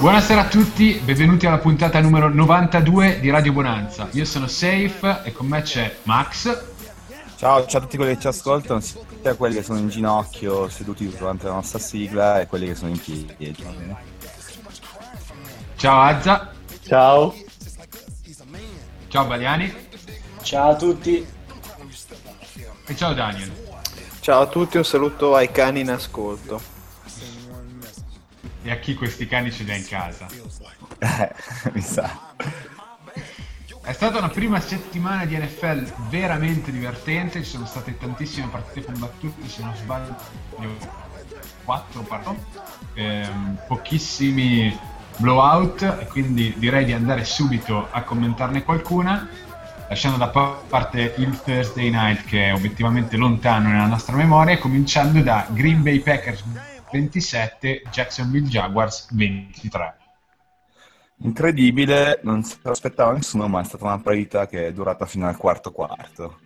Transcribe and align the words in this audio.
Buonasera 0.00 0.40
a 0.40 0.48
tutti, 0.48 0.94
benvenuti 1.04 1.44
alla 1.44 1.58
puntata 1.58 2.00
numero 2.00 2.30
92 2.32 3.20
di 3.20 3.28
Radio 3.28 3.52
Bonanza. 3.52 4.08
Io 4.12 4.24
sono 4.24 4.46
Safe 4.46 5.20
e 5.24 5.32
con 5.32 5.46
me 5.46 5.60
c'è 5.60 5.94
Max. 6.04 6.44
Ciao, 7.36 7.66
ciao 7.66 7.80
a 7.80 7.82
tutti 7.82 7.98
quelli 7.98 8.14
che 8.14 8.20
ci 8.20 8.26
ascoltano, 8.26 8.80
sia 8.80 9.34
quelli 9.34 9.56
che 9.56 9.62
sono 9.62 9.78
in 9.78 9.90
ginocchio 9.90 10.70
seduti 10.70 11.06
durante 11.06 11.48
la 11.48 11.52
nostra 11.52 11.78
sigla 11.78 12.40
e 12.40 12.46
quelli 12.46 12.68
che 12.68 12.74
sono 12.76 12.92
in 12.92 12.98
piedi. 12.98 13.62
Ciao 15.76 16.00
Azza. 16.00 16.50
Ciao. 16.82 17.34
Ciao 19.08 19.26
Baliani. 19.26 19.70
Ciao 20.40 20.70
a 20.70 20.76
tutti. 20.76 21.26
E 22.86 22.96
ciao 22.96 23.12
Daniel. 23.12 23.52
Ciao 24.20 24.40
a 24.40 24.46
tutti, 24.46 24.78
un 24.78 24.84
saluto 24.84 25.36
ai 25.36 25.52
cani 25.52 25.80
in 25.80 25.90
ascolto. 25.90 26.78
E 28.62 28.70
a 28.70 28.76
chi 28.76 28.94
questi 28.94 29.26
cani 29.26 29.50
ce 29.50 29.62
li 29.62 29.70
ha 29.70 29.76
in 29.76 29.86
casa? 29.86 30.26
Eh, 30.98 31.34
mi 31.72 31.80
sa. 31.80 32.34
È 33.82 33.92
stata 33.92 34.18
una 34.18 34.28
prima 34.28 34.60
settimana 34.60 35.24
di 35.24 35.36
NFL 35.36 36.08
veramente 36.10 36.70
divertente, 36.70 37.42
ci 37.42 37.50
sono 37.50 37.64
state 37.64 37.96
tantissime 37.96 38.48
partite 38.48 38.86
combattute, 38.86 39.48
se 39.48 39.62
non 39.62 39.74
sbaglio 39.74 40.14
4 41.64 42.02
pardon, 42.02 42.36
ehm, 42.94 43.58
pochissimi 43.66 44.78
blowout 45.16 45.82
e 45.82 46.06
quindi 46.06 46.54
direi 46.58 46.84
di 46.84 46.92
andare 46.92 47.24
subito 47.24 47.88
a 47.90 48.02
commentarne 48.02 48.62
qualcuna 48.64 49.28
lasciando 49.90 50.18
da 50.18 50.28
parte 50.28 51.14
il 51.16 51.40
Thursday 51.42 51.90
night 51.90 52.24
che 52.24 52.48
è 52.48 52.54
obiettivamente 52.54 53.16
lontano 53.16 53.70
nella 53.70 53.86
nostra 53.86 54.14
memoria, 54.14 54.56
cominciando 54.56 55.20
da 55.20 55.46
Green 55.50 55.82
Bay 55.82 55.98
Packers 55.98 56.44
27, 56.90 57.82
Jacksonville 57.90 58.48
Jaguars 58.48 59.08
23. 59.14 59.96
Incredibile, 61.22 62.20
non 62.22 62.42
se 62.42 62.56
l'aspettava 62.62 63.12
nessuno, 63.12 63.46
ma 63.48 63.60
è 63.60 63.64
stata 63.64 63.84
una 63.84 63.98
partita 63.98 64.46
che 64.46 64.68
è 64.68 64.72
durata 64.72 65.06
fino 65.06 65.26
al 65.28 65.36
quarto 65.36 65.70
quarto. 65.70 66.38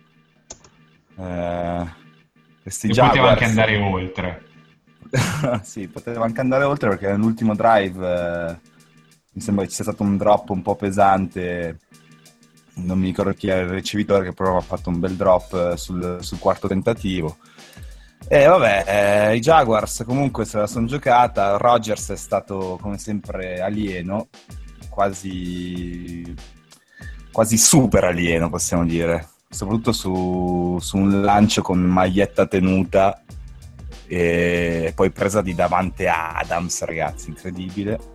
Eh, 1.17 1.85
questi 2.61 2.87
e 2.87 2.89
Jaguars... 2.91 3.09
poteva 3.11 3.29
anche 3.29 3.45
andare 3.45 3.77
oltre. 3.77 4.43
sì, 5.63 5.87
poteva 5.87 6.25
anche 6.25 6.41
andare 6.41 6.63
oltre 6.63 6.89
perché 6.89 7.07
nell'ultimo 7.07 7.55
drive 7.55 8.49
eh, 8.49 8.59
mi 9.31 9.41
sembra 9.41 9.63
che 9.63 9.69
ci 9.69 9.75
sia 9.75 9.85
stato 9.85 10.03
un 10.03 10.17
drop 10.17 10.49
un 10.49 10.61
po' 10.61 10.75
pesante 10.75 11.79
non 12.75 12.99
mi 12.99 13.05
ricordo 13.07 13.33
chi 13.33 13.47
era 13.47 13.61
il 13.61 13.69
ricevitore 13.69 14.25
che 14.25 14.33
però 14.33 14.57
ha 14.57 14.61
fatto 14.61 14.89
un 14.89 14.99
bel 14.99 15.15
drop 15.15 15.53
eh, 15.53 15.77
sul, 15.77 16.17
sul 16.21 16.39
quarto 16.39 16.67
tentativo. 16.67 17.37
E 18.27 18.45
vabbè, 18.45 19.29
eh, 19.29 19.35
i 19.35 19.39
Jaguars 19.39 20.03
comunque 20.05 20.45
se 20.45 20.57
la 20.57 20.67
sono 20.67 20.87
giocata, 20.87 21.57
Rogers 21.57 22.11
è 22.11 22.15
stato 22.15 22.79
come 22.81 22.97
sempre 22.97 23.61
alieno, 23.61 24.29
quasi, 24.89 26.33
quasi 27.31 27.57
super 27.57 28.03
alieno 28.05 28.49
possiamo 28.49 28.83
dire, 28.83 29.29
soprattutto 29.47 29.91
su, 29.91 30.77
su 30.81 30.97
un 30.97 31.21
lancio 31.21 31.61
con 31.61 31.79
maglietta 31.79 32.47
tenuta 32.47 33.21
e 34.07 34.91
poi 34.95 35.11
presa 35.11 35.41
di 35.41 35.53
davanti 35.53 36.07
a 36.07 36.33
Adams, 36.37 36.83
ragazzi, 36.83 37.29
incredibile. 37.29 38.14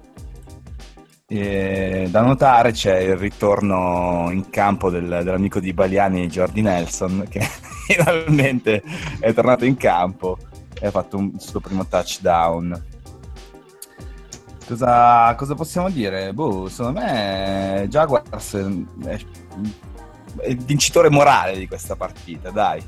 Da 1.33 2.23
notare 2.23 2.73
c'è 2.73 2.99
il 2.99 3.17
ritorno 3.17 4.31
in 4.33 4.51
campo 4.51 4.91
del, 4.91 5.07
dell'amico 5.07 5.61
di 5.61 5.73
Baliani 5.73 6.27
Jordi 6.27 6.61
Nelson 6.61 7.25
che 7.29 7.39
finalmente 7.87 8.83
è 9.21 9.33
tornato 9.33 9.65
in 9.65 9.77
campo 9.77 10.39
e 10.81 10.89
ha 10.89 10.91
fatto 10.91 11.19
un, 11.19 11.31
il 11.33 11.41
suo 11.41 11.61
primo 11.61 11.87
touchdown. 11.87 12.85
Cosa, 14.67 15.33
cosa 15.37 15.55
possiamo 15.55 15.89
dire? 15.89 16.33
Boh, 16.33 16.69
secondo 16.69 16.99
me 16.99 17.87
Jaguars 17.89 18.57
è, 19.05 19.17
è 20.41 20.49
il 20.49 20.65
vincitore 20.65 21.11
morale 21.11 21.57
di 21.57 21.69
questa 21.69 21.95
partita, 21.95 22.51
dai. 22.51 22.83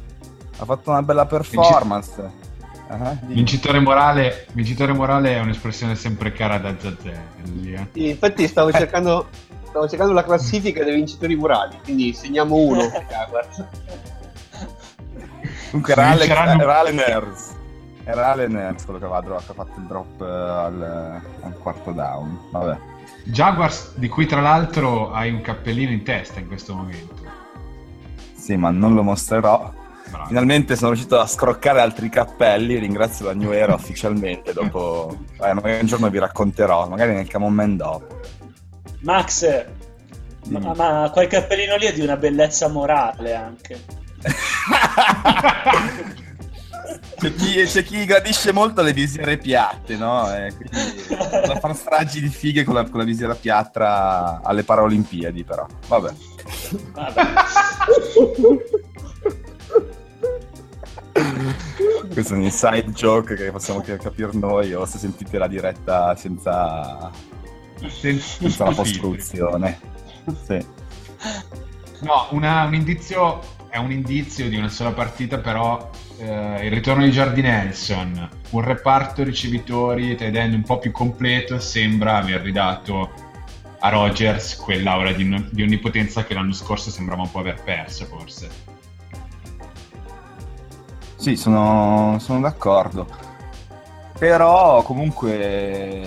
Ha 0.58 0.64
fatto 0.64 0.90
una 0.90 1.04
bella 1.04 1.26
performance. 1.26 2.50
Uh-huh, 2.92 3.16
vincitore, 3.22 3.80
morale, 3.80 4.46
vincitore 4.52 4.92
morale 4.92 5.36
è 5.36 5.40
un'espressione 5.40 5.94
sempre 5.94 6.30
cara 6.32 6.58
da 6.58 6.74
Zazzelli. 6.78 7.72
Eh. 7.72 7.86
Sì, 7.92 8.10
infatti 8.10 8.46
stavo 8.46 8.68
eh. 8.68 8.72
cercando, 8.72 9.28
stavo 9.64 9.88
cercando 9.88 10.12
la 10.12 10.22
classifica 10.22 10.84
dei 10.84 10.94
vincitori 10.96 11.34
morali, 11.34 11.78
quindi 11.82 12.12
segniamo 12.12 12.54
uno. 12.56 12.82
Comunque 15.70 15.92
era, 15.94 16.10
Ale, 16.10 16.26
era 16.26 16.80
Allen 16.80 16.98
Ers. 16.98 17.54
Era 18.04 18.32
Allen 18.32 18.56
Ers 18.56 18.84
quello 18.84 18.98
che 18.98 19.06
aveva, 19.06 19.36
ha 19.36 19.40
fatto 19.40 19.78
il 19.78 19.86
drop 19.86 20.20
uh, 20.20 20.24
al, 20.24 21.22
al, 21.40 21.58
quarto 21.58 21.92
down. 21.92 22.38
Vabbè. 22.50 22.76
Jaguars, 23.24 23.94
di 23.94 24.08
cui 24.08 24.26
tra 24.26 24.42
l'altro 24.42 25.12
hai 25.12 25.30
un 25.32 25.40
cappellino 25.40 25.92
in 25.92 26.02
testa 26.02 26.40
in 26.40 26.46
questo 26.46 26.74
momento. 26.74 27.14
Sì, 28.34 28.56
ma 28.56 28.70
non 28.70 28.92
lo 28.92 29.02
mostrerò 29.02 29.72
Bravo. 30.12 30.26
Finalmente 30.26 30.76
sono 30.76 30.90
riuscito 30.90 31.18
a 31.18 31.26
scroccare 31.26 31.80
altri 31.80 32.10
cappelli, 32.10 32.78
ringrazio 32.78 33.24
la 33.24 33.34
New 33.34 33.50
Era 33.50 33.74
ufficialmente, 33.74 34.52
dopo... 34.52 35.16
Eh, 35.42 35.54
magari 35.54 35.80
un 35.80 35.86
giorno 35.86 36.08
vi 36.08 36.20
racconterò, 36.20 36.86
magari 36.88 37.14
nel 37.14 37.26
Camon 37.26 37.52
Man 37.52 37.76
dopo. 37.76 38.20
Max, 39.00 39.64
ma, 40.46 40.72
ma, 40.72 41.10
quel 41.12 41.26
cappellino 41.26 41.74
lì 41.74 41.86
è 41.86 41.92
di 41.92 42.00
una 42.00 42.16
bellezza 42.16 42.68
morale 42.68 43.34
anche. 43.34 43.80
c'è, 47.18 47.34
chi, 47.34 47.64
c'è, 47.64 47.82
chi, 47.82 48.04
gradisce 48.04 48.52
molto 48.52 48.82
le 48.82 48.92
visiere 48.92 49.36
piatte, 49.36 49.96
no? 49.96 50.32
E 50.32 50.54
quindi 50.54 50.76
da 51.08 51.58
far 51.58 51.74
stragi 51.74 52.20
di 52.20 52.28
fighe 52.28 52.62
con 52.62 52.74
la, 52.74 52.88
con 52.88 53.00
la 53.00 53.04
visiera 53.04 53.34
piatta 53.34 54.40
alle 54.44 54.62
Paralimpiadi, 54.62 55.42
però. 55.42 55.66
Vabbè. 55.88 56.12
Vabbè. 56.92 57.22
Questo 62.12 62.34
è 62.34 62.36
un 62.36 62.42
inside 62.42 62.90
joke 62.90 63.34
che 63.34 63.50
possiamo 63.50 63.80
capire 63.80 64.30
noi 64.34 64.74
o 64.74 64.84
se 64.84 64.98
sentite 64.98 65.38
la 65.38 65.48
diretta 65.48 66.14
senza, 66.14 67.10
senza 67.88 68.64
la 68.64 68.74
costruzione. 68.74 69.80
Sì. 70.46 70.64
No, 72.00 72.26
una, 72.30 72.64
un 72.64 72.74
indizio 72.74 73.40
è 73.72 73.78
un 73.78 73.90
indizio 73.90 74.50
di 74.50 74.56
una 74.56 74.68
sola 74.68 74.92
partita, 74.92 75.38
però 75.38 75.90
eh, 76.18 76.66
il 76.66 76.70
ritorno 76.70 77.04
di 77.04 77.10
Jordi 77.10 77.40
Nelson, 77.40 78.28
un 78.50 78.60
reparto 78.60 79.22
ricevitori, 79.22 80.14
tight 80.14 80.36
end 80.36 80.52
un 80.52 80.62
po' 80.62 80.78
più 80.78 80.90
completo, 80.90 81.58
sembra 81.58 82.18
aver 82.18 82.42
ridato 82.42 83.10
a 83.78 83.88
Rogers 83.88 84.56
quell'aura 84.56 85.12
di, 85.12 85.48
di 85.50 85.62
onnipotenza 85.62 86.24
che 86.24 86.34
l'anno 86.34 86.52
scorso 86.52 86.90
sembrava 86.90 87.22
un 87.22 87.30
po' 87.30 87.38
aver 87.38 87.62
perso, 87.62 88.04
forse. 88.04 88.71
Sì, 91.22 91.36
sono, 91.36 92.16
sono 92.18 92.40
d'accordo. 92.40 93.06
Però 94.18 94.82
comunque 94.82 96.02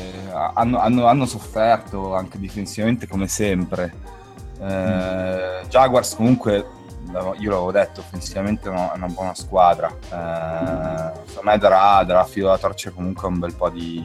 hanno, 0.55 0.77
hanno, 0.77 1.05
hanno, 1.05 1.25
sofferto 1.25 2.13
anche 2.13 2.37
difensivamente 2.37 3.07
come 3.07 3.29
sempre. 3.29 3.93
Eh, 4.59 5.61
Jaguars 5.69 6.15
comunque, 6.15 6.65
io 7.37 7.49
l'avevo 7.49 7.71
detto, 7.71 8.01
offensivamente 8.01 8.67
è 8.67 8.71
una, 8.73 9.07
buona 9.07 9.33
squadra. 9.35 9.87
Eh, 9.87 11.27
secondo 11.27 11.49
me 11.49 11.57
darà, 11.59 12.03
darà 12.03 12.25
filo 12.25 12.49
da 12.49 12.57
torcere 12.57 12.93
comunque 12.93 13.29
un 13.29 13.39
bel 13.39 13.55
po' 13.55 13.69
di, 13.69 13.95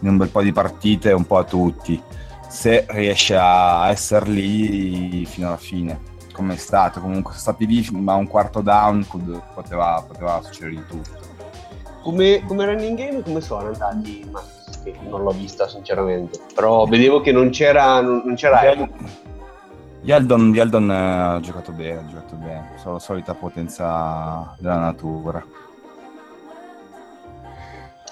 in 0.00 0.08
un 0.08 0.16
bel 0.16 0.30
po' 0.30 0.40
di 0.40 0.52
partite, 0.52 1.12
un 1.12 1.26
po' 1.26 1.36
a 1.36 1.44
tutti. 1.44 2.02
se 2.48 2.86
riesce 2.88 3.36
a 3.36 3.90
essere 3.90 4.30
lì 4.30 5.26
fino 5.26 5.48
alla 5.48 5.58
fine 5.58 6.11
come 6.32 6.54
è 6.54 6.56
stato. 6.56 7.00
Comunque 7.00 7.32
sono 7.32 7.54
stati 7.54 7.66
lì 7.66 7.86
ma 7.92 8.14
un 8.14 8.26
quarto 8.26 8.60
down 8.60 9.06
poteva, 9.54 10.04
poteva 10.06 10.40
succedere 10.42 10.74
di 10.74 10.86
tutto. 10.86 11.30
Come, 12.02 12.42
come 12.46 12.64
running 12.64 12.96
game? 12.96 13.22
Come 13.22 13.40
sono 13.40 13.68
andati 13.68 14.28
ma 14.30 14.42
non 15.08 15.22
l'ho 15.22 15.30
vista 15.30 15.68
sinceramente. 15.68 16.40
Però 16.54 16.86
vedevo 16.86 17.20
che 17.20 17.30
non 17.32 17.50
c'era 17.50 18.00
non, 18.00 18.22
non 18.24 18.34
c'era 18.34 18.62
Yeldon, 20.04 20.52
Yeldon 20.52 20.90
eh, 20.90 20.96
ha 20.96 21.40
giocato 21.40 21.70
bene, 21.70 22.00
ha 22.00 22.06
giocato 22.06 22.34
bene, 22.34 22.72
solo 22.78 22.94
la 22.94 22.98
solita 22.98 23.34
potenza 23.34 24.52
della 24.58 24.78
natura. 24.78 25.44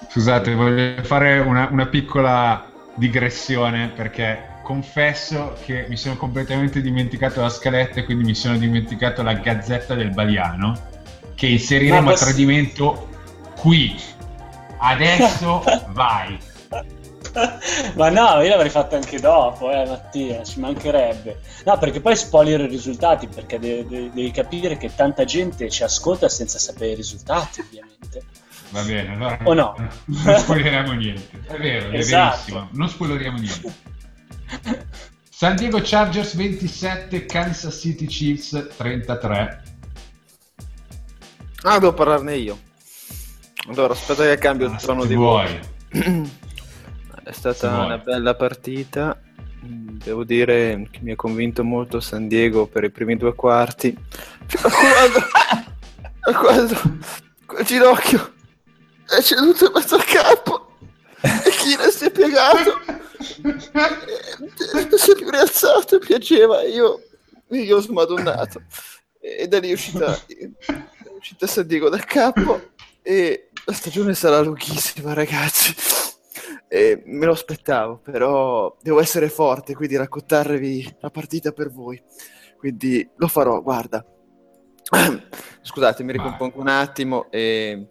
Scusate, 0.08 0.54
voglio 0.54 1.02
fare 1.02 1.40
una, 1.40 1.68
una 1.70 1.86
piccola 1.86 2.64
digressione 2.94 3.88
perché 3.88 4.49
confesso 4.70 5.56
che 5.64 5.86
mi 5.88 5.96
sono 5.96 6.16
completamente 6.16 6.80
dimenticato 6.80 7.40
la 7.40 7.48
scaletta 7.48 7.98
e 7.98 8.04
quindi 8.04 8.22
mi 8.22 8.36
sono 8.36 8.56
dimenticato 8.56 9.20
la 9.24 9.32
gazzetta 9.32 9.96
del 9.96 10.10
Baliano 10.10 10.78
che 11.34 11.48
inseriremo 11.48 12.10
posso... 12.10 12.22
a 12.22 12.26
tradimento 12.28 13.08
qui. 13.56 14.00
Adesso 14.78 15.64
vai. 15.90 16.38
Ma 17.94 18.10
no, 18.10 18.40
io 18.42 18.48
l'avrei 18.48 18.70
fatto 18.70 18.94
anche 18.94 19.18
dopo, 19.18 19.72
eh, 19.72 19.84
Mattia, 19.86 20.44
ci 20.44 20.60
mancherebbe. 20.60 21.40
No, 21.64 21.76
perché 21.76 22.00
poi 22.00 22.14
spoiler 22.14 22.60
i 22.60 22.68
risultati, 22.68 23.26
perché 23.26 23.58
de- 23.58 23.84
de- 23.88 24.10
devi 24.14 24.30
capire 24.30 24.76
che 24.76 24.94
tanta 24.94 25.24
gente 25.24 25.68
ci 25.68 25.82
ascolta 25.82 26.28
senza 26.28 26.60
sapere 26.60 26.92
i 26.92 26.94
risultati, 26.94 27.60
ovviamente. 27.60 28.22
Va 28.68 28.82
bene, 28.82 29.14
allora 29.14 29.38
o 29.42 29.52
no? 29.52 29.74
non 30.04 30.38
spoileriamo 30.38 30.92
niente. 30.92 31.40
È 31.48 31.56
vero, 31.56 31.90
esatto. 31.90 32.26
è 32.26 32.30
verissimo. 32.30 32.68
Non 32.70 32.88
spoileriamo 32.88 33.38
niente. 33.38 33.88
San 35.40 35.56
Diego 35.56 35.80
Chargers 35.82 36.34
27, 36.34 37.24
Kansas 37.24 37.80
City 37.80 38.04
Chiefs 38.04 38.74
33. 38.76 39.62
Ah, 41.62 41.78
devo 41.78 41.94
parlarne 41.94 42.36
io. 42.36 42.58
Allora, 43.68 43.94
aspetta 43.94 44.24
che 44.24 44.36
cambio 44.36 44.66
il 44.66 44.74
ah, 44.74 44.76
tono 44.76 45.06
di 45.06 45.14
vuoi. 45.14 45.58
È 47.24 47.32
stata 47.32 47.84
una 47.84 47.96
bella 47.96 48.34
partita. 48.34 49.18
Devo 49.62 50.24
dire 50.24 50.86
che 50.90 50.98
mi 51.00 51.12
ha 51.12 51.16
convinto 51.16 51.64
molto 51.64 52.00
San 52.00 52.28
Diego 52.28 52.66
per 52.66 52.84
i 52.84 52.90
primi 52.90 53.16
due 53.16 53.34
quarti. 53.34 53.96
Quando, 54.60 55.20
quando 56.38 56.98
quel 57.46 57.64
ginocchio 57.64 58.34
è 59.08 59.22
ceduto 59.22 59.64
in 59.64 59.72
mezzo 59.74 59.94
al 59.94 60.04
campo 60.04 60.76
e 61.22 61.50
chi 61.50 61.76
ne 61.78 61.90
si 61.90 62.04
è 62.04 62.10
piegato 62.10 62.78
si 63.20 65.10
è 65.10 65.14
rialzato 65.30 65.98
piaceva 65.98 66.62
io, 66.62 67.02
io 67.48 67.76
ho 67.76 67.80
smadonnato. 67.80 68.62
E 69.20 69.46
da 69.48 69.58
lì 69.58 69.70
è 69.70 69.72
uscita, 69.72 70.14
è 70.14 70.48
uscita 71.16 71.46
San 71.46 71.66
Diego 71.66 71.88
dal 71.88 72.04
campo 72.04 72.70
e 73.02 73.50
la 73.64 73.72
stagione 73.72 74.14
sarà 74.14 74.40
lunghissima 74.40 75.12
ragazzi. 75.12 75.74
E 76.68 77.02
me 77.04 77.26
lo 77.26 77.32
aspettavo 77.32 77.98
però 77.98 78.76
devo 78.80 79.00
essere 79.00 79.28
forte 79.28 79.74
quindi 79.74 79.96
raccontarvi 79.96 80.96
la 81.00 81.10
partita 81.10 81.52
per 81.52 81.70
voi. 81.70 82.02
Quindi 82.56 83.08
lo 83.16 83.28
farò 83.28 83.60
guarda. 83.60 84.04
Scusate 85.62 86.02
mi 86.02 86.12
ricompongo 86.12 86.60
un 86.60 86.68
attimo 86.68 87.30
e 87.30 87.88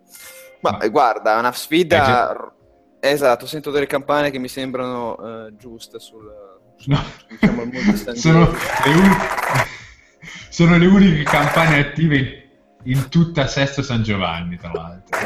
ma, 0.62 0.78
Ma 0.80 0.88
guarda, 0.88 1.36
è 1.36 1.40
una 1.40 1.52
sfida... 1.52 2.54
Esatto, 3.00 3.46
sento 3.46 3.72
delle 3.72 3.88
campane 3.88 4.30
che 4.30 4.40
mi 4.40 4.48
sembrano 4.48 5.14
uh, 5.14 5.56
giuste 5.56 6.00
sul, 6.00 6.30
sul 6.78 6.94
no. 6.94 7.04
diciamo, 7.30 7.64
sono, 8.16 8.52
le 8.84 8.92
un... 8.92 9.16
sono 10.50 10.78
le 10.78 10.86
uniche 10.86 11.24
campane 11.24 11.80
attive 11.80 12.50
in 12.84 13.10
tutta 13.10 13.48
Sesto 13.48 13.82
San 13.82 14.04
Giovanni, 14.04 14.58
tra 14.58 14.72
l'altro 14.74 15.18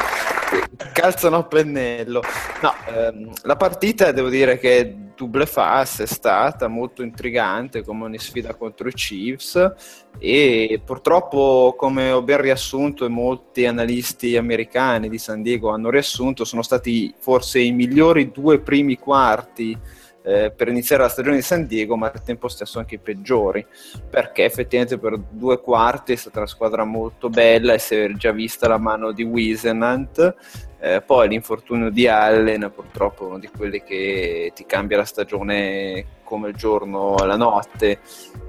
calzano 0.93 1.37
a 1.37 1.43
pennello. 1.43 2.21
No, 2.61 2.73
ehm, 2.87 3.31
la 3.43 3.55
partita 3.55 4.11
devo 4.11 4.29
dire 4.29 4.57
che 4.57 4.95
double 5.15 5.45
face 5.45 6.03
è 6.03 6.07
stata 6.07 6.67
molto 6.67 7.03
intrigante 7.03 7.83
come 7.83 8.05
ogni 8.05 8.19
sfida 8.19 8.55
contro 8.55 8.87
i 8.87 8.93
Chiefs 8.93 9.73
e 10.17 10.81
purtroppo 10.83 11.75
come 11.77 12.11
ho 12.11 12.21
ben 12.21 12.41
riassunto 12.41 13.05
e 13.05 13.09
molti 13.09 13.65
analisti 13.65 14.35
americani 14.37 15.09
di 15.09 15.17
San 15.17 15.41
Diego 15.41 15.69
hanno 15.69 15.89
riassunto 15.89 16.45
sono 16.45 16.61
stati 16.61 17.13
forse 17.19 17.59
i 17.59 17.71
migliori 17.71 18.31
due 18.31 18.59
primi 18.59 18.97
quarti 18.97 19.77
eh, 20.23 20.51
per 20.51 20.69
iniziare 20.69 21.03
la 21.03 21.09
stagione 21.09 21.35
di 21.35 21.41
San 21.41 21.65
Diego, 21.67 21.95
ma 21.95 22.11
al 22.13 22.23
tempo 22.23 22.47
stesso 22.47 22.79
anche 22.79 22.95
i 22.95 22.99
peggiori, 22.99 23.65
perché 24.09 24.45
effettivamente 24.45 24.97
per 24.97 25.17
due 25.17 25.59
quarti 25.59 26.13
è 26.13 26.15
stata 26.15 26.39
una 26.39 26.47
squadra 26.47 26.83
molto 26.85 27.29
bella 27.29 27.73
e 27.73 27.79
si 27.79 27.95
è 27.95 28.11
già 28.13 28.31
vista 28.31 28.67
la 28.67 28.77
mano 28.77 29.11
di 29.11 29.23
Wisenant. 29.23 30.35
Eh, 30.79 31.01
poi 31.01 31.29
l'infortunio 31.29 31.89
di 31.89 32.07
Allen, 32.07 32.71
purtroppo, 32.73 33.23
è 33.23 33.27
uno 33.27 33.39
di 33.39 33.47
quelli 33.47 33.83
che 33.83 34.51
ti 34.53 34.65
cambia 34.65 34.97
la 34.97 35.05
stagione 35.05 36.05
come 36.23 36.49
il 36.49 36.55
giorno 36.55 37.15
alla 37.15 37.37
notte. 37.37 37.99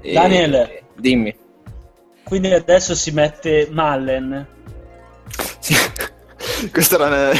E... 0.01 0.13
Daniel, 0.13 0.81
dimmi. 0.95 1.35
Quindi 2.23 2.51
adesso 2.51 2.95
si 2.95 3.11
mette 3.11 3.67
Mallen. 3.71 4.47
Sì. 5.59 5.75
Questa 6.71 6.95
era, 6.95 7.07
una, 7.07 7.31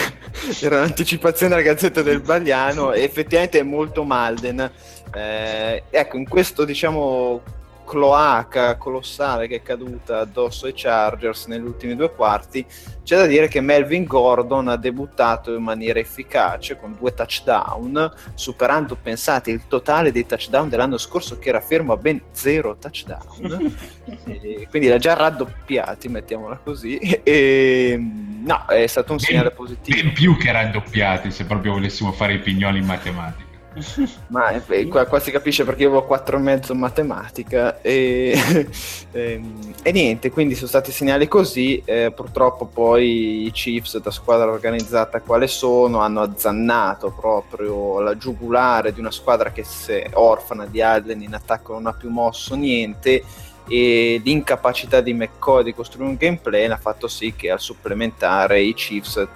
era, 0.59 0.77
un'anticipazione 0.77 1.53
alla 1.53 1.63
Gazzetta 1.63 2.01
del 2.01 2.21
Bagliano 2.21 2.91
e 2.91 3.03
effettivamente 3.03 3.59
è 3.59 3.63
molto 3.63 4.03
Malden. 4.03 4.71
Eh, 5.13 5.83
ecco, 5.89 6.17
in 6.17 6.27
questo 6.27 6.65
diciamo 6.65 7.41
cloaca 7.85 8.75
colossale 8.75 9.47
che 9.47 9.57
è 9.57 9.61
caduta 9.61 10.19
addosso 10.19 10.65
ai 10.65 10.73
Chargers 10.75 11.45
negli 11.45 11.63
ultimi 11.63 11.95
due 11.95 12.11
quarti, 12.11 12.65
c'è 13.03 13.17
da 13.17 13.27
dire 13.27 13.47
che 13.47 13.61
Melvin 13.61 14.03
Gordon 14.03 14.67
ha 14.67 14.75
debuttato 14.75 15.53
in 15.53 15.61
maniera 15.61 15.99
efficace 15.99 16.77
con 16.77 16.95
due 16.97 17.13
touchdown, 17.13 18.11
superando, 18.33 18.97
pensate, 19.01 19.51
il 19.51 19.61
totale 19.67 20.11
dei 20.11 20.25
touchdown 20.25 20.67
dell'anno 20.67 20.97
scorso 20.97 21.37
che 21.37 21.49
era 21.49 21.61
fermo 21.61 21.93
a 21.93 21.97
ben 21.97 22.19
zero 22.31 22.75
touchdown. 22.77 23.75
quindi 24.69 24.87
l'ha 24.87 24.97
già 24.97 25.13
raddoppiati, 25.13 26.09
mettiamola 26.09 26.57
così. 26.57 26.97
E, 26.97 27.95
no, 27.97 28.65
è 28.67 28.87
stato 28.87 29.13
un 29.13 29.19
segnale 29.19 29.51
positivo. 29.51 30.01
Ben 30.01 30.13
più 30.13 30.35
che 30.37 30.51
raddoppiati, 30.51 31.29
se 31.29 31.45
proprio 31.45 31.73
volessimo 31.73 32.11
fare 32.11 32.33
i 32.33 32.39
pignoli 32.39 32.79
in 32.79 32.85
matematica. 32.85 33.44
Ma 34.27 34.61
qua, 34.89 35.05
qua, 35.05 35.19
si 35.19 35.31
capisce 35.31 35.63
perché 35.65 35.83
io 35.83 35.89
avevo 35.89 36.07
4,5 36.13 36.71
in 36.71 36.79
matematica 36.79 37.81
e, 37.81 38.33
e, 38.33 38.67
ehm, 39.11 39.73
e, 39.81 39.91
niente, 39.91 40.31
quindi 40.31 40.55
sono 40.55 40.67
stati 40.67 40.91
segnali 40.91 41.27
così. 41.27 41.81
Eh, 41.83 42.11
purtroppo 42.15 42.65
poi 42.65 43.45
i 43.45 43.51
Chiefs, 43.51 43.99
da 43.99 44.11
squadra 44.11 44.49
organizzata 44.49 45.21
quale 45.21 45.47
sono, 45.47 45.99
hanno 45.99 46.21
azzannato 46.21 47.11
proprio 47.11 47.99
la 47.99 48.17
giugulare 48.17 48.93
di 48.93 48.99
una 48.99 49.11
squadra 49.11 49.51
che 49.51 49.63
se 49.63 50.09
orfana 50.13 50.65
di 50.65 50.81
Allen 50.81 51.21
in 51.21 51.33
attacco 51.33 51.73
non 51.73 51.87
ha 51.87 51.93
più 51.93 52.09
mosso 52.09 52.55
niente 52.55 53.23
e 53.67 54.21
l'incapacità 54.23 55.01
di 55.01 55.13
McCoy 55.13 55.63
di 55.63 55.73
costruire 55.73 56.09
un 56.09 56.17
gameplay 56.17 56.65
ha 56.65 56.77
fatto 56.77 57.07
sì 57.07 57.33
che 57.35 57.49
al 57.49 57.59
supplementare 57.59 58.61
i 58.61 58.73
Chiefs 58.75 59.27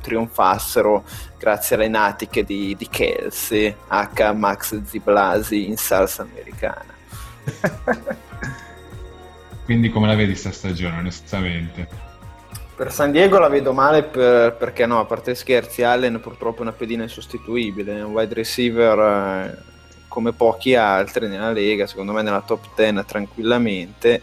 trionfassero 0.00 1.04
grazie 1.38 1.76
alle 1.76 1.88
natiche 1.88 2.44
di, 2.44 2.74
di 2.76 2.88
Kelsey, 2.88 3.74
H. 3.88 4.32
Max 4.34 4.82
Ziblasi 4.82 5.68
in 5.68 5.76
salsa 5.76 6.22
americana. 6.22 6.94
Quindi 9.64 9.90
come 9.90 10.06
la 10.08 10.14
vedi 10.14 10.34
sta 10.34 10.50
stagione, 10.50 10.98
onestamente? 10.98 12.08
Per 12.74 12.92
San 12.92 13.12
Diego 13.12 13.38
la 13.38 13.48
vedo 13.48 13.72
male 13.72 14.02
per, 14.02 14.54
perché 14.56 14.86
no, 14.86 15.00
a 15.00 15.04
parte 15.04 15.34
scherzi, 15.34 15.82
Allen 15.82 16.18
purtroppo 16.20 16.58
è 16.58 16.62
una 16.62 16.72
pedina 16.72 17.02
insostituibile, 17.02 17.98
è 17.98 18.02
un 18.02 18.12
wide 18.12 18.34
receiver 18.34 18.98
eh, 18.98 19.58
come 20.08 20.32
pochi 20.32 20.74
altri 20.74 21.28
nella 21.28 21.52
Lega, 21.52 21.86
secondo 21.86 22.12
me 22.12 22.22
nella 22.22 22.40
top 22.40 22.74
10 22.74 23.04
tranquillamente 23.06 24.22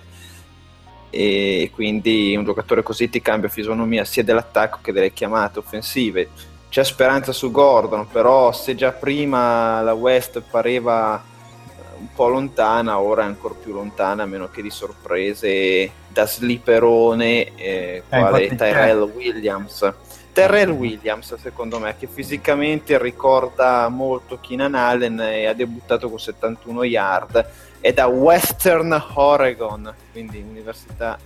e 1.17 1.71
quindi 1.73 2.35
un 2.37 2.43
giocatore 2.43 2.83
così 2.83 3.09
ti 3.09 3.23
cambia 3.23 3.49
fisionomia 3.49 4.05
sia 4.05 4.23
dell'attacco 4.23 4.77
che 4.83 4.91
delle 4.91 5.11
chiamate 5.11 5.57
offensive. 5.57 6.29
C'è 6.69 6.83
speranza 6.83 7.31
su 7.31 7.49
Gordon, 7.49 8.07
però 8.07 8.51
se 8.51 8.75
già 8.75 8.91
prima 8.91 9.81
la 9.81 9.93
West 9.93 10.43
pareva 10.47 11.19
eh, 11.19 11.81
un 11.97 12.09
po' 12.13 12.27
lontana, 12.27 12.99
ora 12.99 13.23
è 13.23 13.25
ancora 13.25 13.55
più 13.55 13.73
lontana, 13.73 14.23
a 14.23 14.25
meno 14.27 14.47
che 14.49 14.61
di 14.61 14.69
sorprese 14.69 15.91
da 16.07 16.27
slipperone 16.27 17.55
eh, 17.55 18.03
quale 18.07 18.55
Tyrell 18.55 19.11
Williams. 19.11 19.91
Terrell 20.31 20.69
Williams, 20.69 21.33
secondo 21.33 21.79
me, 21.79 21.95
che 21.97 22.05
fisicamente 22.05 23.01
ricorda 23.01 23.89
molto 23.89 24.37
Keenan 24.39 24.75
Allen 24.75 25.19
e 25.19 25.47
ha 25.47 25.53
debuttato 25.53 26.09
con 26.09 26.19
71 26.19 26.83
yard 26.83 27.49
è 27.79 27.93
da 27.93 28.07
Western 28.07 29.05
Oregon, 29.13 29.93
quindi 30.11 30.41
università 30.41 31.17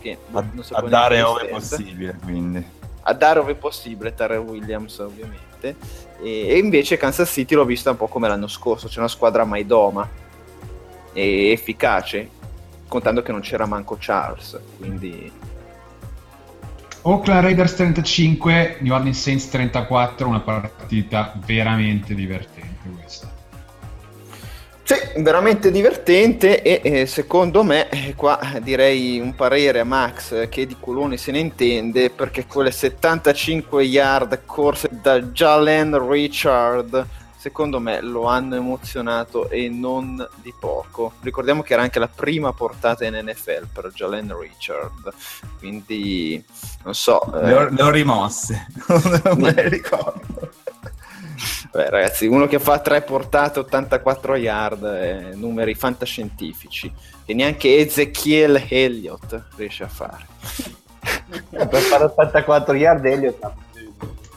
che 0.00 0.18
a, 0.32 0.44
non 0.52 0.64
so 0.64 0.74
a 0.74 0.82
dare 0.82 1.22
ove 1.22 1.46
possibile, 1.46 2.18
quindi. 2.22 2.64
a 3.02 3.12
dare 3.12 3.38
ove 3.38 3.54
possibile 3.54 4.14
Terrell 4.14 4.40
Williams 4.40 4.98
ovviamente 4.98 5.76
e, 6.20 6.48
e 6.48 6.58
invece 6.58 6.96
Kansas 6.96 7.30
City 7.30 7.54
l'ho 7.54 7.64
vista 7.64 7.90
un 7.90 7.96
po' 7.96 8.08
come 8.08 8.26
l'anno 8.26 8.48
scorso 8.48 8.88
c'è 8.88 8.98
una 8.98 9.08
squadra 9.08 9.44
mai 9.44 9.66
doma 9.66 10.08
e 11.12 11.50
efficace 11.50 12.30
contando 12.88 13.22
che 13.22 13.30
non 13.30 13.42
c'era 13.42 13.66
manco 13.66 13.96
Charles 13.98 14.58
quindi 14.78 15.30
Oakland 17.02 17.44
Raiders 17.44 17.76
35, 17.76 18.76
New 18.80 18.92
Orleans 18.92 19.18
Saints 19.18 19.48
34, 19.48 20.28
una 20.28 20.40
partita 20.40 21.32
veramente 21.46 22.14
divertente 22.14 22.90
questa. 22.94 23.39
Sì, 24.90 25.22
veramente 25.22 25.70
divertente 25.70 26.62
e 26.62 26.80
eh, 26.82 27.06
secondo 27.06 27.62
me, 27.62 27.88
eh, 27.90 28.16
qua 28.16 28.40
direi 28.60 29.20
un 29.20 29.36
parere 29.36 29.78
a 29.78 29.84
Max 29.84 30.32
eh, 30.32 30.48
che 30.48 30.66
di 30.66 30.74
coloni 30.80 31.16
se 31.16 31.30
ne 31.30 31.38
intende 31.38 32.10
perché 32.10 32.44
quelle 32.46 32.72
75 32.72 33.84
yard 33.84 34.40
corse 34.44 34.88
da 34.90 35.20
Jalen 35.20 36.08
Richard 36.08 37.06
secondo 37.36 37.78
me 37.78 38.00
lo 38.00 38.24
hanno 38.24 38.56
emozionato 38.56 39.48
e 39.48 39.68
non 39.68 40.28
di 40.42 40.52
poco. 40.58 41.12
Ricordiamo 41.20 41.62
che 41.62 41.74
era 41.74 41.82
anche 41.82 42.00
la 42.00 42.08
prima 42.08 42.52
portata 42.52 43.04
in 43.04 43.14
NFL 43.14 43.68
per 43.72 43.92
Jalen 43.94 44.36
Richard, 44.36 45.12
quindi 45.60 46.44
non 46.82 46.96
so. 46.96 47.30
Le 47.32 47.54
ho, 47.54 47.68
le 47.68 47.82
ho 47.82 47.90
rimosse, 47.90 48.66
non 49.22 49.38
me 49.38 49.54
le 49.54 49.68
ricordo. 49.70 50.50
Beh, 51.70 51.90
ragazzi, 51.90 52.26
uno 52.26 52.46
che 52.46 52.58
fa 52.58 52.78
tre 52.80 53.02
portate 53.02 53.60
84 53.60 54.36
yard, 54.36 54.84
eh, 54.84 55.34
numeri 55.34 55.74
fantascientifici, 55.74 56.92
che 57.24 57.34
neanche 57.34 57.78
Ezekiel 57.78 58.66
Elliott 58.68 59.42
riesce 59.56 59.84
a 59.84 59.88
fare. 59.88 60.26
per 61.48 61.80
fare 61.80 62.04
84 62.04 62.74
yard 62.74 63.04
Elliott 63.04 63.42
ha 63.44 63.54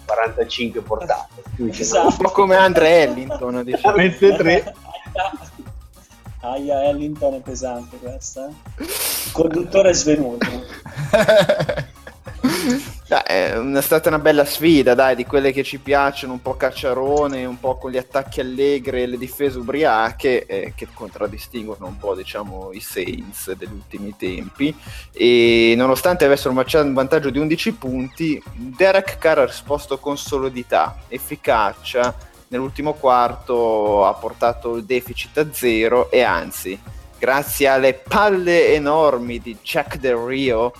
45 0.05 0.81
portate. 0.81 1.43
Esatto. 1.69 2.07
Un 2.07 2.17
po' 2.17 2.31
come 2.31 2.55
Andre 2.55 3.03
Ellington, 3.03 3.63
diciamo. 3.63 3.95
Mette 3.97 4.35
3. 4.35 4.75
Aia, 6.41 6.83
Ellington 6.83 7.35
è 7.35 7.39
pesante 7.39 7.97
questa. 7.97 8.49
Il 8.77 9.31
conduttore 9.31 9.89
è 9.89 9.93
svenuto. 9.93 10.45
è 13.07 13.81
stata 13.81 14.09
una 14.09 14.19
bella 14.19 14.45
sfida, 14.45 14.93
dai, 14.93 15.15
di 15.15 15.25
quelle 15.25 15.51
che 15.51 15.63
ci 15.63 15.79
piacciono, 15.79 16.33
un 16.33 16.41
po' 16.41 16.55
cacciarone, 16.55 17.45
un 17.45 17.59
po' 17.59 17.77
con 17.77 17.91
gli 17.91 17.97
attacchi 17.97 18.39
allegri 18.39 19.03
e 19.03 19.07
le 19.07 19.17
difese 19.17 19.57
ubriache, 19.57 20.45
eh, 20.45 20.73
che 20.75 20.87
contraddistinguono 20.93 21.85
un 21.85 21.97
po', 21.97 22.15
diciamo, 22.15 22.71
i 22.73 22.79
Saints 22.79 23.51
degli 23.53 23.73
ultimi 23.73 24.15
tempi. 24.17 24.75
E 25.11 25.73
nonostante 25.75 26.25
avessero 26.25 26.51
un 26.51 26.93
vantaggio 26.93 27.29
di 27.29 27.39
11 27.39 27.73
punti, 27.73 28.41
Derek 28.53 29.17
Carr 29.17 29.39
ha 29.39 29.45
risposto 29.45 29.97
con 29.97 30.17
solidità, 30.17 30.97
efficacia. 31.07 32.31
Nell'ultimo 32.47 32.93
quarto 32.93 34.05
ha 34.05 34.13
portato 34.13 34.75
il 34.75 34.83
deficit 34.83 35.37
a 35.39 35.47
zero 35.51 36.11
e 36.11 36.21
anzi, 36.21 36.79
grazie 37.17 37.67
alle 37.67 37.93
palle 37.95 38.73
enormi 38.73 39.39
di 39.39 39.57
Jack 39.63 39.97
Del 39.97 40.17
Rio, 40.17 40.71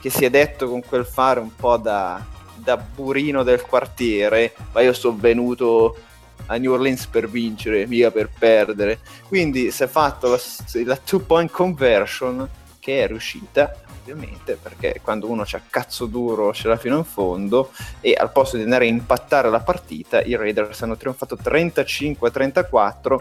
che 0.00 0.10
si 0.10 0.24
è 0.24 0.30
detto 0.30 0.68
con 0.68 0.82
quel 0.82 1.04
fare 1.04 1.40
un 1.40 1.54
po' 1.54 1.76
da, 1.76 2.24
da 2.54 2.76
burino 2.76 3.42
del 3.42 3.62
quartiere, 3.62 4.54
ma 4.72 4.80
io 4.80 4.92
sono 4.92 5.16
venuto 5.18 5.96
a 6.46 6.56
New 6.56 6.72
Orleans 6.72 7.06
per 7.06 7.28
vincere, 7.28 7.86
mica 7.86 8.10
per 8.10 8.30
perdere. 8.36 9.00
Quindi 9.26 9.70
si 9.70 9.82
è 9.82 9.86
fatto 9.86 10.28
la, 10.28 10.38
la 10.84 10.96
two 10.96 11.20
point 11.20 11.50
conversion 11.50 12.48
che 12.78 13.02
è 13.02 13.06
riuscita 13.06 13.80
ovviamente 14.06 14.56
perché 14.62 15.00
quando 15.02 15.28
uno 15.28 15.42
c'ha 15.44 15.60
cazzo 15.68 16.06
duro 16.06 16.52
ce 16.52 16.68
l'ha 16.68 16.76
fino 16.76 16.96
in 16.96 17.04
fondo 17.04 17.72
e 18.00 18.14
al 18.16 18.30
posto 18.30 18.56
di 18.56 18.62
andare 18.62 18.84
a 18.84 18.88
impattare 18.88 19.50
la 19.50 19.58
partita 19.58 20.22
i 20.22 20.36
Raiders 20.36 20.80
hanno 20.82 20.96
trionfato 20.96 21.36
35-34 21.42 23.20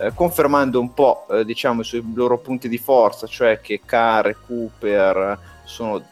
eh, 0.00 0.12
confermando 0.14 0.78
un 0.78 0.92
po' 0.92 1.26
eh, 1.30 1.46
diciamo 1.46 1.80
i 1.80 1.84
suoi 1.84 2.04
loro 2.14 2.36
punti 2.36 2.68
di 2.68 2.76
forza 2.76 3.26
cioè 3.26 3.60
che 3.62 3.80
Carr 3.82 4.26
e 4.28 4.36
Cooper 4.46 5.38
sono 5.64 6.02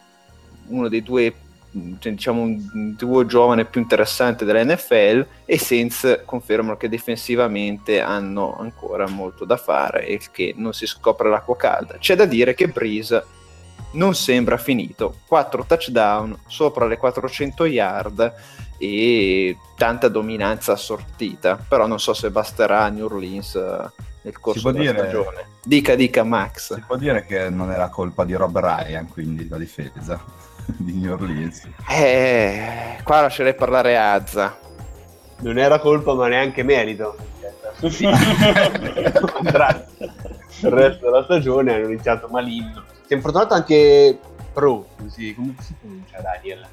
uno 0.67 0.87
dei 0.87 1.03
due 1.03 1.33
cioè, 1.99 2.13
diciamo 2.13 2.41
un 2.41 2.95
duo 2.95 3.25
giovane 3.25 3.65
più 3.65 3.81
interessante 3.81 4.45
della 4.45 4.63
NFL 4.63 5.25
e 5.43 5.57
Saints 5.57 6.21
confermano 6.23 6.77
che 6.77 6.87
difensivamente 6.87 7.99
hanno 7.99 8.57
ancora 8.57 9.07
molto 9.09 9.43
da 9.43 9.57
fare 9.57 10.07
e 10.07 10.21
che 10.31 10.53
non 10.55 10.73
si 10.73 10.85
scopre 10.85 11.29
l'acqua 11.29 11.57
calda. 11.57 11.97
C'è 11.97 12.15
da 12.15 12.25
dire 12.25 12.53
che 12.53 12.69
Breeze 12.69 13.25
non 13.91 14.15
sembra 14.15 14.57
finito, 14.57 15.19
4 15.27 15.65
touchdown 15.65 16.37
sopra 16.47 16.85
le 16.85 16.97
400 16.97 17.65
yard 17.65 18.33
e 18.77 19.57
tanta 19.77 20.07
dominanza 20.07 20.73
assortita, 20.73 21.57
però 21.67 21.87
non 21.87 21.99
so 21.99 22.13
se 22.13 22.29
basterà 22.29 22.83
a 22.83 22.89
New 22.89 23.05
Orleans 23.05 23.55
eh, 23.55 24.03
nel 24.21 24.39
corso 24.39 24.71
della 24.71 24.91
dire, 24.91 24.97
stagione. 24.97 25.47
Dica, 25.63 25.95
dica 25.95 26.23
Max. 26.23 26.73
Si 26.73 26.83
può 26.85 26.97
dire 26.97 27.25
che 27.25 27.49
non 27.49 27.71
è 27.71 27.77
la 27.77 27.89
colpa 27.89 28.25
di 28.25 28.33
Rob 28.33 28.57
Ryan, 28.57 29.07
quindi 29.07 29.47
la 29.47 29.57
difesa. 29.57 30.53
di 30.77 30.93
New 30.93 31.13
Orleans. 31.13 31.67
Eh, 31.89 32.97
qua 33.03 33.21
lascerei 33.21 33.55
parlare 33.55 33.97
Azza. 33.97 34.57
Non 35.39 35.57
era 35.57 35.79
colpa, 35.79 36.13
ma 36.13 36.27
neanche 36.27 36.63
merito. 36.63 37.15
Il 40.61 40.71
resto 40.71 41.05
della 41.05 41.23
stagione 41.23 41.73
hanno 41.73 41.87
iniziato 41.87 42.27
malino. 42.29 42.83
Si 43.05 43.13
è 43.13 43.15
infortunato 43.15 43.53
anche 43.53 44.17
Pro, 44.53 44.87
così, 44.97 45.35
come 45.35 45.53
si 45.59 45.75
pronuncia 45.79 46.21
Daniel? 46.21 46.65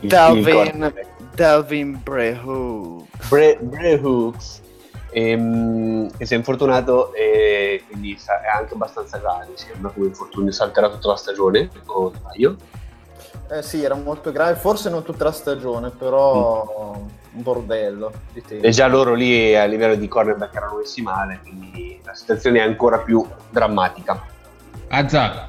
Il 0.00 0.08
Dalvin, 0.08 0.92
Dalvin 1.34 2.00
Brehooks. 2.02 3.28
Bre, 3.28 3.56
Brehooks. 3.60 4.62
E, 5.12 5.34
um, 5.34 6.08
e 6.18 6.26
si 6.26 6.34
è 6.34 6.36
infortunato 6.36 7.12
e 7.14 7.82
quindi 7.88 8.14
è 8.14 8.48
anche 8.56 8.74
abbastanza 8.74 9.18
grave. 9.18 9.52
Sembra 9.54 9.90
come 9.92 10.06
infortunio 10.06 10.50
salterà 10.50 10.90
tutta 10.90 11.08
la 11.08 11.16
stagione, 11.16 11.70
o 11.86 12.12
sbaglio. 12.12 12.56
Eh 13.52 13.62
sì, 13.62 13.82
era 13.82 13.96
molto 13.96 14.30
grave, 14.30 14.54
forse 14.54 14.90
non 14.90 15.02
tutta 15.02 15.24
la 15.24 15.32
stagione, 15.32 15.90
però 15.90 16.94
mm. 16.94 17.00
un 17.32 17.42
bordello 17.42 18.12
di 18.32 18.42
tempo. 18.42 18.64
E 18.64 18.70
già 18.70 18.86
loro 18.86 19.12
lì 19.12 19.56
a 19.56 19.64
livello 19.64 19.96
di 19.96 20.06
cornerback 20.06 20.54
erano 20.54 20.76
messi 20.76 21.02
male, 21.02 21.40
quindi 21.42 22.00
la 22.04 22.14
situazione 22.14 22.60
è 22.60 22.62
ancora 22.62 22.98
più 22.98 23.26
drammatica. 23.50 24.22
Azza, 24.86 25.48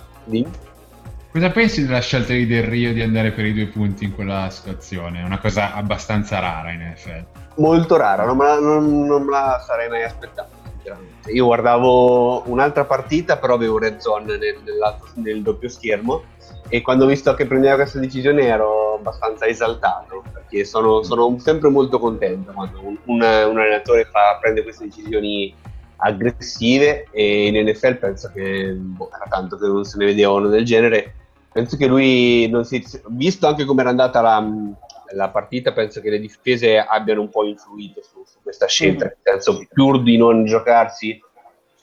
cosa 1.31 1.50
pensi 1.51 1.86
della 1.86 2.00
scelta 2.00 2.34
di 2.34 2.48
Del 2.48 2.63
Rio 2.63 2.91
di 2.91 3.03
andare 3.03 3.34
per 3.34 3.46
i 3.46 3.53
due 3.53 3.67
punti 3.67 4.05
in 4.05 4.15
quella 4.15 4.50
situazione? 4.50 5.22
È 5.22 5.24
una 5.24 5.39
cosa 5.39 5.75
abbastanza 5.75 6.39
rara 6.39 6.72
in 6.72 6.81
effetti. 6.81 7.39
Molto 7.58 7.98
rara, 7.98 8.25
non 8.25 8.36
me 8.36 8.46
la, 8.46 8.60
non, 8.60 9.05
non 9.05 9.22
me 9.22 9.31
la 9.31 9.63
sarei 9.63 9.89
mai 9.89 10.03
aspettata. 10.03 10.60
Io 11.31 11.45
guardavo 11.45 12.50
un'altra 12.50 12.85
partita, 12.85 13.38
però 13.38 13.53
avevo 13.53 13.77
Red 13.77 14.00
Zone 14.00 14.38
nel, 14.38 14.57
nel 15.15 15.41
doppio 15.41 15.69
schermo 15.69 16.23
e 16.67 16.81
quando 16.81 17.03
ho 17.03 17.07
visto 17.07 17.33
che 17.33 17.45
prendeva 17.45 17.75
questa 17.75 18.00
decisione 18.00 18.45
ero 18.45 18.95
abbastanza 18.95 19.45
esaltato 19.45 20.23
perché 20.31 20.63
sono, 20.63 21.03
sono 21.03 21.38
sempre 21.39 21.69
molto 21.69 22.00
contento 22.00 22.51
quando 22.53 22.79
un, 22.81 22.97
un, 23.05 23.17
un 23.17 23.59
allenatore 23.59 24.05
fa, 24.05 24.38
prende 24.39 24.63
queste 24.63 24.85
decisioni 24.85 25.53
aggressive 25.97 27.07
e 27.11 27.47
in 27.47 27.67
NFL 27.67 27.95
penso 27.97 28.31
che 28.33 28.73
boh, 28.73 29.09
era 29.13 29.25
tanto 29.29 29.57
che 29.57 29.67
non 29.67 29.83
se 29.83 29.97
ne 29.97 30.05
vedeva 30.05 30.31
uno 30.31 30.47
del 30.47 30.65
genere. 30.65 31.15
Penso 31.51 31.75
che 31.75 31.88
lui 31.88 32.47
non 32.50 32.63
si, 32.63 32.83
visto 33.09 33.47
anche 33.47 33.65
come 33.65 33.81
era 33.81 33.89
andata 33.89 34.21
la, 34.21 34.39
la, 35.13 35.29
partita 35.29 35.73
penso 35.73 36.01
che 36.01 36.09
le 36.09 36.19
difese 36.19 36.77
abbiano 36.77 37.21
un 37.21 37.29
po' 37.29 37.43
influito 37.43 38.01
su, 38.01 38.23
su 38.25 38.39
questa 38.41 38.67
scelta 38.67 39.05
nel 39.05 39.17
senso 39.21 39.65
pur 39.73 40.01
di 40.01 40.17
non 40.17 40.45
giocarsi 40.45 41.19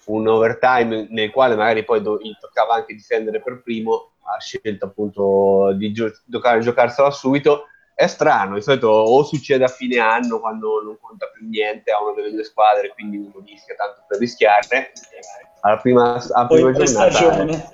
un 0.07 0.27
overtime 0.27 1.07
nel 1.11 1.31
quale 1.31 1.55
magari 1.55 1.85
poi 1.85 2.03
do, 2.03 2.19
gli 2.19 2.33
toccava 2.41 2.75
anche 2.75 2.95
difendere 2.95 3.43
per 3.43 3.63
primo 3.63 4.13
ha 4.23 4.41
scelto 4.41 4.87
appunto 4.87 5.73
di 5.75 5.93
giocare, 5.93 6.61
giocarsela 6.61 7.11
subito. 7.11 7.65
È 7.95 8.07
strano, 8.07 8.55
di 8.55 8.63
solito 8.63 8.89
o 8.89 9.25
succede 9.25 9.65
a 9.65 9.69
fine 9.69 9.99
anno 9.99 10.39
quando 10.39 10.81
non 10.83 10.97
conta 11.01 11.27
più 11.35 11.49
niente 11.49 11.91
a 11.91 12.01
una 12.01 12.15
delle 12.15 12.31
due 12.31 12.45
squadre, 12.45 12.93
quindi 12.95 13.17
uno 13.17 13.43
rischia 13.45 13.75
tanto 13.75 14.05
per 14.07 14.21
rischiare. 14.21 14.93
Alla 15.63 15.79
prima, 15.79 16.25
alla 16.33 16.47
prima 16.47 16.71
giornata 16.71 17.73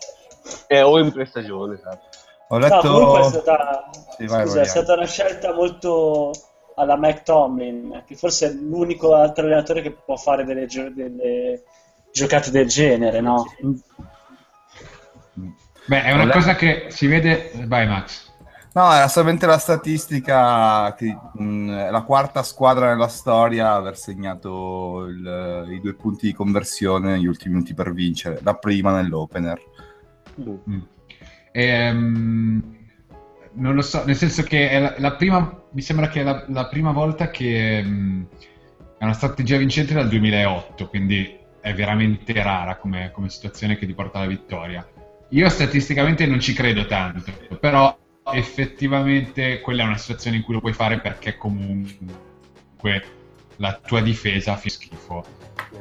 eh, 0.69 0.81
o 0.81 0.99
in 0.99 1.13
prestagione, 1.13 1.75
esatto. 1.75 2.24
Ho 2.49 2.59
letto... 2.59 2.75
No, 2.75 2.81
comunque 2.81 3.21
è 3.21 3.25
stata, 3.25 3.91
sì, 4.17 4.27
vai, 4.27 4.47
scusa, 4.47 4.61
è 4.61 4.65
stata 4.65 4.95
una 4.95 5.07
scelta 5.07 5.55
molto 5.55 6.31
alla 6.77 6.97
Mike 6.97 7.23
Tomlin, 7.23 8.03
che 8.07 8.17
forse 8.17 8.49
è 8.49 8.53
l'unico 8.53 9.15
altro 9.15 9.45
allenatore 9.45 9.83
che 9.83 9.93
può 9.93 10.17
fare 10.17 10.45
delle, 10.45 10.67
delle 10.67 11.63
giocate 12.13 12.51
del 12.51 12.67
genere, 12.69 13.21
no? 13.21 13.45
Beh, 15.87 16.03
è 16.03 16.13
una 16.13 16.31
cosa 16.31 16.55
che 16.55 16.87
si 16.89 17.07
vede. 17.07 17.51
Vai, 17.67 17.87
Max. 17.87 18.33
No, 18.73 18.93
era 18.93 19.07
solamente 19.07 19.47
la 19.47 19.59
statistica 19.59 20.95
che 20.95 21.17
mh, 21.35 21.91
la 21.91 22.03
quarta 22.03 22.43
squadra 22.43 22.89
nella 22.89 23.07
storia 23.07 23.71
a 23.71 23.77
aver 23.77 23.97
segnato 23.97 25.05
il, 25.05 25.67
i 25.71 25.81
due 25.81 25.95
punti 25.95 26.27
di 26.27 26.33
conversione 26.33 27.13
negli 27.13 27.27
ultimi 27.27 27.55
minuti 27.55 27.73
per 27.73 27.93
vincere, 27.93 28.41
la 28.43 28.55
prima 28.55 28.93
nell'opener. 28.93 29.61
Mm. 30.41 30.81
E, 31.57 31.91
um, 31.91 32.75
non 33.53 33.75
lo 33.77 33.83
so, 33.83 34.05
nel 34.05 34.17
senso 34.17 34.43
che 34.43 34.71
è 34.71 34.81
la, 34.81 34.95
la 34.99 35.13
prima, 35.13 35.63
mi 35.71 35.83
sembra 35.83 36.09
che 36.09 36.21
è 36.21 36.25
la, 36.25 36.45
la 36.49 36.67
prima 36.67 36.91
volta 36.91 37.31
che 37.31 37.81
mh, 37.81 38.27
è 38.99 39.05
una 39.05 39.13
strategia 39.13 39.57
vincente 39.57 39.95
dal 39.95 40.09
2008, 40.09 40.89
quindi 40.89 41.39
è 41.61 41.73
veramente 41.73 42.33
rara 42.43 42.77
come, 42.77 43.13
come 43.13 43.29
situazione 43.29 43.77
che 43.77 43.87
ti 43.87 43.95
porta 43.95 44.19
alla 44.19 44.27
vittoria. 44.27 44.85
Io 45.29 45.49
statisticamente 45.49 46.27
non 46.27 46.41
ci 46.41 46.55
credo 46.55 46.87
tanto, 46.87 47.31
però 47.61 47.97
effettivamente 48.33 49.61
quella 49.61 49.85
è 49.85 49.87
una 49.87 49.97
situazione 49.97 50.39
in 50.39 50.43
cui 50.43 50.55
lo 50.55 50.61
puoi 50.61 50.73
fare 50.73 50.99
perché 50.99 51.37
comunque 51.37 53.05
la 53.57 53.75
tua 53.75 54.01
difesa 54.01 54.57
fa 54.57 54.69
schifo. 54.69 55.25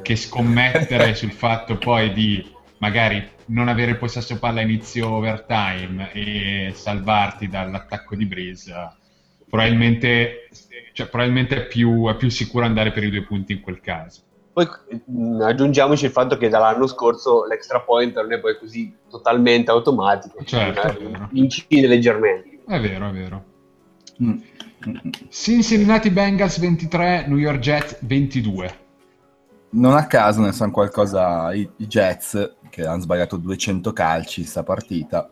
Che 0.03 0.15
scommettere 0.15 1.15
sul 1.15 1.31
fatto 1.31 1.77
poi 1.77 2.13
di 2.13 2.45
magari 2.77 3.27
non 3.47 3.67
avere 3.67 3.91
il 3.91 3.97
possesso 3.97 4.39
palla 4.39 4.59
a 4.59 4.63
inizio 4.63 5.09
overtime 5.09 6.11
e 6.13 6.71
salvarti 6.73 7.47
dall'attacco 7.47 8.15
di 8.15 8.25
Breeze, 8.25 8.73
probabilmente, 9.49 10.49
cioè, 10.93 11.07
probabilmente 11.07 11.55
è, 11.55 11.67
più, 11.67 12.07
è 12.07 12.15
più 12.15 12.29
sicuro 12.29 12.65
andare 12.65 12.91
per 12.91 13.03
i 13.03 13.09
due 13.09 13.23
punti 13.23 13.53
in 13.53 13.61
quel 13.61 13.79
caso. 13.79 14.21
Poi 14.53 14.67
mh, 15.05 15.41
aggiungiamoci 15.41 16.05
il 16.05 16.11
fatto 16.11 16.37
che 16.37 16.47
dall'anno 16.47 16.85
scorso 16.85 17.45
l'extra 17.45 17.81
point 17.81 18.13
non 18.15 18.31
è 18.31 18.39
poi 18.39 18.57
così 18.57 18.93
totalmente 19.09 19.71
automatico, 19.71 20.43
Certo, 20.43 20.81
cioè, 20.81 20.93
vero. 20.97 21.29
incide 21.33 21.87
leggermente. 21.87 22.59
È 22.67 22.79
vero, 22.79 23.09
è 23.09 23.11
vero. 23.11 23.43
Mm. 24.21 24.29
Mm. 24.87 25.09
Cincinnati 25.29 26.11
Bengals 26.11 26.59
23, 26.59 27.25
New 27.27 27.37
York 27.37 27.59
Jets 27.59 27.97
22. 28.01 28.81
Non 29.73 29.95
a 29.95 30.05
caso 30.05 30.41
ne 30.41 30.51
sanno 30.51 30.71
qualcosa 30.71 31.51
i, 31.51 31.67
i 31.77 31.87
Jets 31.87 32.57
che 32.69 32.85
hanno 32.85 33.01
sbagliato 33.01 33.37
200 33.37 33.91
calci 33.91 34.41
in 34.41 34.45
sta 34.47 34.61
partita. 34.61 35.29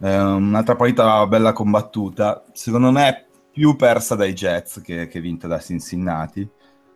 Eh, 0.00 0.20
un'altra 0.20 0.74
partita 0.74 1.24
bella 1.28 1.52
combattuta, 1.52 2.42
secondo 2.52 2.90
me 2.90 3.26
più 3.52 3.76
persa 3.76 4.16
dai 4.16 4.32
Jets 4.32 4.80
che, 4.80 5.06
che 5.06 5.20
vinta 5.20 5.46
da 5.46 5.60
Cincinnati. 5.60 6.48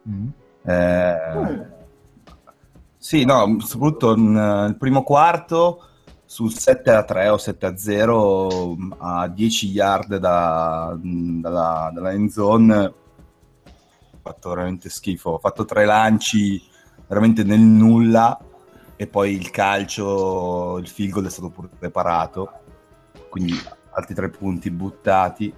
Mm. 0.08 0.28
Eh, 0.62 1.66
sì, 2.98 3.24
no, 3.24 3.60
soprattutto 3.60 4.16
nel 4.16 4.76
primo 4.76 5.04
quarto 5.04 5.82
sul 6.24 6.52
7 6.52 6.90
a 6.90 7.04
3 7.04 7.28
o 7.28 7.38
7 7.38 7.66
a 7.66 7.76
0 7.76 8.76
a 8.98 9.28
10 9.28 9.68
yard 9.68 10.16
da- 10.16 10.98
dalla, 11.00 11.90
dalla 11.94 12.10
end 12.10 12.30
zone 12.30 13.04
fatto 14.26 14.48
veramente 14.50 14.88
schifo. 14.88 15.30
Ho 15.30 15.38
fatto 15.38 15.64
tre 15.64 15.84
lanci 15.84 16.62
veramente 17.06 17.44
nel 17.44 17.60
nulla 17.60 18.38
e 18.96 19.06
poi 19.06 19.34
il 19.34 19.50
calcio 19.50 20.78
il 20.78 20.88
field 20.88 21.12
goal 21.12 21.26
è 21.26 21.30
stato 21.30 21.50
pure 21.50 21.68
preparato 21.78 22.60
quindi 23.36 23.54
altri 23.92 24.14
tre 24.14 24.30
punti 24.30 24.70
buttati. 24.70 25.52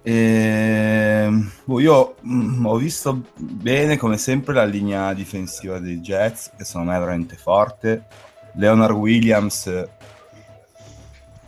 E, 0.00 1.28
boh, 1.64 1.80
io 1.80 2.14
mm, 2.24 2.64
ho 2.66 2.76
visto 2.76 3.22
bene 3.36 3.96
come 3.96 4.16
sempre 4.16 4.54
la 4.54 4.64
linea 4.64 5.12
difensiva 5.12 5.80
dei 5.80 5.98
Jets 5.98 6.52
che 6.56 6.64
secondo 6.64 6.90
me 6.90 6.96
è 6.96 7.00
veramente 7.00 7.36
forte. 7.36 8.06
Leonard 8.54 8.94
Williams 8.94 9.88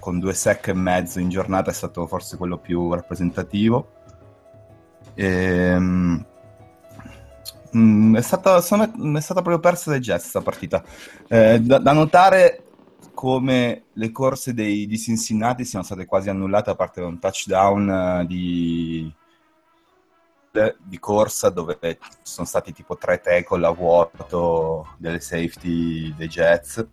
con 0.00 0.18
due 0.18 0.34
sec 0.34 0.68
e 0.68 0.72
mezzo 0.72 1.20
in 1.20 1.28
giornata 1.28 1.70
è 1.70 1.74
stato 1.74 2.06
forse 2.08 2.36
quello 2.36 2.58
più 2.58 2.92
rappresentativo. 2.92 3.92
Ehm, 5.16 6.24
mm, 7.76 8.16
è, 8.16 8.22
stata, 8.22 8.62
me, 8.76 9.18
è 9.18 9.20
stata 9.20 9.42
proprio 9.42 9.58
persa 9.58 9.90
dai 9.90 10.00
Jets 10.00 10.30
questa 10.30 10.40
partita. 10.40 10.84
Eh, 11.28 11.60
da, 11.60 11.78
da 11.78 11.92
notare 11.92 12.62
come 13.14 13.86
le 13.94 14.12
corse 14.12 14.52
dei, 14.52 14.86
di 14.86 14.98
Cincinnati 14.98 15.64
siano 15.64 15.84
state 15.84 16.04
quasi 16.04 16.28
annullate 16.28 16.70
a 16.70 16.74
parte 16.76 17.00
un 17.00 17.18
touchdown 17.18 18.20
eh, 18.20 18.26
di, 18.26 19.12
di 20.78 20.98
corsa 20.98 21.48
dove 21.48 21.98
sono 22.22 22.46
stati 22.46 22.72
tipo 22.72 22.96
tre 22.96 23.20
tackle 23.20 23.66
a 23.66 23.70
vuoto 23.70 24.94
delle 24.98 25.20
safety 25.20 26.14
dei 26.14 26.28
Jets. 26.28 26.86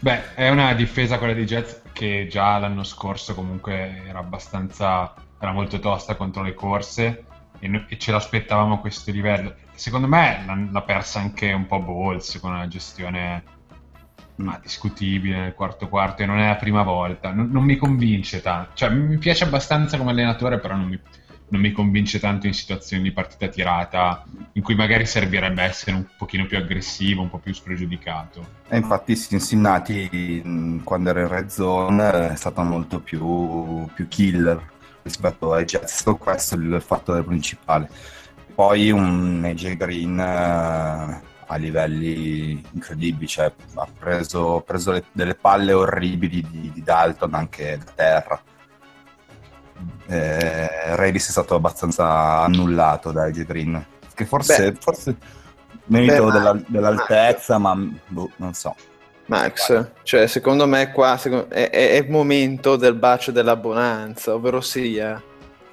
Beh, 0.00 0.34
è 0.34 0.48
una 0.48 0.74
difesa 0.74 1.18
quella 1.18 1.32
dei 1.34 1.44
Jets 1.44 1.82
che 1.92 2.28
già 2.30 2.56
l'anno 2.58 2.84
scorso 2.84 3.34
comunque 3.34 4.04
era 4.06 4.20
abbastanza, 4.20 5.12
era 5.38 5.52
molto 5.52 5.78
tosta 5.78 6.16
contro 6.16 6.42
le 6.42 6.54
corse 6.54 7.24
e, 7.58 7.68
no- 7.68 7.84
e 7.88 7.98
ce 7.98 8.12
l'aspettavamo 8.12 8.74
a 8.74 8.78
questo 8.78 9.10
livello. 9.10 9.54
Secondo 9.74 10.08
me 10.08 10.42
l'ha, 10.44 10.58
l'ha 10.70 10.82
persa 10.82 11.20
anche 11.20 11.52
un 11.52 11.66
po' 11.66 11.80
Bowles 11.80 12.38
con 12.40 12.52
una 12.52 12.68
gestione 12.68 13.56
ma, 14.36 14.58
discutibile 14.62 15.40
nel 15.40 15.54
quarto 15.54 15.88
quarto 15.88 16.22
e 16.22 16.26
non 16.26 16.38
è 16.38 16.48
la 16.48 16.56
prima 16.56 16.82
volta. 16.82 17.32
Non, 17.32 17.50
non 17.50 17.64
mi 17.64 17.76
convince 17.76 18.40
tanto. 18.40 18.70
Cioè, 18.74 18.90
mi 18.90 19.18
piace 19.18 19.44
abbastanza 19.44 19.96
come 19.96 20.10
allenatore, 20.10 20.58
però 20.58 20.76
non 20.76 20.86
mi, 20.86 21.00
non 21.48 21.60
mi 21.60 21.72
convince 21.72 22.18
tanto 22.18 22.46
in 22.46 22.54
situazioni 22.54 23.02
di 23.02 23.12
partita 23.12 23.48
tirata 23.48 24.24
in 24.52 24.62
cui 24.62 24.74
magari 24.74 25.06
servirebbe 25.06 25.62
essere 25.62 25.96
un 25.96 26.04
pochino 26.16 26.46
più 26.46 26.56
aggressivo, 26.56 27.22
un 27.22 27.30
po' 27.30 27.38
più 27.38 27.52
spregiudicato. 27.52 28.46
E 28.68 28.76
infatti 28.76 29.16
Cincinnati 29.16 30.80
quando 30.84 31.10
era 31.10 31.20
in 31.20 31.28
red 31.28 31.48
zone 31.48 32.30
è 32.30 32.36
stata 32.36 32.62
molto 32.62 33.00
più, 33.00 33.88
più 33.94 34.06
killer 34.08 34.76
rispetto 35.02 35.52
ai 35.52 35.64
Jets, 35.64 36.04
questo 36.18 36.54
è 36.54 36.58
il 36.58 36.82
fattore 36.84 37.22
principale. 37.22 37.88
Poi 38.54 38.90
un 38.90 39.42
AJ 39.44 39.76
Green 39.76 40.18
eh, 40.18 41.22
a 41.50 41.56
livelli 41.56 42.62
incredibili, 42.72 43.26
cioè 43.26 43.52
ha 43.74 43.88
preso, 43.98 44.62
preso 44.66 44.92
le- 44.92 45.04
delle 45.12 45.34
palle 45.34 45.72
orribili 45.72 46.44
di, 46.50 46.70
di 46.72 46.82
Dalton 46.82 47.34
anche 47.34 47.78
da 47.84 47.92
terra. 47.94 48.42
Eh, 50.06 50.96
Redis 50.96 51.28
è 51.28 51.30
stato 51.30 51.54
abbastanza 51.54 52.40
annullato 52.42 53.12
da 53.12 53.24
AJ 53.24 53.44
Green, 53.44 53.86
che 54.14 54.24
forse, 54.24 54.72
Beh. 54.72 54.78
forse 54.80 55.16
merito 55.86 56.30
della- 56.30 56.60
dell'altezza, 56.66 57.58
ma 57.58 57.76
boh, 58.08 58.30
non 58.36 58.54
so. 58.54 58.74
Max, 59.28 59.90
cioè 60.02 60.26
secondo 60.26 60.66
me 60.66 60.90
qua 60.92 61.16
secondo- 61.18 61.48
è, 61.50 61.70
è- 61.70 61.96
il 61.98 62.10
momento 62.10 62.76
del 62.76 62.94
bacio 62.94 63.30
della 63.30 63.56
bonanza, 63.56 64.34
ovvero 64.34 64.60
sia, 64.60 65.22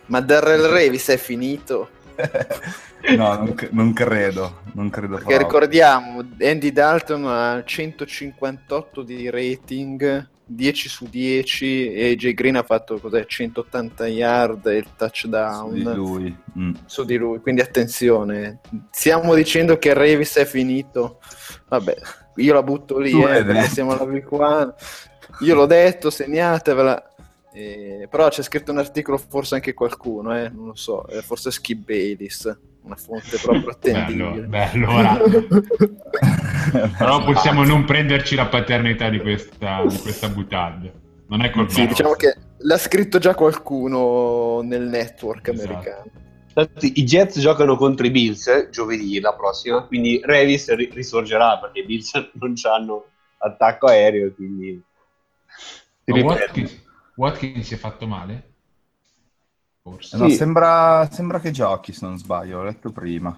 ma 0.07 0.19
Darrell 0.21 0.67
Revis 0.67 1.07
è 1.09 1.17
finito? 1.17 1.89
no, 3.15 3.33
non, 3.35 3.55
non 3.71 3.93
credo, 3.93 4.61
non 4.73 4.89
credo 4.89 5.15
Perché 5.15 5.35
proprio. 5.35 5.47
ricordiamo, 5.47 6.25
Andy 6.41 6.71
Dalton 6.71 7.25
ha 7.27 7.63
158 7.63 9.01
di 9.03 9.29
rating, 9.29 10.29
10 10.47 10.89
su 10.89 11.07
10 11.09 11.93
e 11.93 12.11
AJ 12.11 12.33
Green 12.33 12.55
ha 12.57 12.63
fatto 12.63 12.99
cos'è, 12.99 13.25
180 13.25 14.07
yard 14.07 14.65
e 14.67 14.77
il 14.77 14.87
touchdown 14.95 15.73
Di 15.73 15.83
lui. 15.93 16.37
Mm. 16.57 16.73
su 16.85 17.03
di 17.03 17.15
lui, 17.17 17.39
quindi 17.39 17.61
attenzione, 17.61 18.59
stiamo 18.91 19.33
dicendo 19.33 19.77
che 19.79 19.93
Revis 19.93 20.35
è 20.37 20.45
finito, 20.45 21.19
vabbè, 21.67 21.95
io 22.35 22.53
la 22.53 22.63
butto 22.63 22.97
lì, 22.99 23.11
eh, 23.21 23.63
siamo 23.67 23.91
alla 23.93 24.05
Viquana. 24.05 24.73
io 25.41 25.55
l'ho 25.55 25.65
detto, 25.65 26.09
segnatevela, 26.09 27.11
Eh, 27.53 28.07
però 28.09 28.27
c'è 28.27 28.41
scritto 28.43 28.71
un 28.71 28.79
articolo, 28.79 29.17
forse 29.17 29.55
anche 29.55 29.73
qualcuno, 29.73 30.37
eh, 30.37 30.49
non 30.49 30.67
lo 30.67 30.75
so, 30.75 31.07
eh, 31.07 31.21
forse 31.21 31.51
Skip 31.51 31.85
Bayless, 31.85 32.53
una 32.81 32.95
fonte 32.97 33.37
proprio 33.41 33.69
attendibile. 33.69 34.41
Bello, 34.41 34.87
beh, 34.93 34.97
allora 34.97 35.17
però 36.97 37.23
possiamo 37.23 37.63
non 37.63 37.85
prenderci 37.85 38.35
la 38.35 38.47
paternità 38.47 39.09
di 39.09 39.19
questa, 39.19 39.83
di 39.87 39.97
questa 39.99 40.27
butad. 40.29 40.91
Non 41.27 41.41
è 41.41 41.49
colpa 41.49 41.71
Sì, 41.71 41.87
diciamo 41.87 42.11
che 42.13 42.35
l'ha 42.57 42.77
scritto 42.77 43.17
già 43.19 43.33
qualcuno 43.33 44.61
nel 44.61 44.83
network 44.83 45.47
Esatto. 45.47 45.69
americano. 45.71 46.03
Infatti, 46.57 46.99
I 46.99 47.03
Jets 47.03 47.39
giocano 47.39 47.75
contro 47.75 48.05
i 48.05 48.11
Bills 48.11 48.47
eh, 48.47 48.69
giovedì 48.69 49.19
la 49.19 49.33
prossima, 49.33 49.83
quindi 49.83 50.21
Revis 50.23 50.73
ri- 50.73 50.89
risorgerà 50.93 51.59
perché 51.59 51.79
i 51.79 51.85
Bills 51.85 52.13
non 52.39 52.53
hanno 52.63 53.05
attacco 53.39 53.87
aereo, 53.87 54.33
quindi. 54.33 54.81
Watkins, 56.07 56.71
Watkins 57.15 57.67
si 57.67 57.73
è 57.73 57.77
fatto 57.77 58.07
male? 58.07 58.53
Forse. 59.81 60.17
No, 60.17 60.29
Sì. 60.29 60.35
sembra, 60.35 61.09
sembra 61.11 61.39
che 61.39 61.51
giochi, 61.51 61.91
se 61.91 62.05
non 62.05 62.17
sbaglio, 62.17 62.59
ho 62.59 62.63
letto 62.63 62.91
prima. 62.91 63.37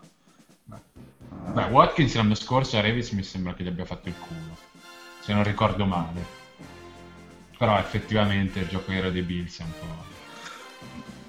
Beh, 1.56 1.72
Watkins 1.72 2.14
l'anno 2.16 2.36
scorso 2.36 2.78
a 2.78 2.82
Revis 2.82 3.12
mi 3.12 3.24
sembra 3.24 3.54
che 3.56 3.64
gli 3.64 3.68
abbia 3.68 3.86
fatto 3.86 4.10
il 4.10 4.16
culo, 4.20 4.56
se 5.22 5.34
non 5.34 5.44
ricordo 5.44 5.86
male. 5.86 6.36
Però 7.58 7.78
effettivamente 7.80 8.60
il 8.60 8.68
gioco 8.68 8.92
aereo 8.92 9.12
dei 9.12 9.24
Bills 9.24 9.60
è 9.60 9.64
un 9.64 9.72
po'... 9.72 10.07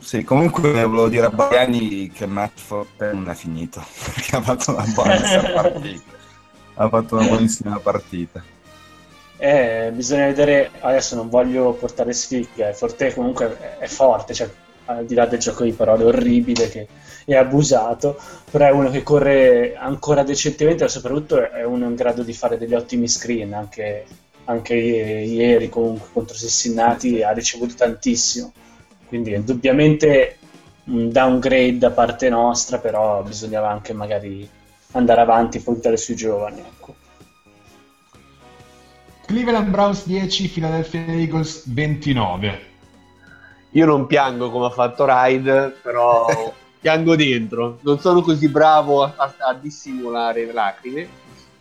Sì, 0.08 0.24
comunque 0.24 0.70
volevo 0.70 1.10
dire 1.10 1.26
a 1.26 1.28
Bariani 1.28 2.10
che 2.10 2.24
Matt 2.24 2.58
Forte 2.58 3.12
non 3.12 3.28
è 3.28 3.34
finito, 3.34 3.84
perché 4.14 4.36
ha 4.36 4.40
fatto 4.40 4.70
una 4.70 4.84
buonissima 4.94 5.50
partita. 5.50 6.02
Ha 6.76 6.88
fatto 6.88 7.16
una 7.16 7.26
buonissima 7.26 7.78
partita. 7.78 8.42
Eh, 9.36 9.90
bisogna 9.92 10.24
vedere, 10.24 10.70
adesso 10.80 11.14
non 11.14 11.28
voglio 11.28 11.74
portare 11.74 12.14
sfiga, 12.14 12.72
Forte 12.72 13.12
comunque 13.12 13.76
è, 13.78 13.86
forte, 13.86 14.32
cioè 14.32 14.50
al 14.86 15.04
di 15.04 15.14
là 15.14 15.26
del 15.26 15.40
gioco 15.40 15.64
di 15.64 15.72
parole 15.72 16.04
orribile 16.04 16.70
che 16.70 16.88
è 17.26 17.34
abusato, 17.34 18.18
però 18.50 18.64
è 18.64 18.70
uno 18.70 18.88
che 18.88 19.02
corre 19.02 19.76
ancra 19.76 20.22
decentemente 20.22 20.84
e 20.84 20.88
soprattutto 20.88 21.50
è 21.50 21.64
uno 21.64 21.84
in 21.84 21.94
grado 21.94 22.22
di 22.22 22.32
fare 22.32 22.56
degli 22.56 22.72
ottimi 22.72 23.08
screen 23.08 23.52
anche, 23.52 24.06
anche 24.44 24.72
ieri 24.72 25.68
comunque 25.68 26.08
contro 26.14 26.34
Cincinnati 26.34 27.22
ha 27.22 27.32
ricevuto 27.32 27.74
tantissimo, 27.74 28.52
quindi 29.08 29.34
indubbiamente 29.34 30.38
un 30.84 31.10
downgrade 31.10 31.78
da 31.78 31.90
parte 31.90 32.28
nostra, 32.28 32.78
però 32.78 33.22
bisognava 33.22 33.70
anche 33.70 33.92
magari 33.92 34.48
andare 34.92 35.20
avanti 35.20 35.58
e 35.58 35.62
puntare 35.62 35.96
sui 35.96 36.14
giovani. 36.14 36.60
Ecco. 36.60 36.94
Cleveland 39.26 39.68
Browns 39.68 40.06
10, 40.06 40.48
Philadelphia 40.48 41.04
Eagles 41.06 41.70
29. 41.70 42.66
Io 43.72 43.84
non 43.84 44.06
piango 44.06 44.50
come 44.50 44.66
ha 44.66 44.70
fatto 44.70 45.04
Ride, 45.06 45.76
però 45.82 46.26
piango 46.80 47.14
dentro. 47.16 47.78
Non 47.82 47.98
sono 47.98 48.22
così 48.22 48.48
bravo 48.48 49.02
a, 49.02 49.12
a, 49.16 49.34
a 49.38 49.54
dissimulare 49.54 50.46
le 50.46 50.52
lacrime, 50.52 51.08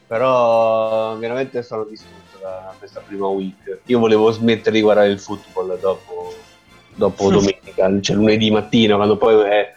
però 0.08 1.18
veramente 1.18 1.62
sono 1.64 1.84
distrutto 1.84 2.38
da 2.40 2.74
questa 2.78 3.02
prima 3.02 3.28
week. 3.28 3.80
Io 3.88 4.00
volevo 4.00 4.32
smettere 4.32 4.78
di 4.78 4.82
guardare 4.82 5.10
il 5.10 5.20
football 5.20 5.78
dopo, 5.80 6.34
dopo 6.98 7.30
domenica, 7.30 8.02
cioè 8.02 8.16
lunedì 8.16 8.52
mattina, 8.52 8.96
quando 8.96 9.16
poi 9.16 9.48
è, 9.48 9.74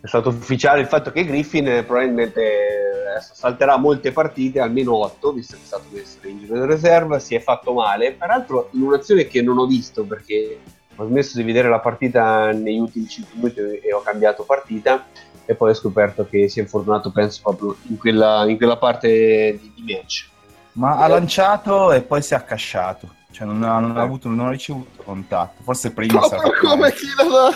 è 0.00 0.06
stato 0.06 0.30
ufficiale 0.30 0.80
il 0.80 0.86
fatto 0.86 1.10
che 1.10 1.24
Griffin 1.24 1.84
probabilmente 1.86 2.86
salterà 3.20 3.76
molte 3.76 4.12
partite, 4.12 4.60
almeno 4.60 4.96
8, 4.96 5.32
visto 5.32 5.56
che 5.56 5.62
è 5.62 5.66
stato 5.66 5.84
messo 5.90 6.26
in 6.26 6.38
giro 6.38 6.60
di 6.60 6.72
riserva, 6.72 7.18
si 7.18 7.34
è 7.34 7.40
fatto 7.40 7.72
male, 7.72 8.12
peraltro 8.12 8.68
in 8.72 8.82
un'azione 8.82 9.26
che 9.26 9.42
non 9.42 9.58
ho 9.58 9.66
visto 9.66 10.04
perché 10.04 10.58
ho 10.94 11.06
smesso 11.06 11.36
di 11.36 11.44
vedere 11.44 11.68
la 11.68 11.80
partita 11.80 12.52
negli 12.52 12.78
ultimi 12.78 13.06
5 13.06 13.34
minuti 13.34 13.60
e 13.60 13.92
ho 13.92 14.00
cambiato 14.00 14.44
partita 14.44 15.06
e 15.44 15.54
poi 15.54 15.70
ho 15.70 15.74
scoperto 15.74 16.26
che 16.28 16.48
si 16.48 16.58
è 16.58 16.62
infortunato 16.62 17.12
penso 17.12 17.40
proprio 17.42 17.76
in 17.88 17.98
quella, 17.98 18.44
in 18.48 18.56
quella 18.56 18.76
parte 18.76 19.58
di, 19.60 19.72
di 19.74 19.92
match. 19.92 20.28
Ma 20.72 20.98
ha 20.98 21.06
lanciato 21.06 21.92
e 21.92 22.02
poi 22.02 22.22
si 22.22 22.34
è 22.34 22.36
accasciato. 22.36 23.08
Cioè 23.36 23.46
non 23.46 23.62
ha, 23.64 23.78
non 23.80 23.98
ha, 23.98 24.00
avuto, 24.00 24.28
non 24.30 24.46
ha 24.46 24.50
ricevuto 24.50 25.02
contatto. 25.04 25.62
Forse 25.62 25.92
prima 25.92 26.20
come, 26.20 26.28
sarà 26.28 26.58
come 26.58 26.90
chi 26.94 27.06
la 27.18 27.24
dà? 27.24 27.54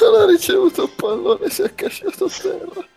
Non 0.00 0.20
ha 0.20 0.26
ricevuto 0.26 0.82
il 0.82 0.90
pallone 0.96 1.48
si 1.50 1.62
è 1.62 1.66
accasciato 1.66 2.24
a 2.24 2.28
terra. 2.28 2.88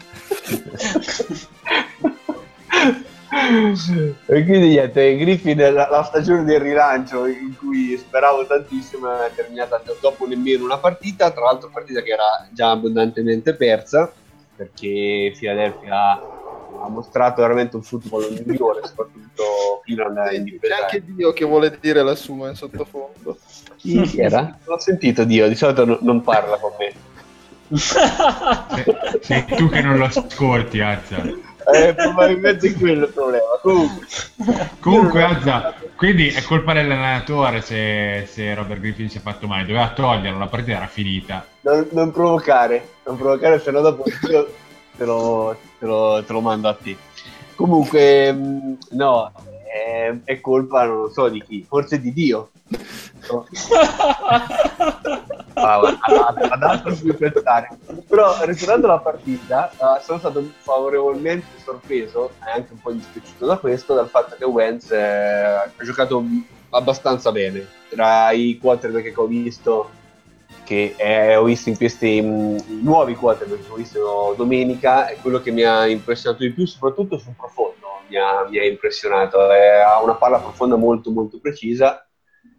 e 4.25 4.43
quindi 4.45 4.67
niente, 4.69 5.15
Griffin 5.15 5.57
la, 5.59 5.87
la, 5.87 6.03
stagione 6.03 6.43
del 6.43 6.59
rilancio 6.59 7.27
in 7.27 7.55
cui 7.55 7.95
speravo 7.95 8.47
tantissimo 8.47 9.21
è 9.21 9.31
terminata 9.35 9.79
dopo 10.01 10.25
nemmeno 10.25 10.63
una 10.63 10.79
partita, 10.79 11.29
tra 11.29 11.43
l'altro 11.43 11.69
partita 11.71 12.01
che 12.01 12.13
era 12.13 12.47
già 12.49 12.71
abbondantemente 12.71 13.53
persa 13.53 14.11
perché 14.55 15.35
Philadelphia 15.37 16.19
ha 16.85 16.89
mostrato 16.89 17.41
veramente 17.41 17.75
un 17.75 17.83
football 17.83 18.27
migliore, 18.45 18.81
soprattutto 18.85 19.81
fino 19.83 20.11
C'è 20.13 20.81
anche 20.81 21.03
Dio 21.03 21.33
che 21.33 21.45
vuole 21.45 21.77
dire 21.79 22.03
la 22.03 22.15
sua 22.15 22.49
in 22.49 22.55
sottofondo. 22.55 23.37
Chi 23.77 24.19
era? 24.19 24.41
Non 24.41 24.75
ho 24.75 24.79
sentito 24.79 25.23
Dio, 25.23 25.47
di 25.47 25.55
solito 25.55 25.85
non, 25.85 25.97
non 26.01 26.21
parla 26.21 26.57
con 26.57 26.71
me. 26.77 26.93
sei, 27.77 28.83
sei 29.21 29.45
tu 29.45 29.69
che 29.69 29.81
non 29.81 29.97
lo 29.97 30.05
ascolti, 30.05 30.79
Azza. 30.79 31.21
Eh, 31.21 31.95
probabilmente 31.95 32.67
è 32.67 32.73
quello 32.75 33.05
il 33.05 33.11
problema. 33.11 33.45
Comunque, 33.61 34.05
Comunque 34.79 35.23
Azza, 35.23 35.73
quindi 35.95 36.27
è 36.27 36.43
colpa 36.43 36.73
dell'allenatore 36.73 37.61
se, 37.61 38.27
se, 38.31 38.53
Robert 38.53 38.81
Griffin 38.81 39.09
si 39.09 39.17
è 39.17 39.21
fatto 39.21 39.47
male. 39.47 39.65
Doveva 39.65 39.89
toglierlo, 39.89 40.37
la 40.37 40.47
partita 40.47 40.77
era 40.77 40.87
finita. 40.87 41.45
Non, 41.61 41.87
non 41.91 42.11
provocare, 42.11 42.89
non 43.05 43.17
provocare, 43.17 43.59
se 43.59 43.71
no 43.71 43.81
dopo 43.81 44.03
io 44.29 44.53
te 44.95 45.05
lo, 45.05 45.57
te 45.79 45.85
lo, 45.85 46.23
te 46.23 46.33
lo 46.33 46.41
mando 46.41 46.67
a 46.67 46.73
te. 46.73 46.97
Comunque, 47.55 48.33
mm, 48.33 48.73
no, 48.91 49.31
è, 49.75 50.13
è 50.23 50.41
colpa, 50.41 50.85
non 50.85 51.01
lo 51.01 51.09
so 51.09 51.27
di 51.29 51.41
chi, 51.43 51.65
forse 51.67 51.99
di 51.99 52.13
Dio. 52.13 52.49
No. 53.27 53.43
ad, 55.53 56.37
ad 56.37 56.61
altro 56.61 56.93
cui 56.95 57.13
pensare. 57.15 57.69
Però 58.07 58.35
ritornando 58.43 58.85
alla 58.85 58.99
partita, 58.99 59.71
uh, 59.77 59.99
sono 59.99 60.19
stato 60.19 60.47
favorevolmente 60.59 61.47
sorpreso 61.63 62.33
e 62.45 62.51
anche 62.51 62.73
un 62.73 62.81
po' 62.81 62.91
dispiaciuto 62.91 63.47
da 63.47 63.57
questo, 63.57 63.95
dal 63.95 64.09
fatto 64.09 64.35
che 64.37 64.45
Wentz 64.45 64.91
eh, 64.91 64.99
ha 64.99 65.71
giocato 65.81 66.23
abbastanza 66.69 67.31
bene. 67.31 67.65
Tra 67.89 68.29
i 68.31 68.59
quarterback 68.61 69.11
che 69.11 69.19
ho 69.19 69.25
visto, 69.25 69.89
che 70.65 70.95
eh, 70.97 71.35
ho 71.37 71.43
visto 71.43 71.69
in 71.69 71.77
questi 71.77 72.21
mh, 72.21 72.27
mm, 72.27 72.83
nuovi 72.83 73.15
quarterback 73.15 73.65
che 73.65 73.71
ho 73.71 73.75
visto 73.75 74.33
domenica, 74.35 75.07
è 75.07 75.17
quello 75.21 75.39
che 75.39 75.51
mi 75.51 75.63
ha 75.63 75.87
impressionato 75.87 76.43
di 76.43 76.51
più, 76.51 76.65
soprattutto 76.65 77.17
sul 77.17 77.35
profondo. 77.37 77.73
Mi 78.09 78.17
ha, 78.17 78.45
mi 78.49 78.59
ha 78.59 78.65
impressionato, 78.65 79.49
è, 79.49 79.77
ha 79.79 80.01
una 80.03 80.15
palla 80.15 80.39
profonda 80.39 80.75
molto 80.75 81.09
molto 81.11 81.39
precisa 81.39 82.05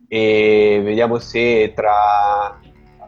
e 0.08 0.80
vediamo 0.82 1.18
se 1.18 1.72
tra 1.74 2.58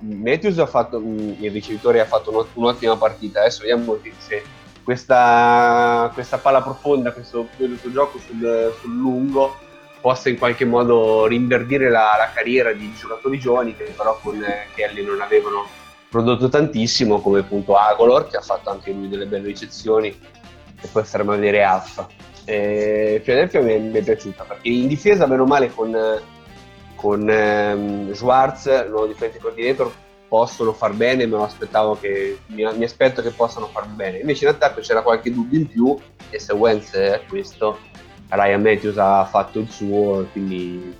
Matthews 0.00 0.58
ha 0.58 0.66
fatto, 0.66 0.98
il 0.98 1.50
ricevitore 1.50 2.00
ha 2.00 2.04
fatto 2.04 2.48
un'ottima 2.54 2.96
partita, 2.96 3.40
adesso 3.40 3.62
vediamo 3.62 3.98
se 4.18 4.42
questa, 4.84 6.10
questa 6.14 6.38
palla 6.38 6.62
profonda, 6.62 7.12
questo, 7.12 7.46
questo 7.56 7.90
gioco 7.92 8.18
sul, 8.18 8.74
sul, 8.80 8.96
lungo 8.96 9.56
possa 10.00 10.28
in 10.28 10.38
qualche 10.38 10.64
modo 10.64 11.26
rinverdire 11.26 11.90
la, 11.90 12.14
la, 12.18 12.30
carriera 12.32 12.72
di 12.72 12.92
giocatori 12.94 13.38
giovani 13.38 13.76
che 13.76 13.92
però 13.96 14.18
con 14.22 14.44
Kelly 14.74 15.04
non 15.04 15.20
avevano 15.20 15.66
prodotto 16.08 16.48
tantissimo, 16.48 17.20
come 17.20 17.40
appunto 17.40 17.76
Agolor 17.76 18.28
che 18.28 18.36
ha 18.36 18.42
fatto 18.42 18.70
anche 18.70 18.92
lui 18.92 19.08
delle 19.08 19.26
belle 19.26 19.46
ricezioni 19.46 20.08
e 20.08 20.88
poi 20.90 21.04
staremo 21.04 21.32
a 21.32 21.36
vedere 21.36 21.62
Alfa. 21.62 22.06
E 22.44 23.20
Philadelphia 23.22 23.60
mi 23.60 23.72
è, 23.72 23.78
mi 23.78 23.98
è 23.98 24.02
piaciuta 24.02 24.44
perché 24.44 24.68
in 24.68 24.88
difesa, 24.88 25.26
meno 25.26 25.44
male, 25.44 25.70
con 25.74 25.94
con 26.98 27.30
ehm, 27.30 28.12
Schwartz, 28.12 28.66
il 28.66 28.90
nuovo 28.90 29.06
defensive 29.06 29.40
coordinator, 29.40 29.92
possono 30.26 30.72
far 30.72 30.92
bene, 30.94 31.26
me 31.26 31.36
lo 31.36 31.44
aspettavo 31.44 31.96
che 31.98 32.40
mi, 32.46 32.68
mi, 32.74 32.84
aspetto 32.84 33.22
che 33.22 33.30
possano 33.30 33.68
far 33.68 33.86
bene. 33.86 34.18
Invece 34.18 34.44
in 34.44 34.50
attacco 34.50 34.80
c'era 34.80 35.02
qualche 35.02 35.32
dubbio 35.32 35.60
in 35.60 35.68
più 35.68 35.96
e 36.28 36.40
se 36.40 36.52
Wentz 36.54 36.92
è 36.94 37.22
questo, 37.28 37.78
Ryan 38.28 38.62
Matthews 38.62 38.98
ha 38.98 39.24
fatto 39.24 39.58
il 39.58 39.70
suo, 39.70 40.26
quindi 40.32 40.96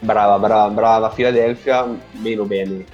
brava, 0.00 0.38
brava, 0.38 0.68
brava 0.68 1.08
Philadelphia, 1.10 1.86
meno 2.12 2.44
bene. 2.44 2.84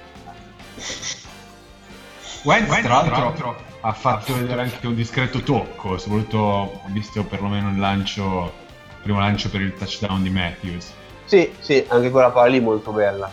Wentz 2.44 2.80
tra 2.82 3.02
l'altro 3.02 3.56
ha 3.80 3.92
fatto 3.92 4.34
vedere 4.34 4.62
anche 4.62 4.86
un 4.86 4.94
discreto 4.94 5.40
tocco, 5.40 5.98
soprattutto 5.98 6.38
ho 6.38 6.80
visto 6.86 7.24
perlomeno 7.24 7.70
il 7.70 7.78
lancio, 7.78 8.52
il 8.88 9.02
primo 9.02 9.20
lancio 9.20 9.48
per 9.50 9.62
il 9.62 9.74
touchdown 9.74 10.22
di 10.22 10.30
Matthews. 10.30 10.92
Sì, 11.24 11.52
sì, 11.60 11.84
anche 11.88 12.10
quella 12.10 12.30
palla 12.30 12.48
lì 12.48 12.60
molto 12.60 12.90
bella. 12.90 13.30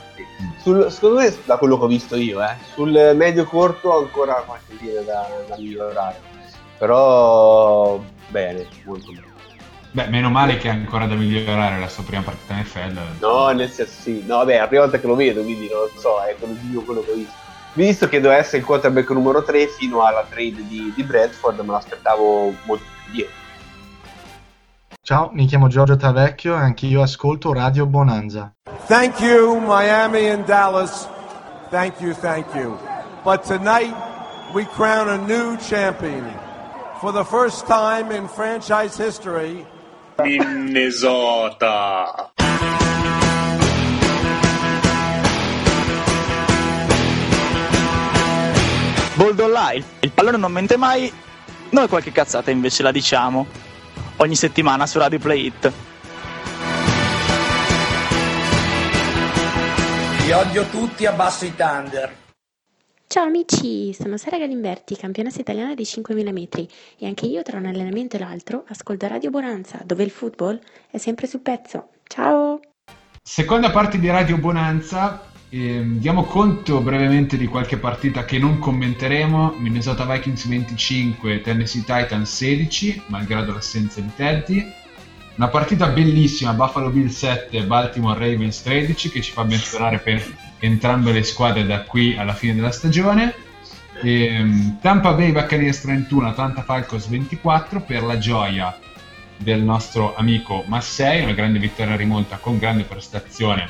Sul, 0.62 0.92
secondo 0.92 1.20
me, 1.20 1.34
da 1.46 1.58
quello 1.58 1.78
che 1.78 1.84
ho 1.86 1.88
visto 1.88 2.16
io, 2.16 2.44
eh, 2.44 2.56
sul 2.74 3.14
medio 3.16 3.46
corto 3.46 3.98
ancora 3.98 4.44
qualche 4.46 4.76
linea 4.80 5.02
da, 5.02 5.28
da 5.48 5.58
migliorare. 5.58 6.20
Però 6.78 8.02
bene, 8.28 8.68
molto 8.84 9.12
bene. 9.12 9.25
Beh, 9.96 10.08
meno 10.08 10.30
male 10.30 10.58
che 10.58 10.68
è 10.68 10.72
ancora 10.72 11.06
da 11.06 11.16
migliorare 11.16 11.80
la 11.80 11.88
sua 11.88 12.04
prima 12.04 12.22
partita 12.22 12.54
in 12.54 12.60
NFL. 12.64 13.00
No, 13.22 13.48
nel 13.52 13.70
senso 13.70 14.02
sì. 14.02 14.26
No, 14.26 14.40
vabbè, 14.40 14.56
è 14.56 14.60
la 14.60 14.68
prima 14.68 14.82
volta 14.82 15.00
che 15.00 15.08
lo 15.08 15.16
vedo, 15.16 15.42
quindi 15.42 15.70
non 15.70 15.84
lo 15.84 15.92
so, 15.98 16.22
è 16.22 16.36
quello, 16.38 16.82
quello 16.82 17.02
che 17.02 17.12
ho 17.12 17.16
visto. 17.16 17.34
Visto 17.72 18.10
che 18.10 18.20
doveva 18.20 18.42
essere 18.42 18.58
il 18.58 18.66
quarterback 18.66 19.10
numero 19.12 19.42
3 19.42 19.68
fino 19.68 20.04
alla 20.04 20.26
trade 20.30 20.68
di, 20.68 20.92
di 20.94 21.04
Bradford, 21.04 21.62
me 21.62 21.72
l'aspettavo 21.72 22.54
molto 22.66 22.84
più 23.06 23.14
dietro. 23.14 23.34
Ciao, 25.02 25.30
mi 25.32 25.46
chiamo 25.46 25.70
Giorgio 25.70 25.96
Tavecchio 25.96 26.56
e 26.56 26.60
anch'io 26.60 27.02
ascolto 27.02 27.54
Radio 27.54 27.86
Bonanza. 27.86 28.54
Thank 28.88 29.22
you, 29.22 29.62
Miami 29.62 30.28
and 30.28 30.44
Dallas. 30.44 31.08
Thank 31.70 32.02
you, 32.02 32.14
thank 32.14 32.54
you. 32.54 32.78
But 33.24 33.46
tonight 33.46 33.96
we 34.52 34.66
crown 34.66 35.08
a 35.08 35.16
new 35.16 35.56
champion. 35.56 36.30
For 37.00 37.14
the 37.14 37.24
first 37.24 37.66
time 37.66 38.12
in 38.12 38.28
franchise 38.28 38.98
history, 38.98 39.66
Minnesota. 40.24 42.06
Boldo 49.16 49.48
Live, 49.48 49.86
il 50.02 50.12
pallone 50.12 50.38
non 50.38 50.52
mente 50.52 50.78
mai, 50.78 51.12
noi 51.70 51.88
qualche 51.88 52.12
cazzata 52.12 52.52
invece 52.52 52.84
la 52.84 52.92
diciamo 52.92 53.46
ogni 54.18 54.36
settimana 54.36 54.86
su 54.86 55.00
Radio 55.00 55.20
Play 55.20 55.46
It. 55.46 55.72
Vi 60.24 60.32
odio 60.32 60.66
tutti, 60.66 61.06
abbasso 61.06 61.46
i 61.46 61.56
Thunder. 61.56 62.24
Ciao 63.08 63.26
amici, 63.26 63.94
sono 63.94 64.18
Sara 64.18 64.38
Galimberti, 64.40 64.98
campionessa 64.98 65.40
italiana 65.40 65.76
di 65.76 65.86
5000 65.86 66.32
metri 66.32 66.68
e 66.98 67.06
anche 67.06 67.28
io 67.28 67.44
tra 67.44 67.58
un 67.58 67.66
allenamento 67.68 68.16
e 68.16 68.20
l'altro 68.20 68.66
ascolto 68.68 69.08
Radio 69.08 69.30
Bonanza, 69.30 69.80
dove 69.86 70.04
il 70.04 70.10
football 70.10 70.60
è 70.90 70.98
sempre 70.98 71.28
sul 71.28 71.40
pezzo. 71.40 71.90
Ciao! 72.08 72.60
Seconda 73.22 73.72
parte 73.72 74.00
di 74.00 74.10
Radio 74.10 74.38
Bonanza, 74.38 75.30
eh, 75.50 75.82
diamo 75.86 76.24
conto 76.24 76.82
brevemente 76.82 77.38
di 77.38 77.46
qualche 77.46 77.78
partita 77.78 78.26
che 78.26 78.40
non 78.40 78.58
commenteremo. 78.58 79.54
Minnesota 79.60 80.04
Vikings 80.04 80.48
25, 80.48 81.42
Tennessee 81.42 81.84
Titans 81.86 82.34
16, 82.36 83.04
malgrado 83.08 83.54
l'assenza 83.54 84.02
di 84.02 84.12
Teddy. 84.16 84.74
Una 85.36 85.48
partita 85.50 85.88
bellissima, 85.88 86.54
Buffalo 86.54 86.90
Bill 86.90 87.08
7, 87.08 87.64
Baltimore 87.64 88.20
Ravens 88.20 88.62
13, 88.64 89.10
che 89.12 89.22
ci 89.22 89.32
fa 89.32 89.44
ben 89.44 89.60
sperare 89.60 90.00
per 90.00 90.26
entrambe 90.66 91.12
le 91.12 91.24
squadre 91.24 91.66
da 91.66 91.82
qui 91.84 92.16
alla 92.18 92.34
fine 92.34 92.56
della 92.56 92.72
stagione. 92.72 93.34
Ehm, 94.02 94.80
Tampa 94.82 95.14
Bay 95.14 95.32
Buccaneers 95.32 95.82
31, 95.82 96.30
Atlanta 96.30 96.64
Falcons 96.64 97.08
24 97.08 97.82
per 97.82 98.04
la 98.04 98.18
gioia 98.18 98.78
del 99.38 99.62
nostro 99.62 100.16
amico 100.16 100.64
Massei, 100.68 101.24
una 101.24 101.34
grande 101.34 101.60
vittoria 101.60 101.96
rimonta 101.96 102.38
con 102.38 102.58
grande 102.58 102.84
prestazione 102.84 103.70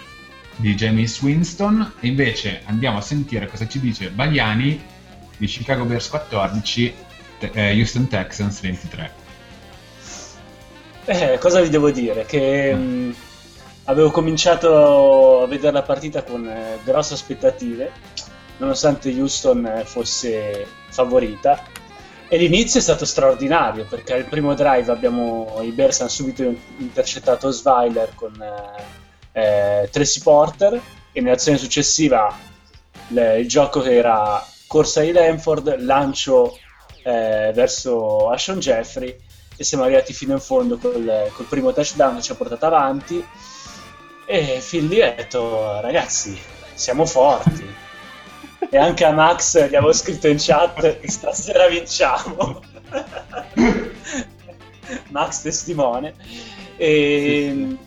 di 0.56 0.76
James 0.76 1.22
Winston. 1.22 1.94
E 2.00 2.08
invece 2.08 2.62
andiamo 2.66 2.98
a 2.98 3.02
sentire 3.02 3.48
cosa 3.48 3.68
ci 3.68 3.80
dice 3.80 4.10
Bagliani 4.10 4.82
di 5.38 5.46
Chicago 5.48 5.84
Bears 5.84 6.08
14, 6.10 6.94
te- 7.40 7.52
eh, 7.54 7.78
Houston 7.78 8.08
Texans 8.08 8.62
23. 8.62 9.24
Eh, 11.06 11.38
cosa 11.40 11.62
vi 11.62 11.70
devo 11.70 11.92
dire? 11.92 12.26
Che 12.26 12.74
mh, 12.74 13.16
avevo 13.86 14.12
cominciato 14.12 15.44
a 15.44 15.48
vedere 15.48 15.72
la 15.72 15.84
partita 15.84 16.24
con 16.24 16.48
eh, 16.48 16.80
grosse 16.84 17.14
aspettative, 17.14 17.92
nonostante 18.58 19.10
Houston 19.10 19.66
eh, 19.66 19.86
fosse 19.86 20.66
favorita. 20.90 21.62
E 22.28 22.38
l'inizio 22.38 22.80
è 22.80 22.84
stato 22.84 23.06
straordinario 23.06 23.86
perché 23.88 24.14
al 24.14 24.26
primo 24.26 24.56
drive 24.56 24.92
abbiamo, 24.92 25.60
i 25.62 25.72
Bears 25.72 26.00
hanno 26.02 26.10
subito 26.10 26.44
intercettato 26.78 27.52
Sviler 27.52 28.14
con 28.16 28.34
eh, 28.42 29.82
eh, 29.84 29.90
Tracy 29.92 30.22
Porter 30.22 30.82
e 31.12 31.22
nell'azione 31.22 31.60
successiva 31.60 32.36
le- 33.10 33.40
il 33.40 33.48
gioco 33.48 33.84
era 33.84 34.44
corsa 34.66 35.02
di 35.02 35.12
Lanford, 35.12 35.82
lancio 35.82 36.58
eh, 37.04 37.52
verso 37.54 38.32
Ashon 38.32 38.60
Jeffrey 38.60 39.16
e 39.56 39.64
siamo 39.64 39.84
arrivati 39.84 40.12
fino 40.12 40.34
in 40.34 40.40
fondo 40.40 40.78
col, 40.78 41.30
col 41.32 41.46
primo 41.46 41.72
touchdown 41.72 42.16
che 42.16 42.22
ci 42.24 42.32
ha 42.32 42.36
portato 42.36 42.66
avanti 42.66 43.24
e 44.26 44.60
fin 44.62 44.88
lì 44.88 45.02
ho 45.02 45.14
detto 45.16 45.80
ragazzi 45.82 46.38
siamo 46.74 47.06
forti. 47.06 47.74
E 48.70 48.78
anche 48.78 49.06
a 49.06 49.12
Max 49.12 49.58
gli 49.70 49.76
avevo 49.76 49.94
scritto 49.94 50.28
in 50.28 50.38
chat 50.40 51.06
stasera 51.06 51.68
vinciamo. 51.68 52.62
Max 55.10 55.42
testimone. 55.42 56.14
E, 56.78 57.78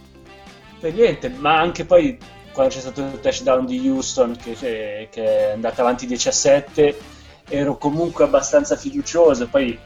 e 0.81 0.91
niente 0.93 1.29
ma 1.29 1.59
anche 1.61 1.85
poi 1.85 2.17
quando 2.53 2.73
c'è 2.75 2.81
stato 2.81 3.03
il 3.03 3.21
touchdown 3.21 3.67
di 3.67 3.89
Houston 3.89 4.37
che, 4.37 4.53
che- 4.55 5.09
che 5.11 5.49
è 5.49 5.53
andato 5.53 5.81
avanti 5.83 6.07
17 6.07 6.97
ero 7.49 7.77
comunque 7.77 8.25
abbastanza 8.25 8.77
fiducioso. 8.77 9.49
Poi 9.49 9.79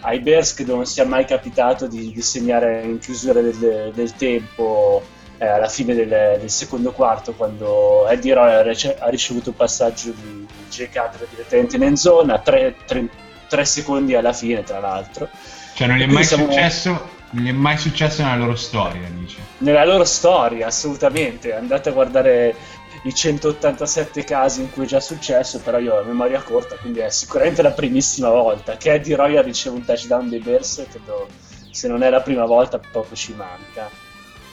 ai 0.00 0.20
Bears 0.20 0.54
che 0.54 0.64
non 0.64 0.84
sia 0.86 1.04
mai 1.06 1.24
capitato 1.24 1.86
di, 1.86 2.12
di 2.12 2.22
segnare 2.22 2.82
in 2.82 2.98
chiusura 2.98 3.40
del, 3.40 3.92
del 3.94 4.14
tempo 4.14 5.02
eh, 5.38 5.46
alla 5.46 5.68
fine 5.68 5.94
del, 5.94 6.08
del 6.40 6.50
secondo 6.50 6.92
quarto 6.92 7.34
quando 7.34 8.06
Eddie 8.08 8.34
Roy 8.34 8.52
ha, 8.52 8.94
ha 8.98 9.08
ricevuto 9.08 9.50
un 9.50 9.56
passaggio 9.56 10.10
di 10.10 10.46
J. 10.70 10.86
Cutler 10.86 11.28
direttamente 11.30 11.76
in 11.76 11.82
end 11.82 11.96
zone 11.96 12.32
a 12.32 12.38
3 12.38 13.64
secondi 13.64 14.14
alla 14.14 14.32
fine 14.32 14.62
tra 14.64 14.80
l'altro 14.80 15.28
Cioè 15.74 15.86
non 15.86 15.96
gli 15.98 16.02
è 16.02 16.06
mai 16.06 16.24
siamo- 16.24 16.46
successo, 16.46 17.08
non 17.30 17.44
gli 17.44 17.48
è 17.48 17.52
mai 17.52 17.76
successo 17.76 18.22
nella 18.22 18.36
loro 18.36 18.56
storia, 18.56 19.08
dice. 19.10 19.36
nella 19.58 19.84
loro 19.84 20.04
storia 20.04 20.66
assolutamente 20.66 21.54
andate 21.54 21.90
a 21.90 21.92
guardare 21.92 22.54
i 23.02 23.14
187 23.14 24.24
casi 24.24 24.62
in 24.62 24.70
cui 24.72 24.84
è 24.84 24.88
già 24.88 25.00
successo 25.00 25.60
però 25.60 25.78
io 25.78 25.96
ho 25.96 26.02
memoria 26.02 26.40
corta 26.40 26.76
quindi 26.76 27.00
è 27.00 27.10
sicuramente 27.10 27.62
la 27.62 27.70
primissima 27.72 28.30
volta 28.30 28.76
che 28.78 28.94
Eddie 28.94 29.14
Roy 29.14 29.40
riceve 29.42 29.76
un 29.76 29.84
touchdown 29.84 30.28
dei 30.28 30.40
Bears 30.40 30.84
credo 30.90 31.28
se 31.70 31.88
non 31.88 32.02
è 32.02 32.08
la 32.08 32.22
prima 32.22 32.46
volta 32.46 32.80
poco 32.80 33.14
ci 33.14 33.34
manca 33.34 33.88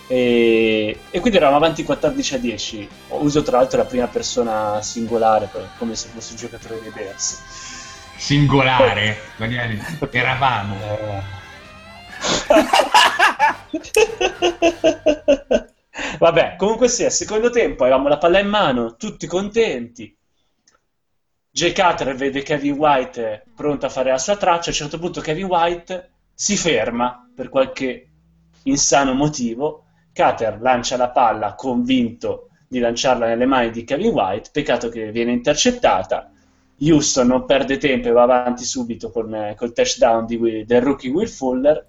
e, 0.07 0.99
e 1.09 1.19
quindi 1.19 1.37
eravamo 1.37 1.57
avanti 1.57 1.83
14 1.83 2.35
a 2.35 2.37
10 2.37 2.89
uso 3.09 3.41
tra 3.41 3.57
l'altro 3.57 3.77
la 3.77 3.85
prima 3.85 4.07
persona 4.07 4.81
singolare 4.81 5.49
come 5.77 5.95
se 5.95 6.09
fosse 6.13 6.31
un 6.31 6.37
giocatore 6.37 6.81
dei 6.81 6.91
Bears 6.91 7.71
Singolare, 8.23 9.17
Bagliani, 9.35 9.77
eravamo. 10.11 10.77
Vabbè, 16.19 16.55
comunque 16.55 16.87
sia, 16.87 17.09
secondo 17.09 17.49
tempo 17.49 17.83
avevamo 17.83 18.07
la 18.07 18.17
palla 18.17 18.39
in 18.39 18.47
mano, 18.47 18.95
tutti 18.95 19.27
contenti. 19.27 20.15
Jay 21.51 21.73
Cutler 21.73 22.15
vede 22.15 22.43
Kevin 22.43 22.77
White 22.77 23.47
pronto 23.53 23.87
a 23.87 23.89
fare 23.89 24.11
la 24.11 24.17
sua 24.17 24.37
traccia. 24.37 24.69
A 24.69 24.71
un 24.71 24.77
certo 24.77 24.99
punto 24.99 25.19
Kevin 25.19 25.47
White 25.47 26.11
si 26.33 26.55
ferma 26.55 27.29
per 27.35 27.49
qualche 27.49 28.09
insano 28.63 29.13
motivo. 29.13 29.82
Cutter 30.13 30.61
lancia 30.61 30.97
la 30.97 31.09
palla 31.09 31.55
convinto 31.55 32.49
di 32.67 32.79
lanciarla 32.79 33.27
nelle 33.27 33.45
mani 33.45 33.71
di 33.71 33.83
Kevin 33.83 34.11
White. 34.11 34.49
Peccato 34.51 34.89
che 34.89 35.11
viene 35.11 35.31
intercettata. 35.31 36.31
Houston 36.79 37.27
non 37.27 37.45
perde 37.45 37.77
tempo 37.77 38.07
e 38.07 38.11
va 38.11 38.23
avanti 38.23 38.63
subito 38.63 39.09
con, 39.09 39.33
eh, 39.33 39.55
col 39.55 39.73
touchdown 39.73 40.25
di 40.25 40.65
del 40.65 40.81
rookie 40.81 41.11
Will 41.11 41.27
Fuller 41.27 41.85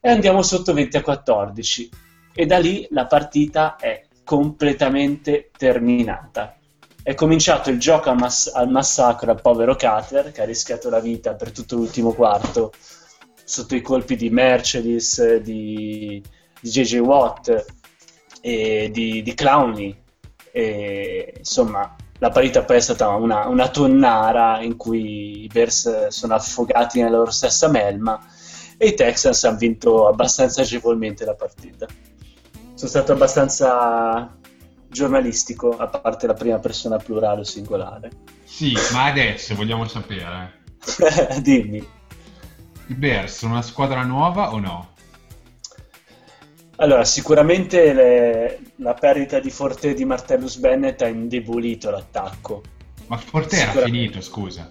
e 0.00 0.10
andiamo 0.10 0.42
sotto 0.42 0.72
20 0.72 0.96
a 0.96 1.02
14 1.02 1.90
e 2.34 2.46
da 2.46 2.58
lì 2.58 2.86
la 2.90 3.06
partita 3.06 3.76
è 3.76 4.06
completamente 4.24 5.50
terminata. 5.56 6.56
È 7.02 7.14
cominciato 7.14 7.70
il 7.70 7.78
gioco 7.78 8.12
mass- 8.14 8.52
al 8.52 8.70
massacro 8.70 9.30
al 9.30 9.40
povero 9.40 9.76
Cutter 9.76 10.32
che 10.32 10.42
ha 10.42 10.46
rischiato 10.46 10.88
la 10.88 11.00
vita 11.00 11.34
per 11.34 11.52
tutto 11.52 11.76
l'ultimo 11.76 12.12
quarto 12.12 12.72
sotto 13.44 13.74
i 13.74 13.82
colpi 13.82 14.16
di 14.16 14.30
Mercedes, 14.30 15.36
di, 15.36 16.22
di 16.64 16.70
JJ 16.70 16.98
Watt 17.00 17.64
e 18.40 18.88
di, 18.90 19.22
di 19.22 19.34
Clowney. 19.34 19.94
E, 20.50 21.34
insomma, 21.36 21.94
la 22.18 22.30
partita 22.30 22.64
poi 22.64 22.76
è 22.76 22.80
stata 22.80 23.08
una, 23.08 23.48
una 23.48 23.68
tonnara 23.68 24.62
in 24.62 24.76
cui 24.76 25.42
i 25.44 25.50
Bears 25.52 26.06
sono 26.06 26.34
affogati 26.34 27.02
nella 27.02 27.18
loro 27.18 27.30
stessa 27.30 27.68
melma 27.68 28.18
e 28.78 28.88
i 28.88 28.94
Texans 28.94 29.44
hanno 29.44 29.58
vinto 29.58 30.08
abbastanza 30.08 30.62
agevolmente 30.62 31.26
la 31.26 31.34
partita. 31.34 31.86
Sono 32.72 32.90
stato 32.90 33.12
abbastanza 33.12 34.34
giornalistico, 34.88 35.76
a 35.76 35.86
parte 35.88 36.26
la 36.26 36.34
prima 36.34 36.58
persona 36.60 36.96
plurale 36.96 37.40
o 37.40 37.44
singolare. 37.44 38.10
Sì, 38.44 38.72
ma 38.92 39.04
adesso 39.04 39.54
vogliamo 39.54 39.86
sapere. 39.86 40.62
Dimmi. 41.42 41.86
I 42.86 42.94
Bears 42.94 43.36
sono 43.36 43.52
una 43.52 43.62
squadra 43.62 44.02
nuova 44.02 44.52
o 44.52 44.58
no? 44.58 44.93
Allora, 46.76 47.04
sicuramente 47.04 47.92
le- 47.92 48.60
la 48.76 48.94
perdita 48.94 49.38
di 49.38 49.50
Forte 49.50 49.90
e 49.90 49.94
di 49.94 50.04
Martellus 50.04 50.56
Bennett 50.56 51.02
ha 51.02 51.06
indebolito 51.06 51.90
l'attacco. 51.90 52.62
Ma 53.06 53.16
Forte 53.16 53.56
era 53.56 53.70
finito, 53.82 54.20
scusa. 54.20 54.70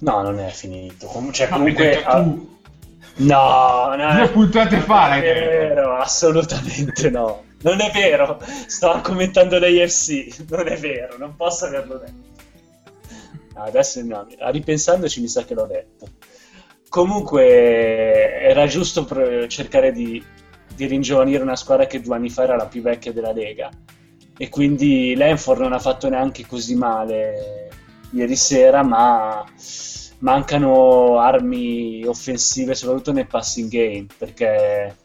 No, 0.00 0.22
non 0.22 0.38
è 0.38 0.48
finito. 0.50 1.06
Com- 1.06 1.32
cioè, 1.32 1.48
comunque, 1.48 2.02
ah, 2.04 2.22
tu. 2.22 2.56
No, 3.16 3.94
no, 3.96 4.14
Due 4.14 4.28
puntate 4.28 4.78
fa 4.78 5.08
l'hai 5.08 5.20
non 5.20 5.28
è 5.28 5.34
detto. 5.34 5.50
vero, 5.74 5.96
assolutamente 5.96 7.10
no. 7.10 7.44
Non 7.62 7.80
è 7.80 7.90
vero, 7.92 8.38
sto 8.68 9.00
commentando 9.02 9.58
l'AFC, 9.58 10.44
non 10.50 10.68
è 10.68 10.76
vero, 10.76 11.16
non 11.18 11.34
posso 11.34 11.64
averlo 11.64 11.96
detto. 11.98 12.36
No, 13.56 13.62
adesso 13.64 14.00
no, 14.04 14.26
ripensandoci 14.38 15.20
mi 15.20 15.26
sa 15.26 15.44
che 15.44 15.54
l'ho 15.54 15.66
detto. 15.66 16.06
Comunque 16.88 18.40
era 18.40 18.66
giusto 18.68 19.04
cercare 19.48 19.90
di, 19.90 20.24
di 20.78 20.86
ringiovanire 20.86 21.42
una 21.42 21.56
squadra 21.56 21.86
che 21.86 22.00
due 22.00 22.14
anni 22.14 22.30
fa 22.30 22.44
era 22.44 22.54
la 22.54 22.66
più 22.66 22.82
vecchia 22.82 23.12
della 23.12 23.32
Lega. 23.32 23.68
E 24.36 24.48
quindi 24.48 25.16
Lenford 25.16 25.60
non 25.60 25.72
ha 25.72 25.80
fatto 25.80 26.08
neanche 26.08 26.46
così 26.46 26.76
male 26.76 27.68
ieri 28.12 28.36
sera, 28.36 28.84
ma 28.84 29.44
mancano 30.18 31.18
armi 31.18 32.04
offensive 32.04 32.76
soprattutto 32.76 33.12
nel 33.12 33.26
passing 33.26 33.68
game 33.68 34.06
perché 34.16 34.96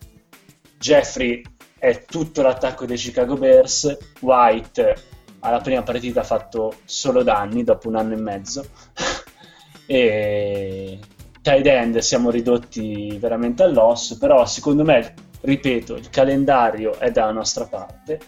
Jeffrey 0.77 1.41
è 1.77 2.05
tutto 2.05 2.41
l'attacco 2.41 2.86
dei 2.86 2.97
Chicago 2.97 3.36
Bears, 3.36 3.97
White 4.21 4.95
alla 5.39 5.59
prima 5.59 5.83
partita 5.83 6.21
ha 6.21 6.23
fatto 6.23 6.75
solo 6.86 7.23
danni 7.23 7.63
dopo 7.63 7.89
un 7.89 7.95
anno 7.95 8.13
e 8.13 8.17
mezzo 8.17 8.65
e 9.86 10.99
tight 11.41 11.65
end 11.65 11.97
siamo 11.97 12.29
ridotti 12.29 13.17
veramente 13.19 13.63
all'osso 13.63 14.17
però 14.17 14.45
secondo 14.45 14.83
me 14.83 15.31
ripeto 15.43 15.95
il 15.95 16.10
calendario 16.10 16.97
è 16.99 17.12
dalla 17.12 17.32
nostra 17.32 17.65
parte 17.65 18.19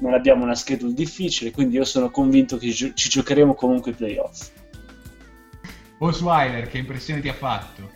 non 0.00 0.14
abbiamo 0.14 0.44
una 0.44 0.54
schedule 0.54 0.94
difficile 0.94 1.50
quindi 1.50 1.76
io 1.76 1.84
sono 1.84 2.10
convinto 2.10 2.56
che 2.56 2.72
ci 2.72 2.92
giocheremo 2.94 3.54
comunque 3.54 3.90
i 3.90 3.94
playoff 3.94 4.50
Osweiler, 6.02 6.68
che 6.68 6.78
impressione 6.78 7.20
ti 7.20 7.28
ha 7.28 7.34
fatto? 7.34 7.88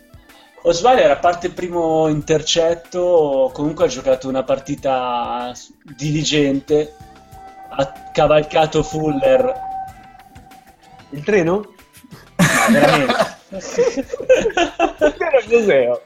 Osweiler, 0.61 1.11
a 1.11 1.17
parte 1.17 1.47
il 1.47 1.53
primo 1.53 2.07
intercetto, 2.07 3.51
comunque 3.53 3.85
ha 3.85 3.89
giocato 3.89 4.29
una 4.29 4.43
partita 4.43 5.51
diligente, 5.95 6.95
ha 7.69 8.11
cavalcato 8.13 8.81
Fuller. 8.81 9.53
Il 11.11 11.23
treno? 11.23 11.53
No, 11.55 12.71
veramente. 12.71 13.35
Era 14.97 15.39
il 15.39 15.47
museo. 15.49 16.01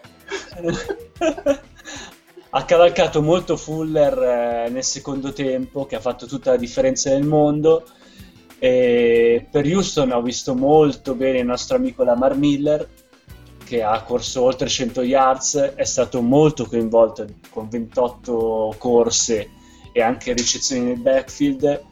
ha 2.53 2.65
cavalcato 2.65 3.21
molto 3.21 3.55
Fuller 3.55 4.65
eh, 4.65 4.69
nel 4.69 4.83
secondo 4.83 5.31
tempo, 5.31 5.85
che 5.85 5.95
ha 5.95 6.01
fatto 6.01 6.25
tutta 6.25 6.51
la 6.51 6.57
differenza 6.57 7.09
nel 7.09 7.23
mondo. 7.23 7.85
E 8.59 9.47
per 9.49 9.65
Houston 9.65 10.11
ho 10.11 10.21
visto 10.21 10.53
molto 10.53 11.15
bene 11.15 11.39
il 11.39 11.45
nostro 11.45 11.77
amico 11.77 12.03
Lamar 12.03 12.35
Miller, 12.35 12.87
che 13.63 13.81
ha 13.81 14.03
corso 14.03 14.43
oltre 14.43 14.67
100 14.67 15.01
yards, 15.01 15.55
è 15.75 15.85
stato 15.85 16.21
molto 16.21 16.65
coinvolto 16.65 17.25
con 17.49 17.69
28 17.69 18.75
corse 18.77 19.49
e 19.93 20.01
anche 20.01 20.33
ricezioni 20.33 20.83
nel 20.83 20.99
backfield. 20.99 21.85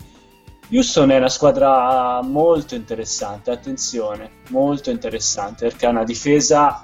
Houston 0.71 1.09
è 1.09 1.17
una 1.17 1.29
squadra 1.29 2.21
molto 2.21 2.75
interessante, 2.75 3.49
attenzione, 3.49 4.29
molto 4.49 4.91
interessante 4.91 5.67
perché 5.69 5.85
ha 5.85 5.89
una 5.89 6.03
difesa 6.03 6.81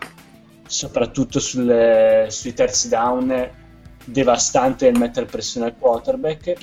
soprattutto 0.66 1.40
sulle, 1.40 2.28
sui 2.30 2.54
terzi 2.54 2.88
down 2.90 3.64
devastante 4.06 4.90
nel 4.90 5.00
mettere 5.00 5.26
pressione 5.26 5.68
al 5.68 5.78
quarterback 5.78 6.56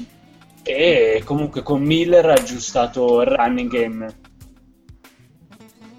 e 0.62 1.22
comunque 1.24 1.62
con 1.62 1.82
Miller 1.82 2.26
ha 2.26 2.34
aggiustato 2.34 3.20
il 3.20 3.26
running 3.26 3.70
game 3.70 4.14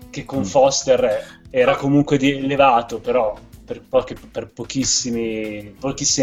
che 0.10 0.25
con 0.25 0.45
Foster 0.45 1.41
era 1.49 1.75
comunque 1.75 2.17
di 2.17 2.32
elevato 2.32 2.99
però 2.99 3.38
per, 3.65 3.82
poche, 3.88 4.15
per 4.32 4.51
pochissime 4.51 5.73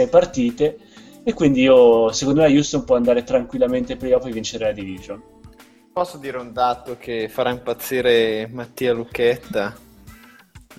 partite 0.08 0.78
e 1.22 1.34
quindi 1.34 1.62
io 1.62 2.10
secondo 2.12 2.40
me 2.40 2.46
Houston 2.46 2.84
può 2.84 2.96
andare 2.96 3.24
tranquillamente 3.24 3.92
ai 3.92 3.98
playoff 3.98 4.26
e 4.26 4.32
vincere 4.32 4.66
la 4.66 4.72
division. 4.72 5.22
Posso 5.92 6.16
dire 6.16 6.38
un 6.38 6.52
dato 6.52 6.96
che 6.98 7.28
farà 7.28 7.50
impazzire 7.50 8.48
Mattia 8.50 8.92
Lucchetta? 8.92 9.76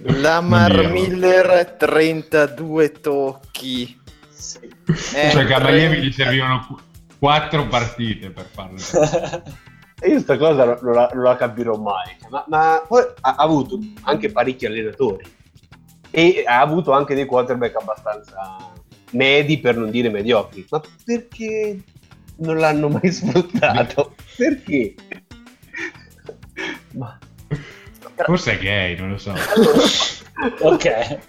Lamar 0.04 0.90
Miller 0.90 1.76
32 1.78 2.92
tocchi 2.92 4.01
cioè 4.42 5.46
che 5.46 5.54
a 5.54 5.60
Miami 5.60 5.98
gli 5.98 6.12
servivano 6.12 6.80
quattro 7.20 7.68
partite 7.68 8.32
per 8.32 8.46
farlo. 8.46 8.78
E 10.00 10.08
io 10.08 10.14
questa 10.14 10.38
cosa 10.38 10.80
non 10.82 10.94
la, 10.94 11.10
non 11.14 11.24
la 11.24 11.36
capirò 11.36 11.78
mai. 11.78 12.16
Ma, 12.30 12.44
ma 12.48 12.84
poi 12.88 13.04
ha, 13.22 13.36
ha 13.36 13.44
avuto 13.44 13.80
anche 14.02 14.32
parecchi 14.32 14.66
allenatori. 14.66 15.24
E 16.10 16.44
ha 16.46 16.60
avuto 16.60 16.92
anche 16.92 17.16
dei 17.16 17.26
quarterback 17.26 17.76
abbastanza 17.76 18.74
medi 19.12 19.60
per 19.60 19.78
non 19.78 19.92
dire 19.92 20.10
mediocri. 20.10 20.66
Ma 20.70 20.82
perché 21.06 21.80
non 22.38 22.58
l'hanno 22.58 22.90
mai 22.90 23.10
sfruttato? 23.14 24.16
Perché? 24.36 24.96
Ma 26.94 27.18
Forse 28.26 28.54
è 28.54 28.60
gay, 28.60 28.98
non 28.98 29.10
lo 29.10 29.18
so. 29.18 29.34
ok. 30.62 31.20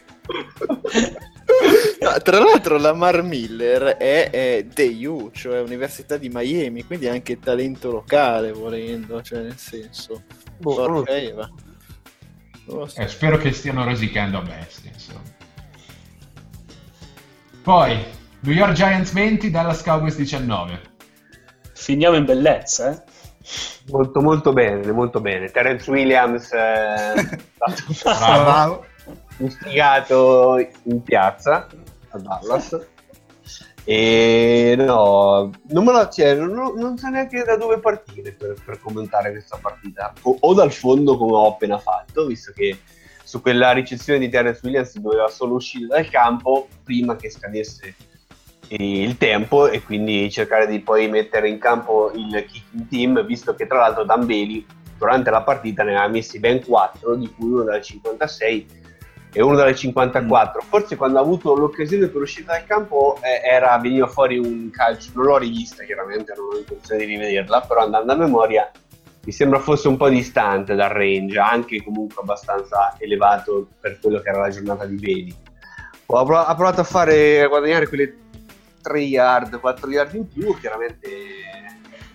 No, 2.00 2.20
tra 2.20 2.38
l'altro 2.38 2.78
la 2.78 2.92
Mar 2.92 3.22
Miller 3.22 3.96
è, 3.96 4.30
è 4.30 4.64
DU, 4.64 5.30
cioè 5.32 5.60
Università 5.60 6.16
di 6.16 6.28
Miami, 6.32 6.84
quindi 6.84 7.06
è 7.06 7.10
anche 7.10 7.38
talento 7.38 7.90
locale 7.90 8.52
volendo, 8.52 9.22
cioè 9.22 9.40
nel 9.40 9.56
senso. 9.56 10.22
Boh, 10.58 10.98
okay, 10.98 11.34
so. 12.66 12.88
eh, 12.96 13.08
spero 13.08 13.36
che 13.36 13.52
stiano 13.52 13.84
rosicando 13.84 14.38
a 14.38 14.42
bestia, 14.42 14.90
insomma. 14.92 15.22
Poi, 17.62 18.04
New 18.40 18.54
York 18.54 18.72
Giants 18.72 19.12
20, 19.12 19.50
Dallas 19.50 19.82
Cowboys 19.82 20.16
19. 20.16 20.80
Finiamo 21.74 22.16
in 22.16 22.24
bellezza, 22.24 22.90
eh? 22.90 23.02
Molto 23.90 24.20
molto 24.20 24.52
bene, 24.52 24.90
molto 24.92 25.20
bene. 25.20 25.50
Terence 25.50 25.90
Williams 25.90 26.52
eh, 26.52 27.12
è 27.14 27.92
stato 27.92 28.86
fustigato 29.36 30.58
in 30.84 31.02
piazza 31.02 31.66
a 32.10 32.18
Dallas. 32.18 32.86
E 33.84 34.74
no, 34.78 35.50
non, 35.68 35.84
me 35.84 35.92
la, 35.92 36.08
cioè, 36.08 36.34
non, 36.34 36.74
non 36.76 36.96
so 36.96 37.08
neanche 37.08 37.42
da 37.42 37.56
dove 37.56 37.78
partire 37.78 38.32
per, 38.32 38.54
per 38.64 38.80
commentare 38.80 39.32
questa 39.32 39.58
partita. 39.60 40.12
O, 40.22 40.36
o, 40.38 40.54
dal 40.54 40.70
fondo 40.70 41.16
come 41.16 41.32
ho 41.32 41.48
appena 41.48 41.78
fatto, 41.78 42.26
visto 42.26 42.52
che 42.54 42.78
su 43.24 43.40
quella 43.40 43.72
ricezione 43.72 44.20
di 44.20 44.28
Terence 44.28 44.60
Williams 44.62 44.96
doveva 44.98 45.28
solo 45.28 45.54
uscire 45.54 45.86
dal 45.86 46.08
campo 46.08 46.68
prima 46.84 47.16
che 47.16 47.30
scadesse 47.30 47.94
il 48.68 49.18
tempo 49.18 49.68
e 49.68 49.82
quindi 49.82 50.30
cercare 50.30 50.66
di 50.66 50.80
poi 50.80 51.08
mettere 51.08 51.48
in 51.48 51.58
campo 51.58 52.10
il 52.14 52.44
kicking 52.46 52.88
team, 52.88 53.24
visto 53.26 53.54
che 53.54 53.66
tra 53.66 53.80
l'altro 53.80 54.04
Dan 54.04 54.26
Bailey 54.26 54.64
durante 54.96 55.30
la 55.30 55.42
partita 55.42 55.82
ne 55.82 55.96
ha 55.96 56.06
messi 56.06 56.38
ben 56.38 56.64
4, 56.64 57.16
di 57.16 57.30
cui 57.32 57.50
uno 57.50 57.64
dal 57.64 57.82
56 57.82 58.81
e 59.32 59.42
uno 59.42 59.56
dalle 59.56 59.74
54. 59.74 60.62
Mm. 60.62 60.68
Forse 60.68 60.96
quando 60.96 61.18
ha 61.18 61.22
avuto 61.22 61.54
l'occasione 61.54 62.08
per 62.08 62.20
uscire 62.20 62.46
dal 62.46 62.64
campo 62.66 63.18
eh, 63.22 63.48
era, 63.48 63.76
veniva 63.78 64.06
fuori 64.06 64.38
un 64.38 64.70
calcio, 64.70 65.10
non 65.14 65.24
l'ho 65.24 65.38
rivista 65.38 65.84
chiaramente, 65.84 66.34
non 66.36 66.48
ho 66.52 66.58
intenzione 66.58 67.04
di 67.04 67.16
rivederla, 67.16 67.60
però 67.62 67.82
andando 67.82 68.12
a 68.12 68.16
memoria 68.16 68.70
mi 69.24 69.32
sembra 69.32 69.60
fosse 69.60 69.88
un 69.88 69.96
po' 69.96 70.08
distante 70.08 70.74
dal 70.74 70.90
range, 70.90 71.38
anche 71.38 71.82
comunque 71.82 72.22
abbastanza 72.22 72.94
elevato 72.98 73.68
per 73.80 73.98
quello 74.00 74.20
che 74.20 74.28
era 74.28 74.40
la 74.40 74.50
giornata 74.50 74.84
di 74.84 74.96
Bailey. 74.96 75.34
Ha 76.06 76.54
provato 76.54 76.80
a 76.80 76.84
fare 76.84 77.40
a 77.40 77.46
guadagnare 77.46 77.88
quelle 77.88 78.16
3 78.82 79.00
yard, 79.00 79.60
4 79.60 79.90
yard 79.90 80.14
in 80.14 80.28
più, 80.28 80.58
chiaramente 80.58 81.08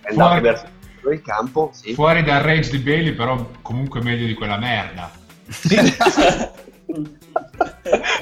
è 0.02 0.10
andato 0.10 0.28
fuori, 0.28 0.40
verso 0.40 0.66
il 1.10 1.22
campo. 1.22 1.70
Sì. 1.72 1.94
Fuori 1.94 2.22
dal 2.22 2.42
range 2.42 2.70
di 2.70 2.78
Bailey, 2.78 3.14
però 3.14 3.48
comunque 3.62 4.02
meglio 4.02 4.26
di 4.26 4.34
quella 4.34 4.58
merda. 4.58 5.10
Sì. 5.48 5.76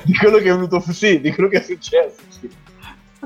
di 0.04 0.14
quello 0.14 0.38
che 0.38 0.50
è 0.50 0.52
venuto 0.52 0.80
sì, 0.80 1.20
di 1.20 1.32
quello 1.32 1.48
che 1.48 1.58
è 1.58 1.62
successo. 1.62 2.20
Sì. 2.28 2.50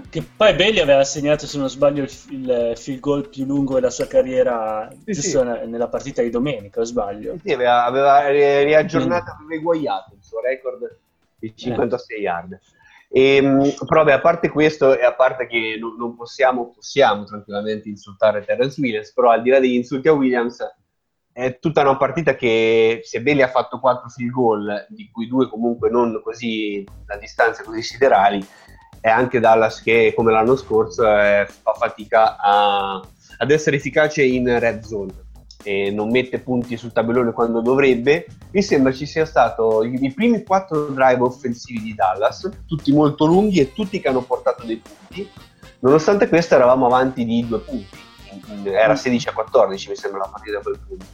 Che 0.08 0.22
poi 0.22 0.54
Bailey 0.54 0.80
aveva 0.80 1.04
segnato, 1.04 1.46
se 1.46 1.58
non 1.58 1.68
sbaglio, 1.68 2.02
il, 2.02 2.10
il 2.30 2.72
field 2.76 3.00
goal 3.00 3.28
più 3.28 3.44
lungo 3.44 3.74
della 3.74 3.90
sua 3.90 4.06
carriera 4.06 4.88
sì, 5.04 5.12
giusto 5.12 5.40
sì. 5.40 5.66
nella 5.68 5.88
partita 5.88 6.22
di 6.22 6.30
domenica, 6.30 6.80
o 6.80 6.84
sbaglio? 6.84 7.36
Sì, 7.42 7.52
aveva, 7.52 7.84
aveva 7.84 8.28
riaggiornato, 8.28 9.32
aveva 9.32 9.54
eguagliato 9.54 10.14
il 10.14 10.22
suo 10.22 10.40
record 10.40 10.98
di 11.38 11.52
56 11.54 12.16
eh. 12.16 12.20
yard. 12.20 12.60
E, 13.12 13.36
ehm, 13.36 13.74
però 13.86 14.04
beh, 14.04 14.12
a 14.12 14.20
parte 14.20 14.48
questo 14.48 14.96
e 14.96 15.04
a 15.04 15.14
parte 15.14 15.46
che 15.46 15.76
non, 15.78 15.96
non 15.96 16.14
possiamo, 16.14 16.70
possiamo 16.70 17.24
tranquillamente 17.24 17.88
insultare 17.88 18.44
Terence 18.44 18.80
Williams, 18.80 19.12
però 19.12 19.30
al 19.30 19.42
di 19.42 19.50
là 19.50 19.58
degli 19.58 19.74
insulti 19.74 20.08
a 20.08 20.12
Williams 20.12 20.58
è 21.32 21.58
tutta 21.58 21.82
una 21.82 21.96
partita 21.96 22.34
che 22.34 23.00
sebbene 23.04 23.42
ha 23.42 23.48
fatto 23.48 23.78
4 23.78 24.08
field 24.08 24.30
goal, 24.30 24.86
di 24.88 25.08
cui 25.10 25.26
due 25.26 25.48
comunque 25.48 25.90
non 25.90 26.20
così 26.22 26.84
da 27.06 27.16
distanze 27.16 27.62
così 27.62 27.82
siderali, 27.82 28.44
è 29.00 29.08
anche 29.08 29.40
Dallas 29.40 29.82
che 29.82 30.12
come 30.14 30.30
l'anno 30.30 30.56
scorso 30.56 31.04
eh, 31.04 31.46
fa 31.48 31.72
fatica 31.72 32.36
a, 32.36 33.02
ad 33.38 33.50
essere 33.50 33.76
efficace 33.76 34.22
in 34.22 34.58
red 34.58 34.82
zone. 34.82 35.28
E 35.62 35.90
non 35.90 36.10
mette 36.10 36.38
punti 36.38 36.78
sul 36.78 36.92
tabellone 36.92 37.32
quando 37.32 37.60
dovrebbe, 37.60 38.26
mi 38.50 38.62
sembra 38.62 38.92
ci 38.92 39.04
sia 39.04 39.26
stato 39.26 39.84
i, 39.84 40.10
primi 40.12 40.42
quattro 40.42 40.86
drive 40.86 41.20
offensivi 41.20 41.82
di 41.82 41.94
Dallas, 41.94 42.48
tutti 42.66 42.92
molto 42.92 43.26
lunghi 43.26 43.60
e 43.60 43.72
tutti 43.74 44.00
che 44.00 44.08
hanno 44.08 44.22
portato 44.22 44.64
dei 44.64 44.76
punti. 44.76 45.30
Nonostante 45.80 46.28
questo 46.28 46.54
eravamo 46.54 46.86
avanti 46.86 47.26
di 47.26 47.46
due 47.46 47.60
punti, 47.60 47.98
era 48.64 48.96
16 48.96 49.28
a 49.28 49.32
14 49.32 49.88
mi 49.88 49.96
sembra 49.96 50.20
la 50.20 50.28
partita 50.28 50.58
a 50.58 50.62
quel 50.62 50.78
punto. 50.86 51.04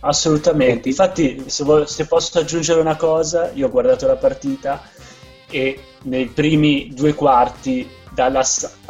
Assolutamente, 0.00 0.88
infatti 0.88 1.44
se, 1.46 1.62
vo- 1.64 1.86
se 1.86 2.06
posso 2.06 2.38
aggiungere 2.38 2.80
una 2.80 2.96
cosa, 2.96 3.50
io 3.52 3.68
ho 3.68 3.70
guardato 3.70 4.06
la 4.06 4.16
partita 4.16 4.82
e 5.48 5.78
nei 6.02 6.26
primi 6.26 6.90
due 6.92 7.14
quarti 7.14 7.88
Dallas 8.12 8.80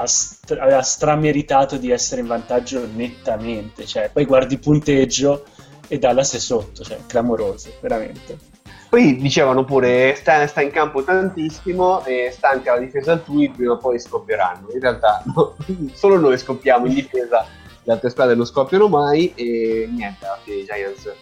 aveva 0.59 0.83
strameritato 0.83 1.77
di 1.77 1.91
essere 1.91 2.23
in 2.23 2.27
vantaggio 2.27 2.87
nettamente, 2.93 3.87
cioè, 3.87 4.11
poi 4.13 4.25
guardi 4.25 4.55
il 4.55 4.61
punteggio 4.61 5.45
e 5.87 5.99
Dallas 5.99 6.35
è 6.35 6.39
sotto, 6.39 6.83
cioè 6.83 6.99
clamoroso, 7.07 7.71
veramente. 7.81 8.51
Poi 8.89 9.17
dicevano 9.17 9.65
pure 9.65 10.15
sta, 10.17 10.47
sta 10.47 10.61
in 10.61 10.71
campo 10.71 11.03
tantissimo 11.03 12.05
e 12.05 12.31
sta 12.31 12.51
anche 12.51 12.69
la 12.69 12.79
difesa 12.79 13.13
altrui, 13.13 13.51
prima 13.51 13.73
o 13.73 13.77
poi 13.79 13.99
scoppieranno. 13.99 14.69
In 14.73 14.81
realtà 14.81 15.23
no, 15.35 15.57
solo 15.95 16.19
noi 16.19 16.37
scoppiamo 16.37 16.87
in 16.87 16.95
difesa, 16.95 17.47
le 17.85 17.93
altre 17.93 18.11
squadre 18.11 18.35
non 18.35 18.47
scoppiano 18.47 18.89
mai 18.89 19.33
e 19.35 19.89
niente, 19.91 20.27
i 20.45 20.65
Giants 20.65 21.13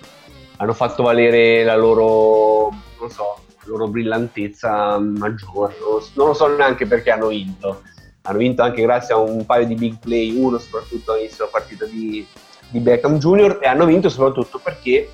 hanno 0.57 0.75
fatto 0.75 1.03
valere 1.03 1.65
la 1.65 1.75
loro, 1.75 2.69
non 3.01 3.11
so, 3.11 3.39
loro 3.65 3.89
brillantezza 3.89 4.99
maggiore. 4.99 5.77
Non 6.15 6.27
lo 6.27 6.35
so 6.35 6.55
neanche 6.55 6.87
perché 6.87 7.11
hanno 7.11 7.29
vinto. 7.29 7.83
Hanno 8.23 8.39
vinto 8.39 8.63
anche 8.63 8.83
grazie 8.83 9.15
a 9.15 9.19
un 9.19 9.47
paio 9.47 9.67
di 9.67 9.75
big 9.75 9.99
play, 9.99 10.37
uno 10.37 10.59
soprattutto 10.59 11.13
all'inizio 11.13 11.47
della 11.47 11.51
partita 11.51 11.87
di, 11.87 12.27
di 12.69 12.79
Beckham 12.79 13.17
Jr. 13.17 13.59
e 13.63 13.67
hanno 13.67 13.87
vinto 13.87 14.11
soprattutto 14.11 14.59
perché 14.59 15.09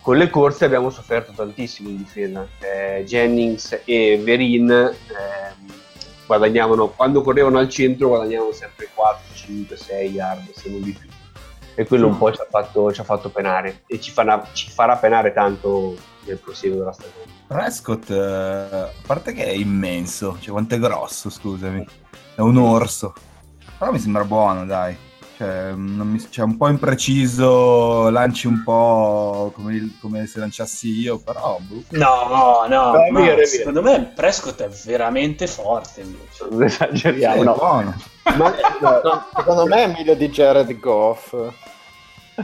con 0.00 0.16
le 0.16 0.30
corse 0.30 0.64
abbiamo 0.64 0.90
sofferto 0.90 1.32
tantissimo 1.34 1.88
in 1.88 1.96
difesa. 1.96 2.46
Eh, 2.60 3.02
Jennings 3.04 3.80
e 3.84 4.20
Verin 4.22 4.70
eh, 4.70 5.78
guadagnavano, 6.36 6.88
quando 6.88 7.22
correvano 7.22 7.58
al 7.58 7.68
centro 7.68 8.08
guadagnavano 8.08 8.52
sempre 8.52 8.88
4, 8.94 9.34
5, 9.34 9.76
6 9.76 10.10
yard, 10.10 10.52
se 10.52 10.70
non 10.70 10.82
di 10.82 10.92
più. 10.92 11.08
E 11.74 11.86
quello 11.86 12.06
un 12.06 12.18
po' 12.18 12.32
ci 12.32 12.40
ha 12.40 12.46
fatto, 12.48 12.92
ci 12.92 13.00
ha 13.00 13.04
fatto 13.04 13.30
penare 13.30 13.82
e 13.86 14.00
ci 14.00 14.10
farà, 14.10 14.46
ci 14.52 14.70
farà 14.70 14.96
penare 14.96 15.32
tanto 15.32 15.96
nel 16.24 16.38
proseguo 16.38 16.78
della 16.78 16.92
stagione. 16.92 17.24
Prescott, 17.46 18.10
eh, 18.10 18.16
a 18.16 18.90
parte 19.06 19.32
che 19.32 19.44
è 19.44 19.52
immenso, 19.52 20.36
cioè 20.40 20.52
quanto 20.52 20.74
è 20.74 20.78
grosso, 20.78 21.30
scusami. 21.30 21.84
È 22.34 22.40
un 22.40 22.56
orso. 22.58 23.14
Però 23.78 23.90
mi 23.90 23.98
sembra 23.98 24.24
buono, 24.24 24.64
dai. 24.66 24.96
Cioè, 25.40 25.72
non 25.74 26.06
mi- 26.06 26.26
cioè, 26.28 26.44
un 26.44 26.58
po' 26.58 26.68
impreciso, 26.68 28.10
lanci 28.10 28.46
un 28.46 28.62
po' 28.62 29.50
come, 29.54 29.72
il- 29.74 29.96
come 29.98 30.26
se 30.26 30.38
lanciassi 30.38 30.90
io, 31.00 31.16
però... 31.18 31.56
boh. 31.60 31.82
No, 31.90 32.26
no, 32.28 32.66
No, 32.68 33.02
è 33.02 33.10
ma 33.10 33.20
vero. 33.22 33.46
secondo 33.46 33.80
me 33.80 34.12
Prescott 34.14 34.60
è 34.60 34.68
veramente 34.84 35.46
forte 35.46 36.02
invece. 36.02 36.46
Non 36.50 36.62
esageriamo, 36.64 37.40
È 37.40 37.44
no. 37.44 37.54
buono. 37.54 37.94
Ma, 38.36 38.54
No, 38.82 39.26
secondo 39.34 39.66
me 39.66 39.84
è 39.84 39.86
meglio 39.86 40.12
di 40.14 40.28
Jared 40.28 40.78
Goff. 40.78 41.34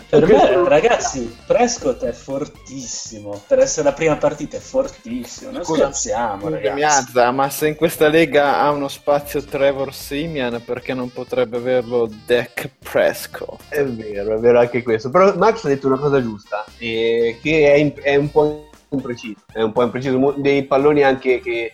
Per 0.09 0.27
me, 0.27 0.69
ragazzi, 0.69 1.37
Prescott 1.47 2.03
è 2.05 2.13
fortissimo. 2.13 3.43
Per 3.47 3.59
essere 3.59 3.89
la 3.89 3.93
prima 3.93 4.17
partita 4.17 4.57
è 4.57 4.61
fortissimo. 4.61 5.51
Non 5.51 5.65
Scusa, 5.65 5.85
scherziamo, 5.93 6.43
Scusami, 6.43 6.63
ragazzi. 6.63 6.83
Azza, 6.83 7.31
ma 7.31 7.51
se 7.51 7.69
in 7.69 7.75
questa 7.77 8.09
lega 8.09 8.59
ha 8.59 8.71
uno 8.71 8.89
spazio 8.89 9.43
Trevor 9.43 9.93
Simian, 9.93 10.63
perché 10.65 10.95
non 10.95 11.11
potrebbe 11.13 11.57
averlo 11.57 12.09
Dak 12.27 12.71
Prescott? 12.79 13.61
È 13.69 13.85
vero, 13.85 14.35
è 14.37 14.39
vero 14.39 14.59
anche 14.61 14.83
questo. 14.83 15.11
Però 15.11 15.35
Max 15.37 15.65
ha 15.65 15.69
detto 15.69 15.87
una 15.87 15.99
cosa 15.99 16.21
giusta, 16.21 16.65
eh, 16.79 17.39
che 17.43 17.73
è, 17.73 17.77
in- 17.77 17.93
è 18.01 18.17
un 18.17 18.31
po' 18.31 18.71
impreciso. 18.91 19.41
È 19.53 19.63
un 19.63 19.73
po' 19.73 19.83
impreciso. 19.83 20.35
Dei 20.37 20.65
palloni 20.65 21.03
anche 21.03 21.41
che 21.41 21.73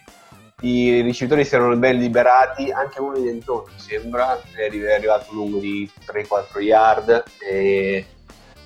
i 0.62 1.00
ricevitori 1.00 1.44
si 1.44 1.54
erano 1.54 1.76
ben 1.76 1.98
liberati, 1.98 2.70
anche 2.70 3.00
uno 3.00 3.16
di 3.16 3.24
Denton, 3.24 3.64
mi 3.66 3.80
sembra, 3.80 4.40
è 4.54 4.94
arrivato 4.94 5.32
lungo 5.32 5.58
di 5.58 5.90
3-4 6.06 6.60
yard. 6.60 7.24
E 7.40 8.06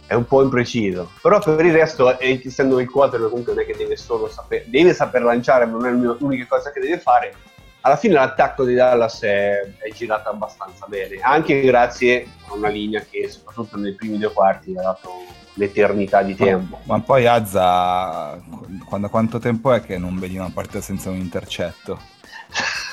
è 0.06 0.14
un 0.14 0.24
po' 0.26 0.42
impreciso. 0.42 1.10
Però 1.20 1.38
per 1.40 1.64
il 1.64 1.72
resto, 1.72 2.18
eh, 2.18 2.40
essendo 2.44 2.78
il 2.80 2.88
quarterback 2.88 3.30
comunque 3.30 3.54
non 3.54 3.62
è 3.62 3.66
che 3.66 3.76
deve 3.76 3.96
solo 3.96 4.28
saper, 4.28 4.64
deve 4.66 4.94
saper 4.94 5.22
lanciare, 5.22 5.66
ma 5.66 5.78
non 5.78 5.86
è 5.86 5.90
l'uni- 5.90 6.18
l'unica 6.18 6.46
cosa 6.48 6.70
che 6.70 6.80
deve 6.80 6.98
fare. 6.98 7.34
Alla 7.80 7.96
fine 7.96 8.14
l'attacco 8.14 8.64
di 8.64 8.74
Dallas 8.74 9.22
è, 9.22 9.60
è 9.78 9.92
girato 9.92 10.28
abbastanza 10.28 10.86
bene, 10.88 11.18
anche 11.20 11.60
grazie 11.60 12.26
a 12.48 12.54
una 12.54 12.68
linea 12.68 13.00
che 13.08 13.28
soprattutto 13.28 13.76
nei 13.76 13.92
primi 13.92 14.18
due 14.18 14.32
quarti 14.32 14.74
ha 14.76 14.82
dato 14.82 15.24
l'eternità 15.54 16.22
di 16.22 16.34
tempo. 16.34 16.80
Ma 16.84 17.00
poi 17.00 17.26
Azza, 17.26 18.40
quando, 18.88 19.08
quanto 19.08 19.38
tempo 19.38 19.72
è 19.72 19.80
che 19.82 19.98
non 19.98 20.18
vedi 20.18 20.36
una 20.36 20.50
partita 20.52 20.80
senza 20.80 21.10
un 21.10 21.16
intercetto? 21.16 22.00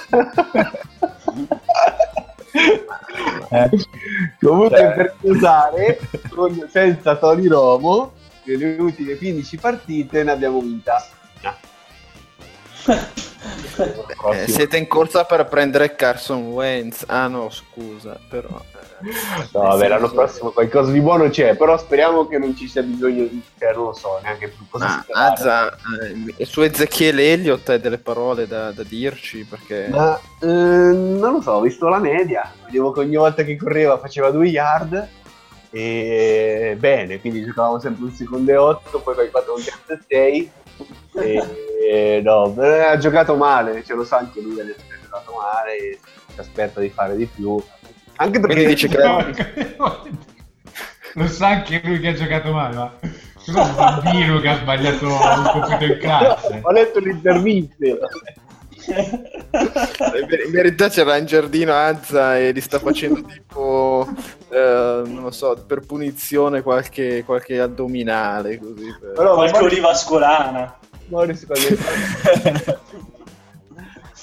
Eh? 3.50 3.70
Comunque 4.40 4.78
Cioè. 4.78 4.94
per 4.94 5.16
chiusare, 5.20 6.00
con- 6.30 6.68
senza 6.70 7.16
Tony 7.18 7.48
Romo, 7.48 8.14
nelle 8.46 8.76
ultime 8.80 9.16
15 9.16 9.58
partite 9.58 10.24
ne 10.24 10.32
abbiamo 10.32 10.60
vinta. 10.62 11.04
Eh, 14.34 14.48
siete 14.48 14.78
in 14.78 14.88
corsa 14.88 15.26
per 15.26 15.46
prendere 15.48 15.96
Carson 15.96 16.48
Wentz. 16.52 17.04
Ah 17.08 17.28
no, 17.28 17.50
scusa, 17.50 18.20
però... 18.30 18.48
eh, 18.50 18.82
No, 19.52 19.62
vabbè, 19.62 19.90
l'anno 19.90 20.10
prossimo 20.10 20.52
qualcosa 20.52 20.90
di 20.92 21.02
buono 21.02 21.28
c'è, 21.28 21.58
però 21.58 21.78
speriamo 21.78 22.26
che 22.26 22.38
non 22.38 22.56
ci 22.56 22.70
sia 22.70 22.82
bisogno 22.84 23.24
di, 23.26 23.42
cioè, 23.60 23.74
non 23.74 23.86
lo 23.86 23.94
so, 23.94 24.18
neanche 24.24 24.48
più 24.48 24.66
cosa 24.70 25.04
Ma. 25.14 25.26
Azza, 25.26 25.76
eh, 26.38 26.46
su 26.46 26.62
Ezechiele 26.62 27.34
Elliott 27.34 27.68
hai 27.68 27.82
delle 27.82 27.98
parole 27.98 28.48
da, 28.48 28.72
da 28.72 28.84
dirci 28.84 29.44
perché 29.44 29.88
Ma 29.90 30.18
eh, 30.40 30.46
non 30.48 31.34
lo 31.34 31.42
so, 31.42 31.52
ho 31.52 31.60
visto 31.62 31.90
la 31.90 32.00
media, 32.00 32.50
vedevo 32.66 32.92
che 32.92 33.02
ogni 33.02 33.18
volta 33.18 33.44
che 33.44 33.58
correva 33.58 33.98
faceva 33.98 34.30
2 34.30 34.48
yard 34.48 35.08
e 35.70 36.78
bene, 36.80 37.20
quindi 37.20 37.44
giocavamo 37.44 37.80
sempre 37.80 38.06
un 38.06 38.12
secondo 38.14 38.52
e 38.52 38.56
8, 38.56 39.00
poi 39.02 39.16
poi 39.16 39.30
4 39.30 39.54
un 39.54 39.62
yard 39.62 39.90
e 39.90 40.06
6 40.08 40.52
e 41.16 42.22
no, 42.24 42.56
eh, 42.62 42.80
ha 42.84 42.98
giocato 42.98 43.36
male, 43.36 43.84
ce 43.84 43.94
lo 43.94 44.04
sa 44.04 44.18
anche 44.18 44.42
lui, 44.42 44.60
ha 44.60 44.64
detto 44.64 44.82
che 44.88 44.94
ha 44.96 45.00
giocato 45.04 45.34
male 45.34 45.78
e 45.78 46.00
si 46.34 46.40
aspetta 46.40 46.80
di 46.80 46.90
fare 46.90 47.16
di 47.16 47.26
più. 47.26 47.62
Anche 48.18 48.40
perché 48.40 48.56
Quindi 48.56 48.74
dice 48.74 48.88
che- 48.88 49.76
Lo 51.16 51.28
sa 51.28 51.48
anche 51.50 51.80
lui 51.84 52.00
che 52.00 52.08
ha 52.08 52.14
giocato 52.14 52.52
male, 52.52 52.76
ma 52.76 52.92
cos'è 53.36 53.60
un 53.60 53.76
bambino 53.76 54.40
che 54.40 54.48
ha 54.48 54.58
sbagliato 54.58 55.06
un 55.08 55.50
compito 55.52 55.84
in 55.86 55.98
classe? 56.00 56.60
ho 56.64 56.72
letto 56.72 57.00
le 57.00 57.12
interviste. 57.12 58.00
in 58.88 60.26
ver- 60.28 60.46
in 60.46 60.52
verità 60.52 60.90
c'era 60.90 61.16
in 61.18 61.26
giardino 61.26 61.74
Azza 61.74 62.38
e 62.40 62.52
gli 62.52 62.60
sta 62.62 62.80
facendo 62.80 63.22
tipo, 63.24 64.08
eh, 64.54 65.02
non 65.10 65.24
lo 65.24 65.32
so, 65.32 65.62
per 65.66 65.82
punizione 65.82 66.62
qualche, 66.62 67.24
qualche 67.26 67.60
addominale 67.60 68.58
così. 68.60 68.96
per- 69.00 69.12
Però 69.14 69.34
Qualche 69.36 69.60
Morris- 69.60 69.74
oliva 69.74 69.94
scolana. 69.94 70.78
Morris 71.08 71.46
quando- 71.48 72.82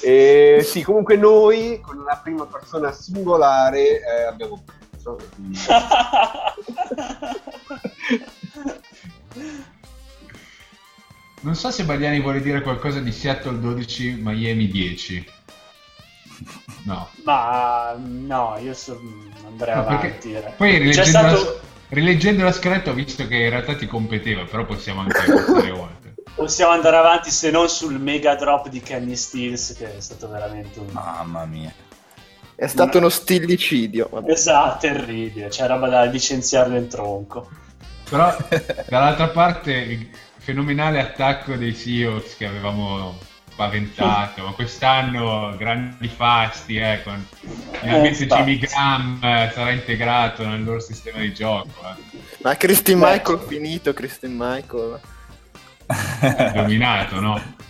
E 0.03 0.61
sì, 0.65 0.83
comunque 0.83 1.17
noi 1.17 1.79
con 1.81 2.03
la 2.05 2.19
prima 2.23 2.47
persona 2.47 2.91
singolare 2.93 4.01
eh, 4.01 4.23
abbiamo 4.29 4.63
perso. 4.91 5.19
Non 11.43 11.55
so 11.55 11.71
se 11.71 11.85
Bagliani 11.85 12.21
vuole 12.21 12.41
dire 12.43 12.61
qualcosa 12.61 13.01
di 13.01 13.13
Seattle 13.13 13.59
12, 13.61 14.19
Miami 14.21 14.69
10. 14.69 15.25
No. 16.85 17.09
Ma 17.25 17.95
no, 17.99 18.57
io 18.63 18.73
so- 18.75 19.01
andrei 19.47 19.75
No, 19.75 19.81
avanti. 19.83 20.29
direi. 20.29 20.53
poi 20.57 20.79
rileggendo, 20.79 21.09
stato... 21.11 21.35
la, 21.45 21.61
rileggendo 21.89 22.45
la 22.45 22.53
scaletta 22.53 22.91
ho 22.91 22.95
visto 22.95 23.27
che 23.27 23.37
in 23.37 23.51
realtà 23.51 23.75
ti 23.77 23.87
competeva, 23.87 24.45
però 24.45 24.65
possiamo 24.65 25.01
anche 25.01 25.19
passare 25.31 25.71
oltre. 25.71 26.15
Possiamo 26.35 26.73
andare 26.73 26.97
avanti 26.97 27.31
se 27.31 27.51
non 27.51 27.69
sul 27.69 28.01
mega 28.01 28.35
drop 28.37 28.69
di 28.69 28.81
Kenny 28.81 29.17
Stills, 29.17 29.75
che 29.77 29.97
è 29.97 30.01
stato 30.01 30.29
veramente 30.29 30.79
un... 30.79 30.87
Mamma 30.93 31.45
mia. 31.45 31.73
È 32.55 32.67
stato 32.67 32.99
uno 32.99 33.09
stillicidio. 33.09 34.09
vabbè. 34.11 34.31
Esatto, 34.33 34.87
terribile. 34.87 35.49
C'è 35.49 35.67
roba 35.67 35.89
da 35.89 36.05
licenziarlo 36.05 36.77
in 36.77 36.89
tronco. 36.89 37.49
Però 38.09 38.35
dall'altra 38.89 39.29
parte 39.29 39.73
il 39.73 40.09
fenomenale 40.39 41.01
attacco 41.01 41.55
dei 41.57 41.75
Seahawks 41.75 42.37
che 42.37 42.47
avevamo 42.47 43.19
paventato, 43.61 44.43
ma 44.43 44.53
quest'anno 44.57 45.55
grandi 45.59 46.09
fasti, 46.09 46.79
eh, 46.79 47.03
con 47.05 47.23
finalmente 47.73 48.23
infatti. 48.23 48.43
Jimmy 48.43 48.59
Graham 48.59 49.19
eh, 49.23 49.51
sarà 49.53 49.71
integrato 49.73 50.47
nel 50.47 50.65
loro 50.65 50.81
sistema 50.81 51.19
di 51.19 51.35
gioco. 51.35 51.69
eh. 51.85 52.19
Ma 52.43 52.57
Christine 52.57 52.99
Beh, 52.99 53.13
Michael 53.13 53.39
finito, 53.41 53.93
Christine 53.93 54.35
Michael. 54.35 55.01
eh. 55.87 56.53
Dominato, 56.55 57.21
no? 57.21 57.59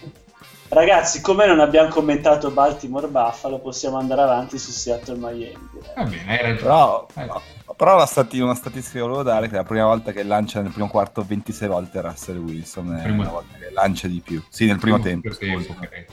Ragazzi, 0.72 1.20
come 1.20 1.46
non 1.46 1.58
abbiamo 1.58 1.88
commentato 1.88 2.50
Baltimore 2.52 3.08
Buffalo, 3.08 3.58
possiamo 3.58 3.98
andare 3.98 4.20
avanti 4.22 4.56
su 4.56 4.70
Seattle 4.70 5.16
Miami. 5.16 5.58
Va 5.96 6.04
bene, 6.04 6.30
hai 6.30 6.42
ragione. 6.42 6.56
Però, 6.60 7.06
Eh, 7.16 7.74
però 7.74 7.96
la 7.96 8.06
stati- 8.06 8.38
una 8.38 8.54
statistica 8.54 8.98
che 8.98 9.00
volevo 9.00 9.22
dare 9.24 9.46
è 9.46 9.48
che 9.48 9.56
la 9.56 9.64
prima 9.64 9.86
volta 9.86 10.12
che 10.12 10.22
lancia 10.22 10.60
nel 10.60 10.70
primo 10.70 10.88
quarto 10.88 11.24
26 11.26 11.66
volte 11.66 12.00
Russell 12.00 12.36
Wilson 12.38 12.96
è 12.96 13.02
Primo- 13.02 13.22
la 13.24 13.30
volta 13.30 13.58
che 13.58 13.70
lancia 13.72 14.06
di 14.06 14.20
più. 14.20 14.40
Sì, 14.48 14.66
nel 14.66 14.78
primo, 14.78 15.00
tempo. 15.00 15.28
tempo, 15.30 15.74
credo. 15.80 16.12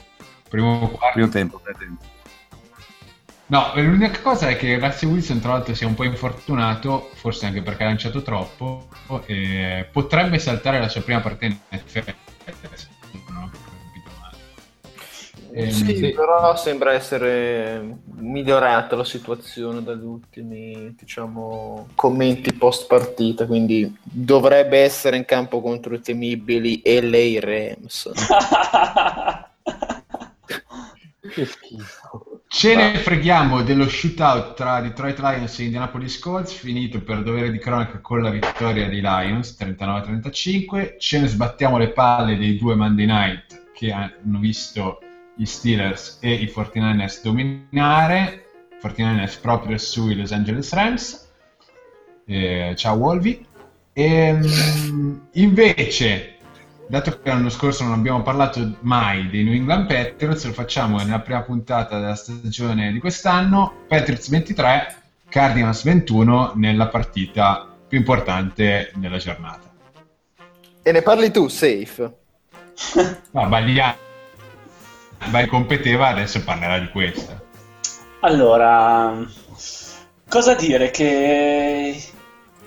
Primo 0.49 0.80
quarto. 0.89 1.12
Primo 1.14 1.30
tempo, 1.30 1.60
primo 1.60 1.78
tempo. 1.78 2.03
No, 3.49 3.72
l'unica 3.76 4.20
cosa 4.22 4.49
è 4.49 4.58
che 4.58 4.80
Russell 4.80 5.10
Wilson 5.12 5.39
tra 5.39 5.51
l'altro 5.51 5.76
sia 5.76 5.86
un 5.88 5.93
po' 5.93 6.03
infortunato, 6.03 7.12
forse 7.14 7.45
anche 7.45 7.62
perché 7.62 7.84
ha 7.84 7.88
lanciato 7.88 8.24
troppo, 8.24 8.88
e 9.26 9.88
potrebbe 9.91 10.39
saltare 10.39 10.80
la 10.80 10.89
sua 10.89 11.01
prima 11.01 11.20
partita 11.22 11.45
in 11.45 11.58
NFL. 11.70 12.14
Ehm, 15.58 15.70
sì, 15.72 15.95
sì. 15.95 16.12
però 16.12 16.55
sembra 16.55 16.93
essere 16.93 17.97
migliorata 18.18 18.95
la 18.95 19.03
situazione 19.03 19.82
dagli 19.82 20.03
ultimi, 20.03 20.93
diciamo, 20.95 21.88
commenti 21.95 22.53
post 22.53 22.86
partita, 22.86 23.47
quindi 23.47 23.97
dovrebbe 24.03 24.78
essere 24.78 25.18
in 25.18 25.26
campo 25.26 25.60
contro 25.60 25.95
i 25.95 26.01
temibili 26.01 26.82
LA 26.86 27.39
Rams. 27.39 28.12
Che 31.28 31.45
schifo. 31.45 32.41
Ce 32.47 32.74
ne 32.74 32.97
freghiamo 32.97 33.62
dello 33.62 33.89
shootout 33.89 34.53
tra 34.55 34.80
Detroit 34.80 35.20
Lions 35.20 35.60
e 35.60 35.66
Indianapolis 35.66 36.18
Colts, 36.20 36.53
finito 36.53 37.03
per 37.03 37.22
dovere 37.22 37.51
di 37.51 37.60
cronaca 37.60 37.99
con 37.99 38.22
la 38.22 38.30
vittoria 38.30 38.88
dei 38.88 39.01
Lions 39.01 39.58
39-35. 39.60 40.95
Ce 40.97 41.20
ne 41.20 41.28
sbattiamo 41.28 41.78
le 41.78 41.89
palle 41.89 42.38
dei 42.38 42.58
due 42.58 42.76
Monday 42.76 43.05
night 43.05 43.72
che 43.74 43.91
hanno 43.91 44.39
visto 44.39 44.99
gli 45.38 45.46
Steelers 45.46 46.18
e 46.20 46.34
i 46.34 46.52
49ers 46.54 47.22
dominare. 47.22 48.46
49ers 48.82 49.40
proprio 49.40 49.78
sui 49.78 50.16
Los 50.16 50.32
Angeles 50.32 50.74
Rams. 50.74 51.30
Eh, 52.26 52.74
ciao 52.76 52.96
Wolvi. 52.96 53.46
Ehm, 53.94 55.28
invece, 55.34 56.38
dato 56.88 57.12
che 57.12 57.30
l'anno 57.30 57.50
scorso 57.50 57.84
non 57.84 57.94
abbiamo 57.94 58.24
parlato 58.24 58.78
mai 58.82 59.30
dei 59.30 59.44
New 59.44 59.54
England 59.54 59.88
Patriots, 59.88 60.46
lo 60.46 60.54
facciamo 60.54 60.98
nella 60.98 61.20
prima 61.20 61.42
puntata 61.44 62.00
della 62.00 62.16
stagione 62.16 62.92
di 62.92 63.00
quest'anno. 63.00 63.86
Patriots 63.88 64.30
23, 64.30 64.96
Cardinals 65.30 65.84
21 65.84 66.54
nella 66.56 66.88
partita 66.88 67.68
più 67.88 68.00
importante 68.00 68.92
della 68.96 69.18
giornata. 69.18 69.72
E 70.82 70.92
ne 70.92 71.02
parli 71.02 71.32
tu, 71.32 71.48
Safe? 71.48 72.16
No, 73.32 73.48
Bagliani 73.48 74.06
Vai 75.30 75.47
competeva, 75.47 76.07
adesso 76.07 76.43
parlerà 76.43 76.80
di 76.80 76.89
questa. 76.89 77.41
Allora, 78.22 79.15
cosa 80.28 80.55
dire? 80.55 80.89
Che 80.89 82.03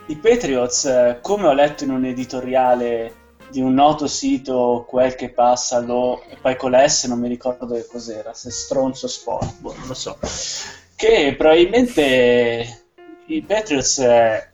i 0.07 0.17
Patriots, 0.17 1.19
come 1.23 1.47
ho 1.47 1.53
letto 1.53 1.85
in 1.85 1.91
un 1.91 2.05
editoriale 2.05 3.15
di 3.51 3.61
un 3.61 3.75
noto 3.75 4.07
sito, 4.07 4.85
quel 4.89 5.15
che 5.15 5.31
passa, 5.31 5.81
lo, 5.81 6.23
e 6.29 6.37
poi 6.41 6.57
con 6.57 6.71
la 6.71 6.87
S 6.87 7.05
non 7.05 7.19
mi 7.19 7.29
ricordo 7.29 7.75
che 7.75 7.87
cos'era, 7.87 8.33
se 8.33 8.51
stronzo 8.51 9.09
sport, 9.09 9.59
boh, 9.59 9.75
non 9.77 9.89
lo 9.89 9.95
so, 9.95 10.19
che 10.95 11.35
probabilmente 11.37 12.85
i 13.27 13.43
Patriots 13.43 13.99
eh, 13.99 14.53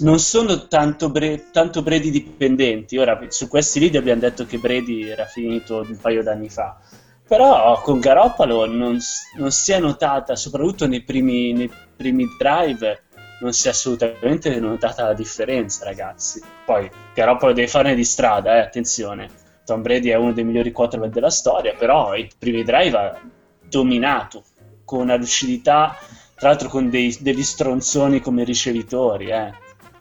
non 0.00 0.18
sono 0.18 0.66
tanto, 0.68 1.10
bre- 1.10 1.50
tanto 1.50 1.82
Brady 1.82 2.10
dipendenti. 2.10 2.96
Ora, 2.96 3.18
su 3.28 3.48
questi 3.48 3.78
video 3.78 4.00
abbiamo 4.00 4.20
detto 4.20 4.46
che 4.46 4.58
Brady 4.58 5.08
era 5.08 5.26
finito 5.26 5.84
un 5.86 5.98
paio 5.98 6.22
d'anni 6.22 6.48
fa. 6.48 6.78
Però 7.26 7.80
con 7.80 8.00
Garoppolo 8.00 8.66
non, 8.66 8.98
non 9.38 9.50
si 9.50 9.72
è 9.72 9.78
notata, 9.80 10.36
soprattutto 10.36 10.86
nei 10.86 11.02
primi, 11.02 11.52
nei 11.52 11.70
primi 11.96 12.26
drive, 12.38 13.04
non 13.40 13.52
si 13.52 13.66
è 13.66 13.70
assolutamente 13.70 14.58
notata 14.60 15.04
la 15.04 15.14
differenza, 15.14 15.84
ragazzi. 15.84 16.42
Poi 16.64 16.90
Garoppolo 17.14 17.52
deve 17.52 17.68
fare 17.68 17.94
di 17.94 18.04
strada, 18.04 18.56
eh, 18.56 18.60
attenzione. 18.60 19.28
Tom 19.64 19.80
Brady 19.80 20.10
è 20.10 20.16
uno 20.16 20.32
dei 20.32 20.44
migliori 20.44 20.72
quarterback 20.72 21.12
della 21.12 21.30
storia, 21.30 21.74
però 21.74 22.14
i 22.14 22.30
primi 22.38 22.62
drive 22.62 22.96
ha 22.96 23.20
dominato 23.66 24.44
con 24.84 25.00
una 25.00 25.16
lucidità, 25.16 25.96
tra 26.34 26.48
l'altro 26.48 26.68
con 26.68 26.90
dei, 26.90 27.16
degli 27.20 27.42
stronzoni 27.42 28.20
come 28.20 28.44
ricevitori, 28.44 29.30
eh, 29.30 29.52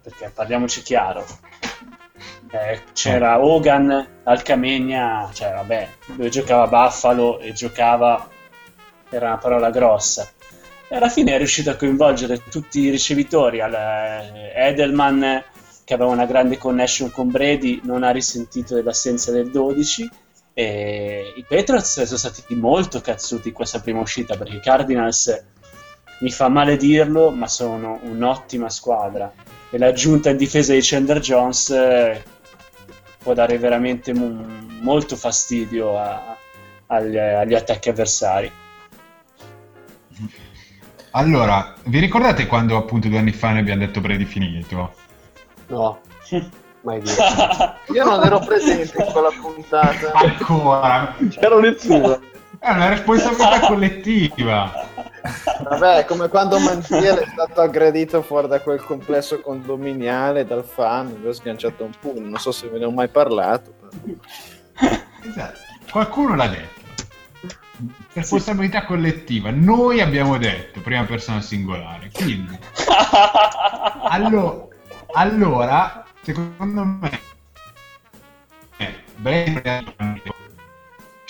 perché 0.01 0.29
parliamoci 0.33 0.81
chiaro. 0.81 1.25
Eh, 2.55 2.81
c'era 2.93 3.43
Hogan 3.43 4.07
al 4.25 4.43
Camegna, 4.43 5.27
cioè 5.33 5.53
vabbè, 5.53 5.89
dove 6.05 6.29
giocava 6.29 6.67
Buffalo 6.67 7.39
e 7.39 7.51
giocava, 7.51 8.29
era 9.09 9.29
una 9.29 9.37
parola 9.39 9.71
grossa. 9.71 10.29
E 10.87 10.95
alla 10.95 11.09
fine 11.09 11.33
è 11.33 11.37
riuscito 11.37 11.71
a 11.71 11.75
coinvolgere 11.75 12.43
tutti 12.51 12.81
i 12.81 12.91
ricevitori. 12.91 13.57
Eh, 13.57 14.51
Edelman, 14.53 15.43
che 15.83 15.93
aveva 15.95 16.11
una 16.11 16.27
grande 16.27 16.59
connection 16.59 17.09
con 17.09 17.31
Brady, 17.31 17.81
non 17.85 18.03
ha 18.03 18.11
risentito 18.11 18.75
dell'assenza 18.75 19.31
del 19.31 19.49
12. 19.49 20.07
E 20.53 21.33
i 21.35 21.45
Patriots 21.49 22.03
sono 22.03 22.17
stati 22.19 22.53
molto 22.53 23.01
cazzuti 23.01 23.47
in 23.47 23.55
questa 23.55 23.79
prima 23.79 23.99
uscita 23.99 24.37
perché 24.37 24.57
i 24.57 24.61
Cardinals, 24.61 25.43
mi 26.19 26.29
fa 26.29 26.49
male 26.49 26.77
dirlo, 26.77 27.31
ma 27.31 27.47
sono 27.47 27.99
un'ottima 28.03 28.69
squadra. 28.69 29.33
E 29.71 29.77
l'aggiunta 29.79 30.29
in 30.29 30.37
difesa 30.37 30.73
di 30.73 30.81
Chandler 30.83 31.19
Jones 31.19 31.71
eh, 31.71 32.23
può 33.23 33.33
dare 33.33 33.57
veramente 33.57 34.13
mo- 34.13 34.45
molto 34.81 35.15
fastidio 35.15 35.97
a- 35.97 36.35
agli, 36.87 37.17
agli 37.17 37.55
attacchi 37.55 37.89
avversari. 37.89 38.51
Allora, 41.11 41.73
vi 41.85 41.99
ricordate 41.99 42.47
quando 42.47 42.75
appunto 42.75 43.07
due 43.07 43.19
anni 43.19 43.31
fa 43.31 43.51
ne 43.51 43.59
abbiamo 43.59 43.85
detto 43.85 44.01
Brady 44.01 44.25
finito? 44.25 44.93
No, 45.67 45.99
mai 46.81 46.99
dire. 47.01 47.15
Io 47.93 48.03
non 48.03 48.23
ero 48.25 48.39
presente 48.39 49.01
in 49.01 49.11
quella 49.11 49.29
puntata. 49.39 50.11
Ancora? 50.13 51.15
C'era 51.29 51.59
nessuno. 51.59 52.19
È 52.63 52.71
una 52.71 52.87
responsabilità 52.87 53.59
collettiva. 53.67 54.71
Vabbè, 55.69 55.97
è 55.97 56.05
come 56.05 56.29
quando 56.29 56.57
Manziel 56.59 57.17
è 57.17 57.27
stato 57.29 57.59
aggredito 57.59 58.21
fuori 58.21 58.47
da 58.47 58.61
quel 58.61 58.81
complesso 58.81 59.41
condominiale 59.41 60.45
dal 60.45 60.63
fan, 60.63 61.13
lui 61.19 61.31
ha 61.31 61.33
sganciato 61.33 61.83
un 61.83 61.91
pugno, 61.99 62.29
non 62.29 62.39
so 62.39 62.53
se 62.53 62.69
ve 62.69 62.79
ne 62.79 62.85
ho 62.85 62.91
mai 62.91 63.09
parlato. 63.09 63.73
però. 63.77 64.95
Esatto. 65.27 65.59
Qualcuno 65.91 66.35
l'ha 66.35 66.47
detto. 66.47 66.81
Responsabilità 68.13 68.85
collettiva. 68.85 69.49
Noi 69.51 69.99
abbiamo 69.99 70.37
detto, 70.37 70.79
prima 70.79 71.03
persona 71.03 71.41
singolare. 71.41 72.11
Quindi, 72.13 72.57
allo- 74.07 74.69
allora, 75.15 76.05
secondo 76.21 76.83
me, 76.85 77.19
eh, 78.77 78.93
Brady 79.17 79.61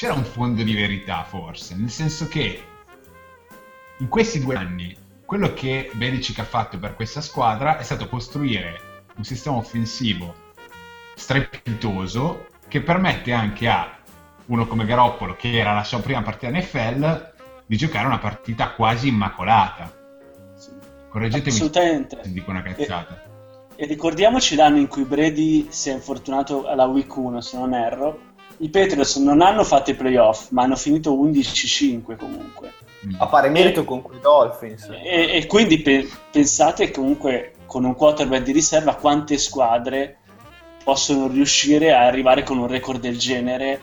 c'era 0.03 0.15
un 0.15 0.25
fondo 0.25 0.63
di 0.63 0.73
verità 0.73 1.23
forse, 1.23 1.77
nel 1.77 1.89
senso 1.89 2.27
che 2.27 2.61
in 3.99 4.09
questi 4.09 4.41
due 4.41 4.55
anni 4.55 4.93
quello 5.23 5.53
che 5.53 5.91
Belichick 5.93 6.39
ha 6.39 6.43
fatto 6.43 6.77
per 6.77 6.93
questa 6.93 7.21
squadra 7.21 7.77
è 7.77 7.83
stato 7.83 8.09
costruire 8.09 9.05
un 9.15 9.23
sistema 9.23 9.55
offensivo 9.55 10.35
strepitoso 11.15 12.47
che 12.67 12.81
permette 12.81 13.31
anche 13.31 13.69
a 13.69 13.97
uno 14.47 14.67
come 14.67 14.83
Garoppolo, 14.83 15.37
che 15.37 15.57
era 15.57 15.73
la 15.73 15.85
sua 15.85 16.01
prima 16.01 16.21
partita 16.21 16.51
NFL, 16.51 17.31
di 17.65 17.77
giocare 17.77 18.05
una 18.05 18.19
partita 18.19 18.71
quasi 18.71 19.07
immacolata. 19.07 19.89
Correggetemi 21.07 21.55
Assolutamente. 21.55 22.19
se 22.23 22.33
dico 22.33 22.49
una 22.49 22.61
cazzata. 22.61 23.23
E 23.77 23.85
ricordiamoci 23.85 24.55
l'anno 24.55 24.79
in 24.79 24.87
cui 24.87 25.05
Brady 25.05 25.67
si 25.69 25.91
è 25.91 25.93
infortunato 25.93 26.67
alla 26.67 26.87
week 26.87 27.15
1, 27.15 27.39
se 27.39 27.57
non 27.57 27.73
erro. 27.73 28.31
I 28.63 28.69
Patriots 28.69 29.17
non 29.17 29.41
hanno 29.41 29.65
fatto 29.65 29.91
i 29.91 29.93
playoff, 29.93 30.49
ma 30.51 30.63
hanno 30.63 30.77
finito 30.77 31.11
11-5 31.11 32.15
comunque. 32.15 32.71
A 33.17 33.27
pari 33.27 33.49
merito 33.49 33.83
con 33.83 34.01
quei 34.01 34.21
Dolphins. 34.21 34.89
E, 35.03 35.35
e 35.35 35.45
quindi 35.47 35.81
pe- 35.81 36.09
pensate 36.31 36.89
comunque 36.89 37.55
con 37.65 37.83
un 37.83 37.93
quarterback 37.93 38.43
di 38.43 38.53
riserva 38.53 38.95
quante 38.95 39.37
squadre 39.37 40.19
possono 40.81 41.27
riuscire 41.27 41.91
a 41.91 42.05
arrivare 42.05 42.43
con 42.43 42.57
un 42.57 42.67
record 42.67 43.01
del 43.01 43.17
genere 43.17 43.81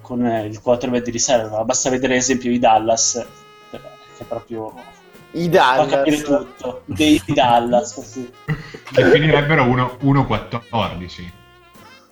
con 0.00 0.24
eh, 0.24 0.46
il 0.46 0.62
quarterback 0.62 1.04
di 1.04 1.10
riserva. 1.10 1.62
Basta 1.64 1.90
vedere 1.90 2.14
l'esempio 2.14 2.50
di 2.50 2.58
Dallas, 2.58 3.16
eh, 3.70 3.80
che 4.16 4.24
proprio 4.24 4.72
I 5.32 5.50
fa 5.52 5.84
capire 5.84 6.22
Dallas. 6.22 6.46
tutto. 6.56 6.82
Dei 6.86 7.20
Dallas, 7.26 8.00
sì. 8.00 8.32
Che 8.46 9.04
finirebbero 9.12 9.64
1 9.64 9.98
1-14. 10.02 11.40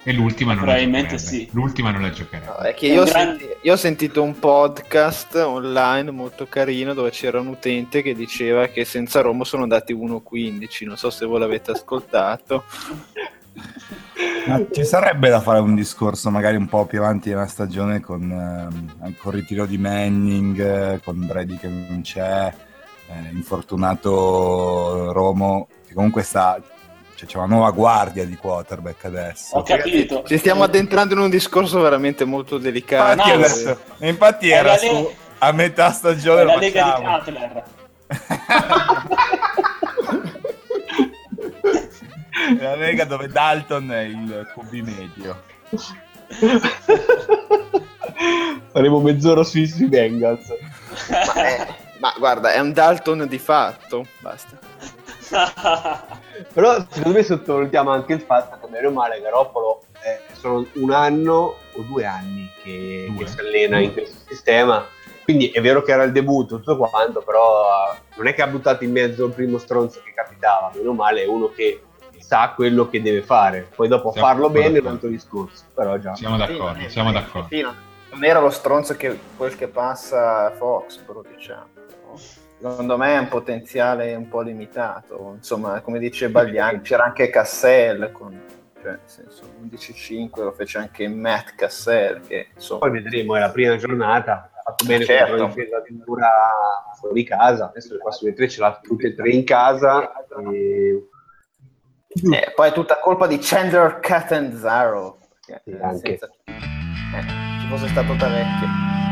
E 0.03 0.12
l'ultima 0.14 0.55
non 0.55 0.64
la 0.64 0.70
Probabilmente 0.72 1.16
giocherebbe. 1.16 1.44
sì. 1.44 1.48
L'ultima 1.53 1.90
non 1.90 2.01
la 2.01 2.11
giocherebbe. 2.11 2.46
No, 2.46 2.57
è 2.59 2.74
che 2.74 2.88
È 2.88 2.92
io, 2.92 3.05
gran- 3.05 3.36
senti- 3.38 3.46
io 3.61 3.72
ho 3.72 3.76
sentito 3.76 4.22
un 4.22 4.38
podcast 4.38 5.34
online 5.34 6.11
molto 6.11 6.46
carino 6.46 6.94
dove 6.94 7.11
c'era 7.11 7.38
un 7.38 7.48
utente 7.48 8.01
che 8.01 8.14
diceva 8.14 8.66
che 8.68 8.84
senza 8.86 9.20
Roma 9.20 9.44
sono 9.44 9.62
andati 9.64 9.92
1-15. 9.94 10.86
Non 10.86 10.96
so 10.96 11.11
se 11.11 11.26
voi 11.26 11.38
l'avete 11.40 11.72
ascoltato. 11.72 12.64
Ma 14.46 14.64
ci 14.70 14.84
sarebbe 14.84 15.28
da 15.28 15.40
fare 15.40 15.59
un 15.61 15.74
discorso 15.74 16.30
magari 16.30 16.57
un 16.57 16.66
po' 16.66 16.86
più 16.86 17.01
avanti 17.01 17.28
nella 17.28 17.46
stagione 17.46 18.01
con, 18.01 18.22
ehm, 18.30 19.14
con 19.18 19.34
il 19.34 19.40
ritiro 19.40 19.66
di 19.66 19.76
Manning, 19.76 21.03
con 21.03 21.26
Brady 21.26 21.57
che 21.59 21.68
non 21.68 22.01
c'è, 22.03 22.46
eh, 23.09 23.30
infortunato 23.32 25.12
Romo, 25.12 25.68
che 25.86 25.92
comunque 25.94 26.22
sta... 26.22 26.59
Cioè, 27.21 27.29
c'è 27.29 27.37
una 27.37 27.47
nuova 27.47 27.71
guardia 27.71 28.25
di 28.25 28.35
quarterback 28.37 29.05
adesso. 29.05 29.57
Ho 29.59 29.62
capito. 29.62 30.23
Ci 30.27 30.39
stiamo 30.39 30.62
addentrando 30.62 31.12
in 31.14 31.21
un 31.21 31.29
discorso 31.31 31.79
veramente 31.81 32.25
molto 32.25 32.57
delicato. 32.57 33.12
Infatti, 33.12 33.31
adesso- 33.31 33.79
infatti 33.99 34.49
È 34.49 34.57
era 34.57 34.77
su 34.79 34.87
Lega- 34.87 35.09
a 35.39 35.53
metà 35.53 35.91
stagione 35.93 36.45
la 36.45 36.57
Lega 36.57 36.97
di. 36.99 37.05
Cutler. 37.05 37.62
La 42.59 42.75
Lega 42.75 43.05
dove 43.05 43.29
Dalton 43.29 43.93
è 43.93 44.01
il 44.01 44.51
QB 44.55 44.73
medio. 44.87 45.43
Faremo 48.73 49.01
mezz'ora 49.01 49.43
sui, 49.45 49.66
sui 49.66 49.87
Bengals. 49.87 50.47
Ma, 51.11 51.33
è- 51.35 51.66
ma 51.99 52.14
guarda, 52.18 52.53
è 52.53 52.59
un 52.61 52.73
Dalton 52.73 53.27
di 53.29 53.39
fatto. 53.39 54.07
Basta. 54.21 54.59
Però 56.53 56.84
secondo 56.88 57.18
me 57.18 57.22
sottovalutiamo 57.24 57.91
anche 57.91 58.12
il 58.14 58.20
fatto 58.20 58.59
che 58.61 58.70
bene 58.70 58.86
o 58.86 58.91
male 58.91 59.20
Garoppolo 59.20 59.82
eh, 60.03 60.20
sono 60.34 60.66
un 60.74 60.91
anno 60.93 61.57
o 61.72 61.82
due 61.82 62.05
anni 62.05 62.51
che, 62.62 63.07
Due. 63.09 63.24
che 63.24 63.30
si 63.30 63.41
allena 63.41 63.78
in 63.78 63.93
questo 63.93 64.18
sistema. 64.26 64.86
Quindi 65.22 65.51
è 65.51 65.61
vero 65.61 65.82
che 65.82 65.93
era 65.93 66.03
il 66.03 66.12
debutto, 66.12 66.57
tutto 66.57 66.76
quanto, 66.76 67.20
però 67.20 67.93
eh, 67.93 67.99
non 68.16 68.26
è 68.26 68.34
che 68.34 68.43
ha 68.43 68.47
buttato 68.47 68.84
in 68.84 68.91
mezzo 68.91 69.26
il 69.26 69.32
primo 69.32 69.59
stronzo 69.59 70.01
che 70.05 70.12
capitava, 70.12 70.72
meno 70.74 70.93
male 70.93 71.22
è 71.22 71.26
uno 71.26 71.51
che 71.55 71.82
sa 72.18 72.53
quello 72.55 72.88
che 72.88 73.01
deve 73.01 73.22
fare. 73.22 73.68
Poi 73.74 73.88
dopo 73.88 74.11
Siamo 74.12 74.26
farlo 74.26 74.51
bene 74.51 74.78
è 74.78 74.80
un 74.80 74.86
altro 74.88 75.09
discorso, 75.09 75.64
però 75.74 75.99
già. 75.99 76.14
Siamo 76.14 76.36
d'accordo, 76.36 76.88
siamo 76.88 77.12
d'accordo. 77.12 77.49
Sì, 77.51 77.61
no, 77.61 77.74
non 78.11 78.24
era 78.24 78.41
lo 78.41 78.51
stronzo 78.51 78.97
che 78.97 79.18
quel 79.36 79.57
che 79.57 79.68
passa 79.68 80.47
a 80.47 80.51
Fox, 80.51 80.99
però 80.99 81.22
diciamo. 81.22 81.66
Secondo 82.61 82.99
me 82.99 83.15
è 83.15 83.19
un 83.19 83.29
potenziale 83.29 84.15
un 84.15 84.29
po' 84.29 84.43
limitato. 84.43 85.33
Insomma, 85.37 85.81
come 85.81 85.99
dice 85.99 86.29
Bagliani, 86.29 86.83
c'era 86.83 87.05
anche 87.05 87.31
Cassell 87.31 88.13
con 88.13 88.39
cioè, 88.83 88.93
nel 88.93 89.01
senso, 89.05 89.43
11-5 89.63 90.43
lo 90.43 90.53
fece 90.53 90.79
anche 90.79 91.07
Matt 91.09 91.55
Cassell, 91.55 92.27
che 92.27 92.49
insomma... 92.55 92.81
Poi 92.81 92.91
vedremo, 92.93 93.37
è 93.37 93.41
la 93.41 93.51
prima 93.51 93.77
giornata, 93.77 94.51
ha 94.55 94.63
fatto 94.63 94.87
bene 94.87 95.05
Certo. 95.05 95.27
contro 95.37 95.47
la 95.47 95.53
difesa 95.55 95.77
addirittura 95.77 96.29
fuori 96.99 97.25
casa, 97.25 97.69
adesso 97.69 97.93
le 97.93 97.99
prossime 97.99 98.33
tre 98.33 98.49
ce 98.49 98.61
l'ha 98.61 98.79
tutte 98.83 99.09
e 99.09 99.15
tre 99.15 99.31
in 99.31 99.45
casa. 99.45 100.13
E... 100.53 101.09
Eh, 102.09 102.53
poi 102.55 102.69
è 102.69 102.73
tutta 102.73 102.99
colpa 103.01 103.27
di 103.27 103.39
Chandler 103.39 104.01
Catanzaro. 104.01 105.19
perché, 105.47 105.63
Sì, 105.65 105.73
eh, 105.73 105.99
senza- 105.99 106.31
Eh, 106.47 107.61
ci 107.61 107.67
fosse 107.69 107.89
stato 107.89 108.17
Tavecchio. 108.17 109.10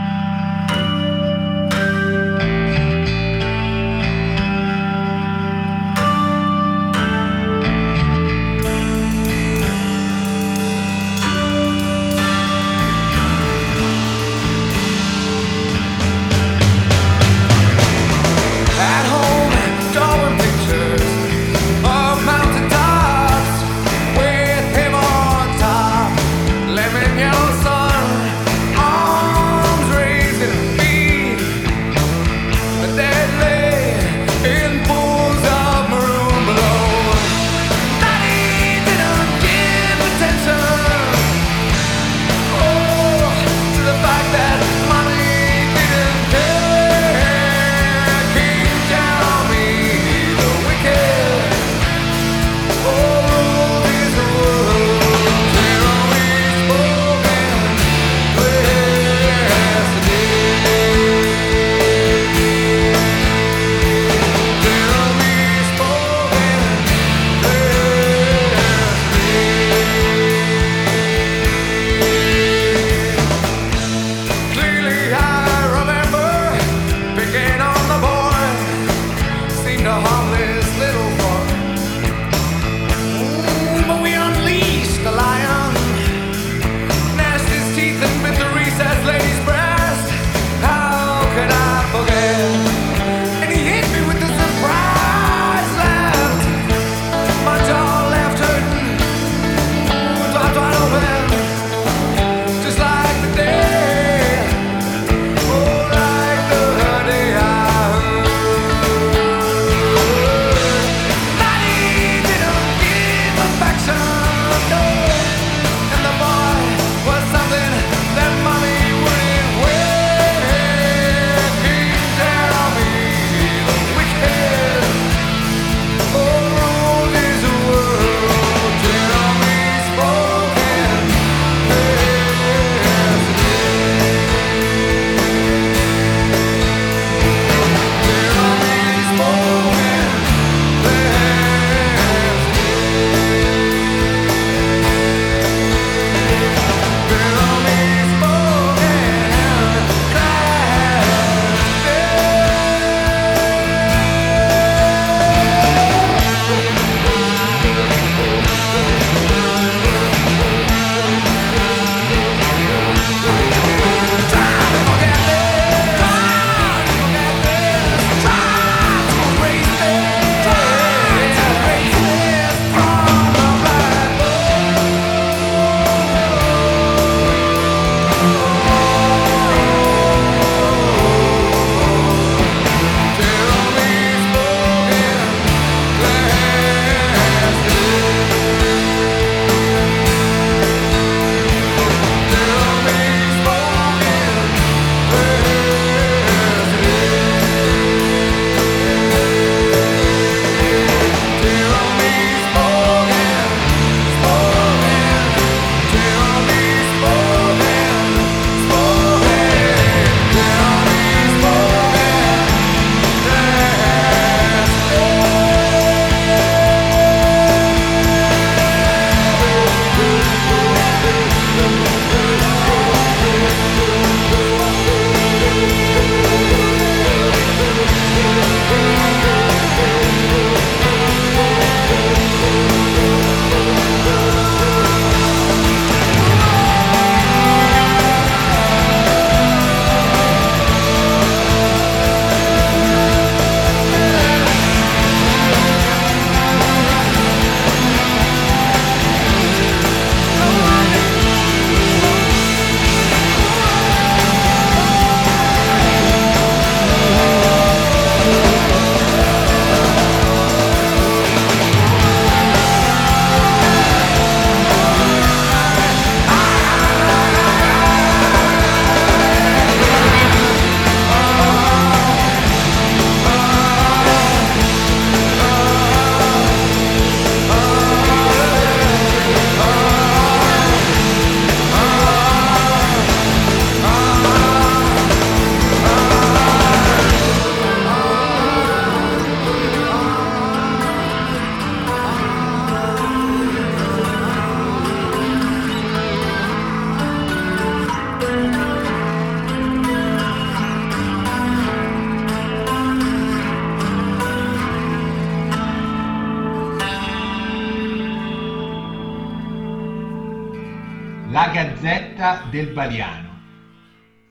Dalla 311.38 311.52
Gazzetta 311.52 312.48
del 312.50 312.66
Baliano. 312.72 313.28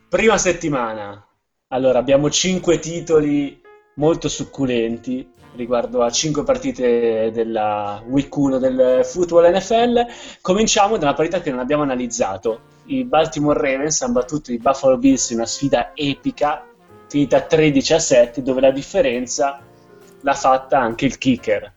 Prima 0.09 0.37
settimana. 0.37 1.25
Allora, 1.69 1.99
abbiamo 1.99 2.29
cinque 2.29 2.79
titoli 2.79 3.61
molto 3.95 4.27
succulenti 4.27 5.25
riguardo 5.55 6.03
a 6.03 6.11
cinque 6.11 6.43
partite 6.43 7.31
della 7.31 8.03
Week 8.05 8.35
1 8.35 8.57
del 8.57 9.01
football 9.05 9.55
NFL. 9.55 10.05
Cominciamo 10.41 10.97
da 10.97 11.05
una 11.05 11.13
partita 11.13 11.39
che 11.39 11.49
non 11.49 11.59
abbiamo 11.59 11.83
analizzato. 11.83 12.59
I 12.87 13.05
Baltimore 13.05 13.59
Ravens 13.59 14.01
hanno 14.01 14.13
battuto 14.13 14.51
i 14.51 14.57
Buffalo 14.57 14.97
Bills 14.97 15.29
in 15.29 15.37
una 15.37 15.45
sfida 15.45 15.91
epica, 15.93 16.65
finita 17.07 17.39
13 17.39 17.93
a 17.93 17.99
7, 17.99 18.41
dove 18.43 18.59
la 18.59 18.71
differenza 18.71 19.61
l'ha 20.19 20.33
fatta 20.33 20.79
anche 20.79 21.05
il 21.05 21.17
kicker. 21.17 21.73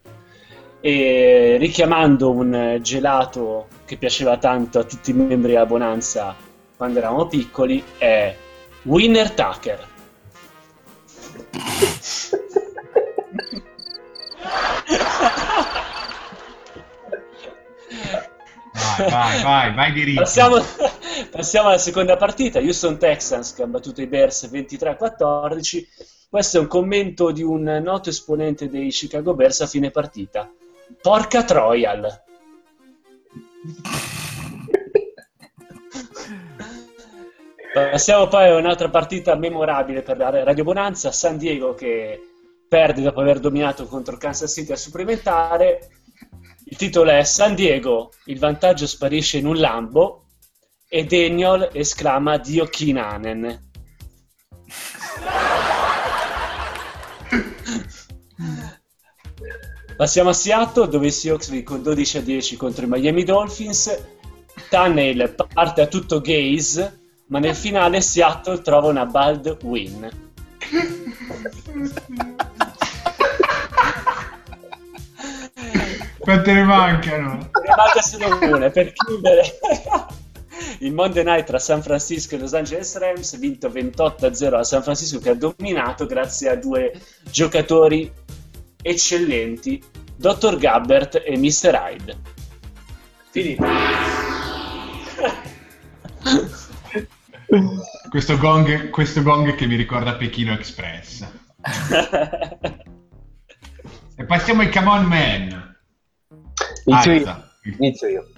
E 0.80 1.56
richiamando 1.60 2.32
un 2.32 2.78
gelato 2.82 3.68
che 3.90 3.96
piaceva 3.96 4.38
tanto 4.38 4.78
a 4.78 4.84
tutti 4.84 5.10
i 5.10 5.14
membri 5.14 5.50
della 5.50 5.66
Bonanza 5.66 6.36
quando 6.76 7.00
eravamo 7.00 7.26
piccoli, 7.26 7.82
è 7.98 8.32
Winner 8.82 9.32
Tucker. 9.32 9.88
Vai, 18.96 19.10
vai, 19.10 19.42
vai, 19.42 19.74
vai 19.74 19.92
di 19.92 20.04
ritmo. 20.04 20.20
Passiamo, 20.20 20.64
passiamo 21.32 21.68
alla 21.70 21.78
seconda 21.78 22.16
partita. 22.16 22.60
Houston 22.60 22.96
Texans 22.96 23.52
che 23.54 23.62
hanno 23.62 23.72
battuto 23.72 24.02
i 24.02 24.06
Bears 24.06 24.48
23-14. 24.52 25.84
Questo 26.28 26.58
è 26.58 26.60
un 26.60 26.68
commento 26.68 27.32
di 27.32 27.42
un 27.42 27.64
noto 27.82 28.10
esponente 28.10 28.68
dei 28.68 28.90
Chicago 28.90 29.34
Bears 29.34 29.62
a 29.62 29.66
fine 29.66 29.90
partita. 29.90 30.48
Porca 31.02 31.42
Troyal. 31.42 32.28
Passiamo 37.72 38.26
poi 38.28 38.48
a 38.48 38.56
un'altra 38.56 38.88
partita 38.88 39.34
memorabile 39.36 40.02
per 40.02 40.16
la 40.16 40.30
Radio 40.44 40.64
Bonanza, 40.64 41.12
San 41.12 41.36
Diego 41.36 41.74
che 41.74 42.20
perde 42.68 43.02
dopo 43.02 43.20
aver 43.20 43.38
dominato 43.38 43.86
contro 43.86 44.16
Kansas 44.16 44.52
City 44.52 44.72
al 44.72 44.78
supplementare. 44.78 45.90
Il 46.64 46.76
titolo 46.76 47.10
è 47.10 47.22
San 47.24 47.54
Diego, 47.54 48.12
il 48.26 48.38
vantaggio 48.38 48.86
sparisce 48.86 49.38
in 49.38 49.46
un 49.46 49.58
lambo 49.58 50.24
e 50.88 51.04
Daniel 51.04 51.68
esclama 51.72 52.38
Dio 52.38 52.64
Kinanen. 52.66 53.69
Passiamo 60.00 60.30
a 60.30 60.32
Seattle 60.32 60.88
dove 60.88 61.08
i 61.08 61.10
Seahawks 61.10 61.50
vincono 61.50 61.82
12 61.82 62.16
a 62.16 62.20
10 62.22 62.56
contro 62.56 62.86
i 62.86 62.88
Miami 62.88 63.22
Dolphins. 63.22 64.02
Tunnel 64.70 65.34
parte 65.52 65.82
a 65.82 65.86
tutto 65.88 66.22
gaze, 66.22 67.00
ma 67.26 67.38
nel 67.38 67.54
finale 67.54 68.00
Seattle 68.00 68.62
trova 68.62 68.88
una 68.88 69.04
bald 69.04 69.58
win. 69.62 70.08
Quante 76.18 76.50
ne 76.50 76.62
mancano? 76.64 77.32
Ne 77.32 77.74
manca 77.76 78.00
solo 78.00 78.54
una 78.54 78.70
per 78.70 78.94
chiudere. 78.94 79.58
Il 80.78 80.94
Monday 80.94 81.24
Night 81.24 81.44
tra 81.44 81.58
San 81.58 81.82
Francisco 81.82 82.36
e 82.36 82.38
Los 82.38 82.54
Angeles 82.54 82.96
Rams, 82.96 83.38
vinto 83.38 83.68
28-0 83.68 84.48
da 84.48 84.64
San 84.64 84.82
Francisco 84.82 85.18
che 85.18 85.28
ha 85.28 85.34
dominato 85.34 86.06
grazie 86.06 86.48
a 86.48 86.56
due 86.56 86.90
giocatori 87.30 88.10
eccellenti, 88.82 89.82
Dr. 90.16 90.56
Gabbert 90.56 91.22
e 91.24 91.36
Mr. 91.36 91.74
Hyde. 91.74 92.16
Finito. 93.30 93.64
questo, 98.10 98.36
gong, 98.38 98.90
questo 98.90 99.22
gong 99.22 99.54
che 99.54 99.66
mi 99.66 99.76
ricorda 99.76 100.14
Pechino 100.14 100.52
Express. 100.52 101.24
e 104.16 104.24
passiamo 104.24 104.62
ai 104.62 104.70
Come 104.70 104.88
On 104.88 105.04
Man. 105.04 105.76
Inizio 106.84 107.12
io. 107.12 107.44
Inizio 107.78 108.08
io. 108.08 108.28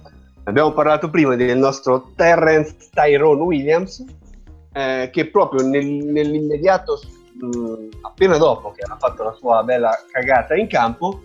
Abbiamo 0.45 0.73
parlato 0.73 1.09
prima 1.09 1.35
del 1.35 1.57
nostro 1.57 2.11
Terrence 2.15 2.75
Tyrone 2.91 3.41
Williams, 3.41 4.03
eh, 4.73 5.09
che 5.11 5.29
proprio 5.29 5.65
nel- 5.65 5.85
nell'immediato, 5.85 6.99
mh, 7.33 7.89
appena 8.01 8.37
dopo 8.37 8.71
che 8.71 8.83
ha 8.89 8.97
fatto 8.97 9.23
la 9.23 9.33
sua 9.33 9.63
bella 9.63 9.91
cagata 10.11 10.55
in 10.55 10.67
campo, 10.67 11.23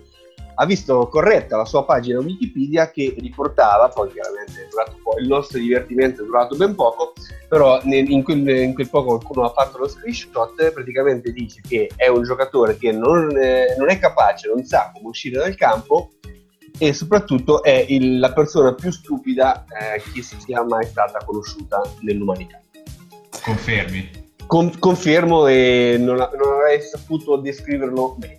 ha 0.60 0.66
visto 0.66 1.06
corretta 1.06 1.56
la 1.56 1.64
sua 1.64 1.84
pagina 1.84 2.18
Wikipedia 2.18 2.90
che 2.90 3.14
riportava, 3.18 3.88
poi 3.88 4.10
chiaramente 4.10 4.68
po', 5.02 5.16
il 5.18 5.28
nostro 5.28 5.58
divertimento 5.58 6.22
è 6.22 6.24
durato 6.24 6.56
ben 6.56 6.74
poco, 6.74 7.12
però 7.48 7.80
in, 7.84 8.22
quel, 8.24 8.48
in 8.48 8.74
quel 8.74 8.88
poco 8.90 9.18
qualcuno 9.18 9.46
ha 9.46 9.52
fatto 9.52 9.78
lo 9.78 9.88
screenshot, 9.88 10.72
praticamente 10.72 11.30
dice 11.30 11.60
che 11.66 11.88
è 11.94 12.08
un 12.08 12.24
giocatore 12.24 12.76
che 12.76 12.90
non, 12.90 13.30
eh, 13.36 13.76
non 13.78 13.88
è 13.88 13.98
capace, 14.00 14.48
non 14.48 14.64
sa 14.64 14.90
come 14.92 15.08
uscire 15.08 15.38
dal 15.38 15.54
campo 15.54 16.10
e 16.76 16.92
soprattutto 16.92 17.62
è 17.62 17.84
il- 17.88 18.18
la 18.18 18.32
persona 18.32 18.74
più 18.74 18.90
stupida 18.90 19.64
eh, 19.64 20.02
che 20.12 20.22
sia 20.22 20.62
mai 20.64 20.86
stata 20.86 21.24
conosciuta 21.24 21.80
nell'umanità. 22.00 22.60
Confermi. 23.42 24.27
Con- 24.48 24.78
confermo 24.78 25.46
e 25.46 25.96
non, 26.00 26.16
non 26.16 26.52
avrei 26.54 26.80
saputo 26.82 27.36
descriverlo 27.36 28.16
meglio. 28.18 28.36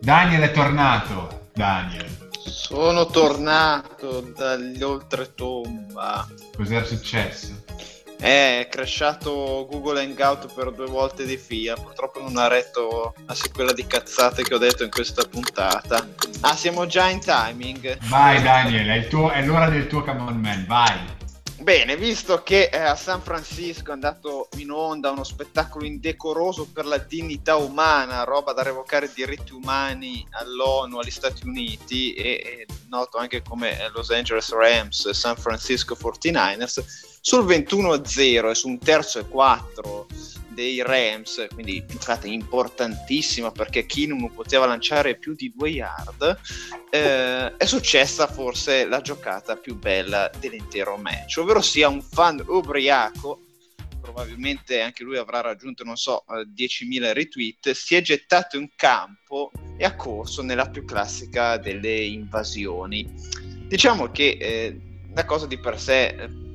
Daniel 0.00 0.42
è 0.42 0.50
tornato. 0.52 1.46
Daniel, 1.54 2.06
Sono 2.44 3.06
tornato 3.06 4.20
dagli 4.36 4.80
oltretomba. 4.82 6.28
cos'era 6.56 6.84
successo? 6.84 7.64
È 8.16 8.66
crashato 8.70 9.66
Google 9.70 10.02
Hangout 10.02 10.52
per 10.52 10.70
due 10.72 10.86
volte 10.86 11.24
di 11.24 11.36
fila. 11.36 11.74
Purtroppo 11.74 12.20
non 12.20 12.36
ha 12.36 12.48
retto 12.48 13.14
a 13.26 13.34
quella 13.52 13.72
di 13.72 13.86
cazzate 13.86 14.42
che 14.42 14.54
ho 14.54 14.58
detto 14.58 14.84
in 14.84 14.90
questa 14.90 15.22
puntata. 15.24 16.06
Ah, 16.42 16.54
siamo 16.54 16.84
già 16.86 17.08
in 17.08 17.20
timing. 17.20 17.96
Vai 18.08 18.42
Daniel, 18.42 18.88
è, 18.88 18.94
il 18.96 19.08
tuo- 19.08 19.30
è 19.30 19.42
l'ora 19.44 19.68
del 19.70 19.86
tuo 19.86 20.04
Come 20.04 20.20
On 20.20 20.36
Man, 20.38 20.64
vai. 20.68 20.98
Bene, 21.60 21.96
visto 21.96 22.44
che 22.44 22.70
eh, 22.72 22.78
a 22.78 22.94
San 22.94 23.20
Francisco 23.20 23.90
è 23.90 23.92
andato 23.92 24.48
in 24.58 24.70
onda 24.70 25.10
uno 25.10 25.24
spettacolo 25.24 25.84
indecoroso 25.84 26.68
per 26.72 26.86
la 26.86 26.98
dignità 26.98 27.56
umana, 27.56 28.22
roba 28.22 28.52
da 28.52 28.62
revocare 28.62 29.10
diritti 29.12 29.52
umani 29.52 30.24
all'ONU, 30.30 30.98
agli 30.98 31.10
Stati 31.10 31.46
Uniti 31.46 32.14
e, 32.14 32.30
e 32.44 32.66
noto 32.88 33.18
anche 33.18 33.42
come 33.42 33.76
Los 33.92 34.10
Angeles 34.10 34.52
Rams 34.52 35.10
San 35.10 35.36
Francisco 35.36 35.96
49ers, 36.00 36.80
sul 37.20 37.44
21-0 37.44 38.50
e 38.50 38.54
su 38.54 38.68
un 38.68 38.78
terzo 38.78 39.18
e 39.18 39.26
4 39.26 40.06
dei 40.58 40.82
Rams, 40.82 41.46
quindi 41.54 41.84
giocata 41.86 42.26
importantissima 42.26 43.52
perché 43.52 43.86
non 44.08 44.28
poteva 44.34 44.66
lanciare 44.66 45.16
più 45.16 45.36
di 45.36 45.52
due 45.56 45.68
yard, 45.68 46.36
eh, 46.90 47.56
è 47.56 47.64
successa 47.64 48.26
forse 48.26 48.84
la 48.84 49.00
giocata 49.00 49.54
più 49.54 49.76
bella 49.78 50.28
dell'intero 50.40 50.96
match, 50.96 51.36
ovvero 51.38 51.62
sia 51.62 51.86
un 51.86 52.02
fan 52.02 52.42
ubriaco, 52.44 53.44
probabilmente 54.00 54.80
anche 54.80 55.04
lui 55.04 55.16
avrà 55.16 55.42
raggiunto, 55.42 55.84
non 55.84 55.94
so, 55.94 56.24
eh, 56.26 56.48
10.000 56.52 57.12
retweet, 57.12 57.70
si 57.70 57.94
è 57.94 58.02
gettato 58.02 58.56
in 58.56 58.70
campo 58.74 59.52
e 59.76 59.84
ha 59.84 59.94
corso 59.94 60.42
nella 60.42 60.68
più 60.68 60.84
classica 60.84 61.56
delle 61.56 62.00
invasioni. 62.00 63.08
Diciamo 63.68 64.10
che 64.10 64.36
eh, 64.40 64.80
la 65.14 65.24
cosa 65.24 65.46
di 65.46 65.56
per 65.56 65.78
sé 65.78 66.06
eh, 66.06 66.47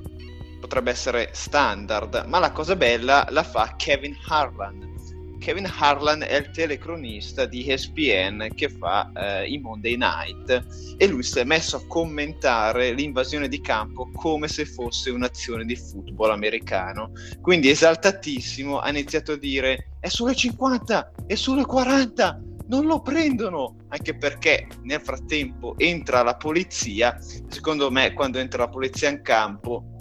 potrebbe 0.63 0.91
essere 0.91 1.29
standard, 1.33 2.23
ma 2.27 2.39
la 2.39 2.53
cosa 2.53 2.77
bella 2.77 3.27
la 3.31 3.43
fa 3.43 3.73
Kevin 3.75 4.15
Harlan. 4.27 4.91
Kevin 5.37 5.69
Harlan 5.77 6.21
è 6.21 6.37
il 6.37 6.51
telecronista 6.51 7.45
di 7.45 7.69
ESPN 7.69 8.47
che 8.55 8.69
fa 8.69 9.11
eh, 9.13 9.47
i 9.49 9.57
Monday 9.59 9.97
Night 9.97 10.95
e 10.95 11.05
lui 11.05 11.21
si 11.21 11.39
è 11.39 11.43
messo 11.43 11.75
a 11.75 11.85
commentare 11.85 12.93
l'invasione 12.93 13.49
di 13.49 13.59
campo 13.59 14.09
come 14.13 14.47
se 14.47 14.65
fosse 14.65 15.09
un'azione 15.09 15.65
di 15.65 15.75
football 15.75 16.31
americano. 16.31 17.11
Quindi 17.41 17.69
esaltatissimo 17.69 18.79
ha 18.79 18.87
iniziato 18.87 19.33
a 19.33 19.37
dire 19.37 19.89
è 19.99 20.07
sulle 20.07 20.33
50, 20.33 21.11
è 21.27 21.35
sulle 21.35 21.65
40, 21.65 22.41
non 22.67 22.85
lo 22.85 23.01
prendono, 23.01 23.75
anche 23.89 24.15
perché 24.15 24.69
nel 24.83 25.01
frattempo 25.01 25.75
entra 25.77 26.23
la 26.23 26.37
polizia, 26.37 27.19
secondo 27.49 27.91
me 27.91 28.13
quando 28.13 28.39
entra 28.39 28.63
la 28.63 28.69
polizia 28.69 29.09
in 29.09 29.21
campo 29.21 29.92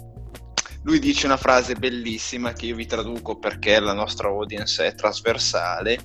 lui 0.83 0.99
dice 0.99 1.25
una 1.25 1.37
frase 1.37 1.75
bellissima 1.75 2.53
che 2.53 2.67
io 2.67 2.75
vi 2.75 2.85
traduco 2.85 3.37
perché 3.37 3.79
la 3.79 3.93
nostra 3.93 4.27
audience 4.27 4.85
è 4.85 4.95
trasversale 4.95 5.97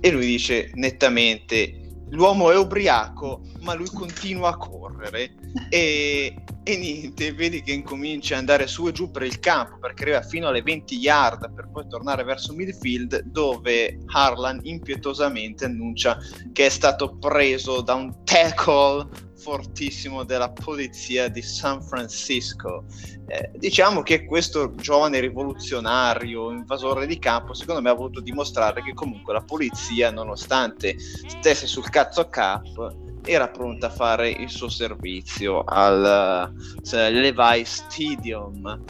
e 0.00 0.10
lui 0.10 0.26
dice 0.26 0.70
nettamente 0.74 1.82
l'uomo 2.10 2.50
è 2.50 2.56
ubriaco 2.56 3.42
ma 3.60 3.74
lui 3.74 3.88
continua 3.88 4.50
a 4.50 4.56
correre 4.56 5.34
e, 5.68 6.34
e 6.62 6.76
niente, 6.76 7.32
vedi 7.32 7.62
che 7.62 7.72
incomincia 7.72 8.34
ad 8.34 8.40
andare 8.40 8.66
su 8.66 8.86
e 8.86 8.92
giù 8.92 9.10
per 9.10 9.22
il 9.22 9.38
campo 9.40 9.78
perché 9.78 10.04
arriva 10.04 10.22
fino 10.22 10.48
alle 10.48 10.62
20 10.62 10.96
yard 10.96 11.52
per 11.52 11.68
poi 11.70 11.86
tornare 11.88 12.24
verso 12.24 12.54
midfield 12.54 13.22
dove 13.24 13.98
Harlan 14.06 14.60
impietosamente 14.62 15.64
annuncia 15.64 16.18
che 16.52 16.66
è 16.66 16.70
stato 16.70 17.16
preso 17.18 17.80
da 17.82 17.94
un 17.94 18.24
tackle 18.24 19.26
fortissimo 19.38 20.24
della 20.24 20.50
polizia 20.50 21.28
di 21.28 21.42
San 21.42 21.80
Francisco. 21.82 22.84
Eh, 23.26 23.50
diciamo 23.56 24.02
che 24.02 24.24
questo 24.24 24.74
giovane 24.74 25.20
rivoluzionario, 25.20 26.50
invasore 26.50 27.06
di 27.06 27.18
campo, 27.18 27.54
secondo 27.54 27.80
me 27.80 27.90
ha 27.90 27.94
voluto 27.94 28.20
dimostrare 28.20 28.82
che 28.82 28.94
comunque 28.94 29.32
la 29.32 29.42
polizia, 29.42 30.10
nonostante 30.10 30.96
stesse 30.98 31.66
sul 31.66 31.88
cazzo 31.88 32.28
cap, 32.28 32.96
era 33.24 33.48
pronta 33.48 33.88
a 33.88 33.90
fare 33.90 34.30
il 34.30 34.48
suo 34.48 34.68
servizio 34.68 35.62
al 35.64 36.52
uh, 36.52 36.92
Levi 36.92 37.64
Stadium. 37.64 38.84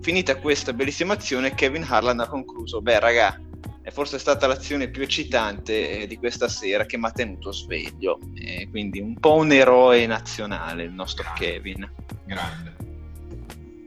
Finita 0.00 0.36
questa 0.36 0.72
bellissima 0.72 1.14
azione, 1.14 1.54
Kevin 1.54 1.86
Harlan 1.88 2.20
ha 2.20 2.28
concluso: 2.28 2.80
Beh, 2.80 3.00
raga, 3.00 3.38
è 3.82 3.90
forse 3.90 4.18
stata 4.18 4.46
l'azione 4.46 4.88
più 4.88 5.02
eccitante 5.02 6.02
eh, 6.02 6.06
di 6.06 6.16
questa 6.16 6.48
sera 6.48 6.84
che 6.84 6.98
mi 6.98 7.06
ha 7.06 7.10
tenuto 7.10 7.50
sveglio. 7.50 8.18
Eh, 8.34 8.68
quindi 8.70 9.00
un 9.00 9.18
po' 9.18 9.36
un 9.36 9.52
eroe 9.52 10.06
nazionale 10.06 10.84
il 10.84 10.92
nostro 10.92 11.24
Grande. 11.24 11.40
Kevin. 11.40 11.92
Grande. 12.24 12.88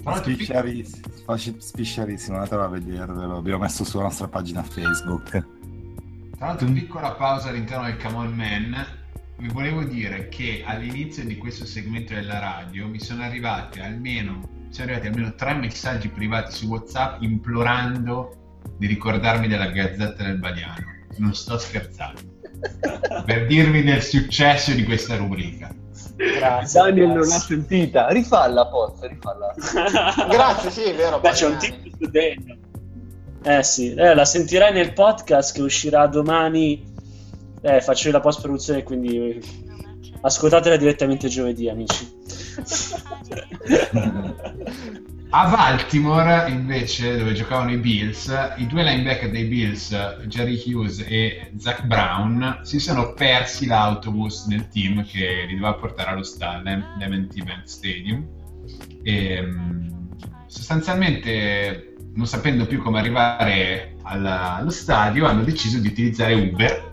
Spisciarissimo, 0.04 1.08
spisci- 1.14 1.56
spisciarissimo, 1.60 2.36
andatelo 2.36 2.64
a 2.64 2.68
vedervelo, 2.68 3.38
abbiamo 3.38 3.60
messo 3.60 3.86
sulla 3.86 4.04
nostra 4.04 4.28
pagina 4.28 4.62
Facebook. 4.62 5.30
Tra 6.36 6.48
l'altro, 6.48 6.68
piccola 6.70 7.12
pausa 7.14 7.50
all'interno 7.50 7.86
del 7.86 7.98
Come 7.98 8.18
On 8.18 8.34
Man. 8.34 8.86
Vi 9.38 9.48
volevo 9.48 9.84
dire 9.84 10.28
che 10.28 10.62
all'inizio 10.66 11.24
di 11.24 11.38
questo 11.38 11.66
segmento 11.66 12.14
della 12.14 12.40
radio 12.40 12.88
mi 12.88 13.00
sono 13.00 13.24
arrivati 13.24 13.80
almeno, 13.80 14.68
sono 14.70 14.92
arrivati 14.92 15.08
almeno 15.08 15.36
tre 15.36 15.54
messaggi 15.54 16.10
privati 16.10 16.52
su 16.52 16.68
WhatsApp 16.68 17.22
implorando 17.22 18.43
di 18.78 18.88
ricordarmi 18.88 19.48
della 19.48 19.68
Gazzetta 19.68 20.24
del 20.24 20.38
Badiano. 20.38 20.92
Non 21.18 21.34
sto 21.34 21.58
scherzando. 21.58 22.22
per 23.26 23.46
dirvi 23.46 23.84
del 23.84 24.02
successo 24.02 24.72
di 24.72 24.84
questa 24.84 25.16
rubrica. 25.18 25.74
Grazie. 26.16 26.80
Daniel 26.80 27.08
non 27.08 27.18
l'ha 27.20 27.26
grazie. 27.26 27.56
sentita. 27.56 28.08
Rifalla, 28.10 28.68
Pozza, 28.68 29.08
rifalla. 29.08 29.54
Grazie, 30.30 30.70
sì, 30.72 30.84
è 30.84 30.96
vero. 30.96 31.20
Beh, 31.20 31.32
c'è 31.32 31.48
un 31.48 31.58
tipo 31.58 31.90
su 32.00 32.10
dentro. 32.10 32.56
Eh 33.46 33.64
sì, 33.64 33.94
eh, 33.94 34.14
la 34.14 34.24
sentirai 34.26 34.72
nel 34.72 34.94
podcast 34.94 35.54
che 35.54 35.62
uscirà 35.62 36.08
domani. 36.08 36.92
Eh, 37.62 37.82
faccio 37.82 38.12
la 38.12 38.20
post 38.20 38.42
produzione, 38.42 38.84
quindi 38.84 39.42
ascoltatela 40.22 40.78
direttamente 40.78 41.28
giovedì, 41.28 41.68
amici. 41.70 42.22
A 45.36 45.50
Baltimore, 45.50 46.48
invece, 46.48 47.18
dove 47.18 47.34
giocavano 47.34 47.72
i 47.72 47.78
Bills, 47.78 48.32
i 48.58 48.68
due 48.68 48.84
linebacker 48.84 49.32
dei 49.32 49.46
Bills, 49.46 49.92
Jerry 50.28 50.62
Hughes 50.64 51.04
e 51.08 51.52
Zach 51.58 51.88
Brown, 51.88 52.60
si 52.62 52.78
sono 52.78 53.14
persi 53.14 53.66
l'autobus 53.66 54.46
del 54.46 54.68
team 54.68 55.04
che 55.04 55.46
li 55.48 55.56
doveva 55.56 55.74
portare 55.74 56.12
allo 56.12 56.22
stadio, 56.22 56.84
l'M&T 57.00 57.44
Bank 57.46 57.68
Stadium. 57.68 58.28
E, 59.02 59.44
sostanzialmente, 60.46 61.96
non 62.14 62.28
sapendo 62.28 62.68
più 62.68 62.80
come 62.80 63.00
arrivare 63.00 63.96
alla- 64.04 64.58
allo 64.58 64.70
stadio, 64.70 65.26
hanno 65.26 65.44
deciso 65.44 65.80
di 65.80 65.88
utilizzare 65.88 66.36
Uber, 66.36 66.92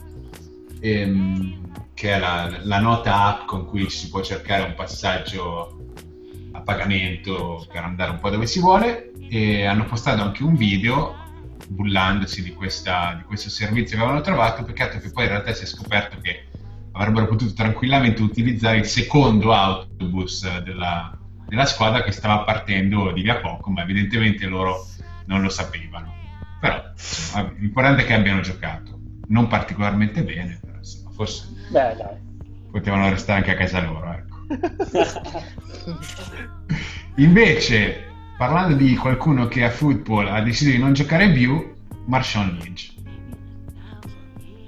ehm, 0.81 1.73
che 1.93 2.15
è 2.15 2.19
la, 2.19 2.51
la 2.63 2.81
nota 2.81 3.23
app 3.23 3.47
con 3.47 3.67
cui 3.67 3.91
si 3.91 4.09
può 4.09 4.23
cercare 4.23 4.63
un 4.63 4.73
passaggio 4.75 5.77
a 6.61 6.63
pagamento 6.63 7.67
per 7.71 7.83
andare 7.83 8.11
un 8.13 8.19
po' 8.21 8.31
dove 8.31 8.47
si 8.47 8.61
vuole 8.61 9.13
e 9.29 9.65
hanno 9.65 9.85
postato 9.85 10.23
anche 10.23 10.43
un 10.43 10.55
video 10.55 11.17
bullandosi 11.69 12.43
di, 12.43 12.53
questa- 12.53 13.15
di 13.17 13.23
questo 13.25 13.49
servizio 13.49 13.97
che 13.97 14.03
avevano 14.03 14.23
trovato 14.23 14.63
peccato 14.63 14.99
che 14.99 15.11
poi 15.11 15.25
in 15.25 15.31
realtà 15.31 15.53
si 15.53 15.65
è 15.65 15.67
scoperto 15.67 16.19
che 16.21 16.47
avrebbero 16.93 17.27
potuto 17.27 17.53
tranquillamente 17.53 18.23
utilizzare 18.23 18.79
il 18.79 18.85
secondo 18.85 19.53
autobus 19.53 20.61
della, 20.61 21.17
della 21.47 21.67
squadra 21.67 22.03
che 22.03 22.13
stava 22.13 22.41
partendo 22.41 23.13
di 23.13 23.23
via 23.23 23.37
poco 23.37 23.71
ma 23.71 23.83
evidentemente 23.83 24.47
loro 24.47 24.87
non 25.27 25.43
lo 25.43 25.49
sapevano. 25.49 26.13
Però 26.61 26.83
insomma, 26.93 27.53
l'importante 27.57 28.03
è 28.03 28.07
che 28.07 28.15
abbiano 28.15 28.41
giocato. 28.41 28.99
Non 29.29 29.47
particolarmente 29.47 30.25
bene 30.25 30.59
però 30.61 30.79
insomma 30.79 31.11
forse 31.13 31.47
Beh, 31.71 31.97
potevano 32.71 33.09
restare 33.09 33.39
anche 33.39 33.53
a 33.53 33.57
casa 33.57 33.81
loro 33.81 34.13
ecco 34.13 34.30
Invece, 37.17 38.05
parlando 38.37 38.75
di 38.75 38.97
qualcuno 38.97 39.47
che 39.47 39.65
a 39.65 39.71
football 39.71 40.29
ha 40.29 40.43
deciso 40.43 40.71
di 40.71 40.79
non 40.79 40.93
giocare 40.93 41.31
più, 41.33 41.73
Marshawn 42.07 42.59
Lynch. 42.61 42.93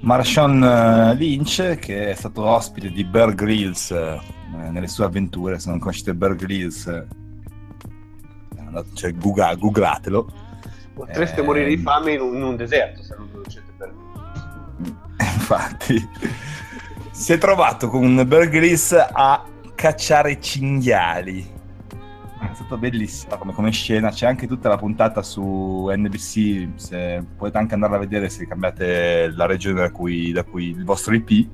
Marshawn 0.01 0.63
eh, 0.63 1.15
Lynch, 1.15 1.77
che 1.79 2.11
è 2.11 2.13
stato 2.13 2.43
ospite 2.43 2.91
di 2.91 3.03
Bear 3.03 3.33
Grylls 3.33 3.91
eh, 3.91 4.19
nelle 4.69 4.87
sue 4.87 5.05
avventure, 5.05 5.59
se 5.59 5.69
non 5.69 5.79
conoscete 5.79 6.13
Bear 6.13 6.35
Grylls, 6.35 6.85
eh, 6.87 7.05
cioè, 8.93 9.13
googla- 9.13 9.55
googlatelo. 9.55 10.31
Potreste 10.93 11.41
Eh, 11.41 11.43
morire 11.43 11.69
di 11.69 11.77
fame 11.77 12.13
in 12.13 12.21
un, 12.21 12.35
in 12.35 12.43
un 12.43 12.55
deserto 12.55 13.01
se 13.01 13.15
non 13.17 13.31
conoscete 13.31 13.71
per 13.77 13.91
Infatti, 15.19 16.07
si 17.11 17.33
è 17.33 17.37
trovato 17.37 17.89
con 17.89 18.23
Bear 18.27 18.49
Grylls 18.49 18.91
a 18.91 19.43
cacciare 19.75 20.39
cinghiali. 20.39 21.61
È 22.39 22.55
stato 22.55 22.77
bellissimo 22.77 23.37
come, 23.37 23.53
come 23.53 23.71
scena. 23.71 24.09
C'è 24.09 24.27
anche 24.27 24.47
tutta 24.47 24.69
la 24.69 24.77
puntata 24.77 25.21
su 25.21 25.89
NBC. 25.89 26.69
Se 26.75 27.23
potete 27.37 27.57
anche 27.57 27.73
andarla 27.73 27.95
a 27.97 27.99
vedere 27.99 28.29
se 28.29 28.47
cambiate 28.47 29.31
la 29.35 29.45
regione 29.45 29.81
da 29.81 29.91
cui, 29.91 30.31
da 30.31 30.43
cui 30.43 30.69
il 30.69 30.83
vostro 30.83 31.13
IP. 31.15 31.47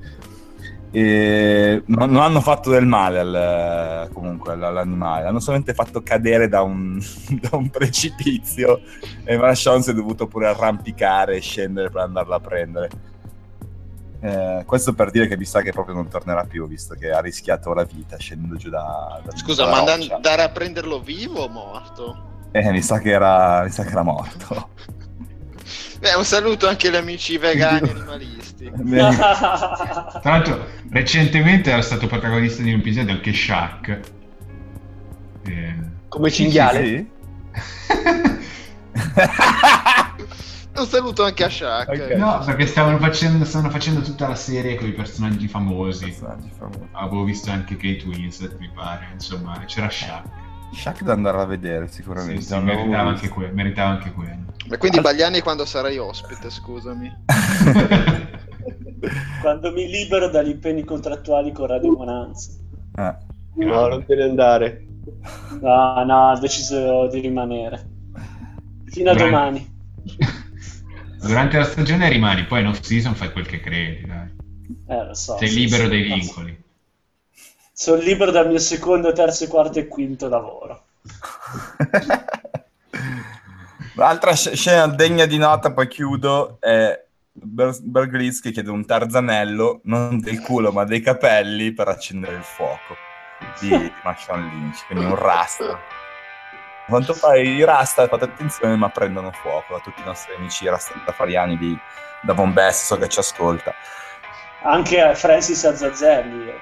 E 0.92 1.84
non, 1.86 2.10
non 2.10 2.24
hanno 2.24 2.42
fatto 2.42 2.72
del 2.72 2.88
male 2.88 3.20
al- 3.20 4.10
comunque 4.12 4.54
all- 4.54 4.64
all'animale, 4.64 5.28
hanno 5.28 5.40
solamente 5.40 5.76
fatto 5.76 6.02
cadere 6.02 6.48
da 6.48 6.64
un, 6.64 7.00
da 7.40 7.56
un 7.56 7.70
precipizio 7.70 8.82
e 9.24 9.38
Marshawn 9.38 9.84
si 9.84 9.92
è 9.92 9.94
dovuto 9.94 10.26
pure 10.26 10.48
arrampicare 10.48 11.36
e 11.36 11.42
scendere 11.42 11.92
per 11.92 12.02
andarla 12.02 12.38
a 12.38 12.40
prendere. 12.40 12.90
Eh, 14.22 14.64
questo 14.66 14.94
per 14.94 15.12
dire 15.12 15.28
che 15.28 15.38
mi 15.38 15.46
sa 15.46 15.62
che 15.62 15.72
proprio 15.72 15.96
non 15.96 16.10
tornerà 16.10 16.44
più, 16.44 16.68
visto 16.68 16.94
che 16.96 17.10
ha 17.10 17.22
rischiato 17.22 17.74
la 17.74 17.84
vita 17.86 18.18
scendendo 18.18 18.56
giù 18.58 18.70
da. 18.70 19.22
da 19.24 19.36
Scusa, 19.38 19.66
ma 19.68 19.80
roccia. 19.80 20.16
andare 20.16 20.42
a 20.44 20.50
prenderlo 20.50 21.00
vivo 21.00 21.44
o 21.44 21.50
morto? 21.50 22.28
Eh, 22.52 22.72
mi 22.72 22.82
sa 22.82 23.00
che 23.00 23.12
era, 23.12 23.64
mi 23.64 23.70
sa 23.72 23.84
che 23.84 23.92
era 23.92 24.04
morto. 24.04 24.70
Beh, 26.00 26.14
un 26.16 26.24
saluto 26.26 26.68
anche 26.68 26.88
agli 26.88 26.96
amici 26.96 27.38
vegani 27.38 27.88
e 27.88 27.92
animalisti. 27.96 28.72
Tra 28.72 30.22
l'altro, 30.24 30.66
recentemente 30.90 31.72
era 31.72 31.82
stato 31.82 32.08
protagonista 32.08 32.62
di 32.62 32.74
un 32.74 32.80
episodio 32.80 33.14
anche 33.14 33.34
Shaq. 33.34 34.00
Eh, 35.46 35.76
come 36.10 36.30
Sì, 36.30 36.36
cinghiale. 36.44 36.86
sì. 36.86 37.08
Un 40.80 40.88
saluto 40.88 41.24
anche 41.24 41.44
a 41.44 41.50
Shaq. 41.50 41.90
Ok. 41.90 42.16
No, 42.18 42.42
perché 42.46 42.66
stavano 42.66 42.98
facendo, 43.00 43.44
stavano 43.46 43.70
facendo 43.72 44.02
tutta 44.02 44.28
la 44.28 44.36
serie 44.36 44.76
con 44.76 44.88
i 44.88 44.94
personaggi 44.94 45.48
famosi. 45.48 46.06
Personaggi 46.06 46.50
famosi. 46.58 46.80
Avevo 46.92 47.24
visto 47.24 47.52
anche 47.52 47.76
Kate 47.76 48.04
Winslet, 48.06 48.58
mi 48.60 48.70
pare. 48.74 49.08
Insomma, 49.14 49.62
c'era 49.66 49.90
Shaq. 49.90 50.24
Shaq 50.74 51.02
da 51.04 51.14
andare 51.14 51.40
a 51.42 51.46
vedere 51.46 51.88
Sì, 51.88 51.96
sicuramente. 51.96 52.42
sì, 52.42 52.52
l'avevo 52.52 52.78
meritava, 52.86 53.10
anche 53.10 53.30
que- 53.30 53.52
meritava 53.52 53.90
anche 53.90 54.12
quello. 54.14 54.38
Ma 54.68 54.78
quindi 54.78 55.02
Bagliani 55.02 55.42
quando 55.42 55.66
sarai 55.66 55.98
ospite, 55.98 56.50
scusami. 56.50 57.12
Quando 59.42 59.72
mi 59.72 59.88
libero 59.88 60.30
dagli 60.30 60.50
impegni 60.50 60.84
contrattuali 60.84 61.52
con 61.54 61.68
Radio 61.68 61.96
Bonanza. 61.96 62.52
Eh. 62.98 63.16
No, 63.66 63.88
non 63.88 64.06
te 64.06 64.16
ne 64.16 64.24
andare. 64.24 64.86
No, 65.62 66.04
no, 66.04 66.32
ho 66.32 66.40
deciso 66.40 67.08
di 67.08 67.20
rimanere. 67.22 67.88
Fino 68.86 69.12
a 69.12 69.14
Grande. 69.14 69.32
domani. 69.32 69.78
Durante 71.22 71.58
la 71.58 71.66
stagione 71.66 72.10
rimani, 72.10 72.46
poi 72.46 72.62
in 72.62 72.68
off 72.68 72.82
season 72.82 73.16
fai 73.16 73.32
quel 73.32 73.46
che 73.46 73.60
credi. 73.60 74.06
Dai. 74.06 74.36
Eh, 74.88 75.06
lo 75.06 75.14
so. 75.14 75.38
Sei 75.38 75.50
sì, 75.50 75.60
libero 75.60 75.84
sì. 75.84 75.90
dei 75.90 76.04
vincoli. 76.04 76.64
Sono 77.74 78.02
libero 78.02 78.32
dal 78.32 78.48
mio 78.48 78.60
secondo, 78.60 79.12
terzo, 79.14 79.48
quarto 79.48 79.80
e 79.80 79.88
quinto 79.88 80.28
lavoro. 80.28 80.84
L'altra 83.96 84.36
sc- 84.36 84.54
scena 84.54 84.88
degna 84.88 85.26
di 85.26 85.38
nota, 85.38 85.72
poi 85.72 85.88
chiudo, 85.88 86.58
è 86.60 87.06
Ber- 87.32 87.82
Bear 87.82 88.08
Grylls 88.08 88.42
che 88.42 88.52
chiede 88.52 88.70
un 88.70 88.86
tarzanello, 88.86 89.82
non 89.84 90.20
del 90.20 90.42
culo 90.42 90.72
ma 90.72 90.84
dei 90.84 91.02
capelli, 91.02 91.74
per 91.74 91.88
accendere 91.88 92.36
il 92.38 92.44
fuoco 92.44 92.96
di, 93.60 93.70
Marshawn 94.04 94.48
Lynch, 94.48 94.86
quindi 94.88 95.06
un 95.06 95.16
rasta. 95.16 95.80
Quanto 96.90 97.14
pare 97.14 97.44
i 97.44 97.64
rasta, 97.64 98.08
fate 98.08 98.24
attenzione, 98.26 98.76
ma 98.76 98.90
prendono 98.90 99.32
fuoco 99.32 99.76
a 99.76 99.80
tutti 99.80 100.02
i 100.02 100.06
nostri 100.06 100.34
amici 100.36 100.68
rastafariani 100.68 101.56
di, 101.56 101.78
da 102.24 102.34
so 102.72 102.98
che 102.98 103.08
ci 103.08 103.20
ascolta. 103.20 103.76
Anche 104.64 105.00
a 105.00 105.14
Francis 105.14 105.64
Azzazzelli. 105.64 106.52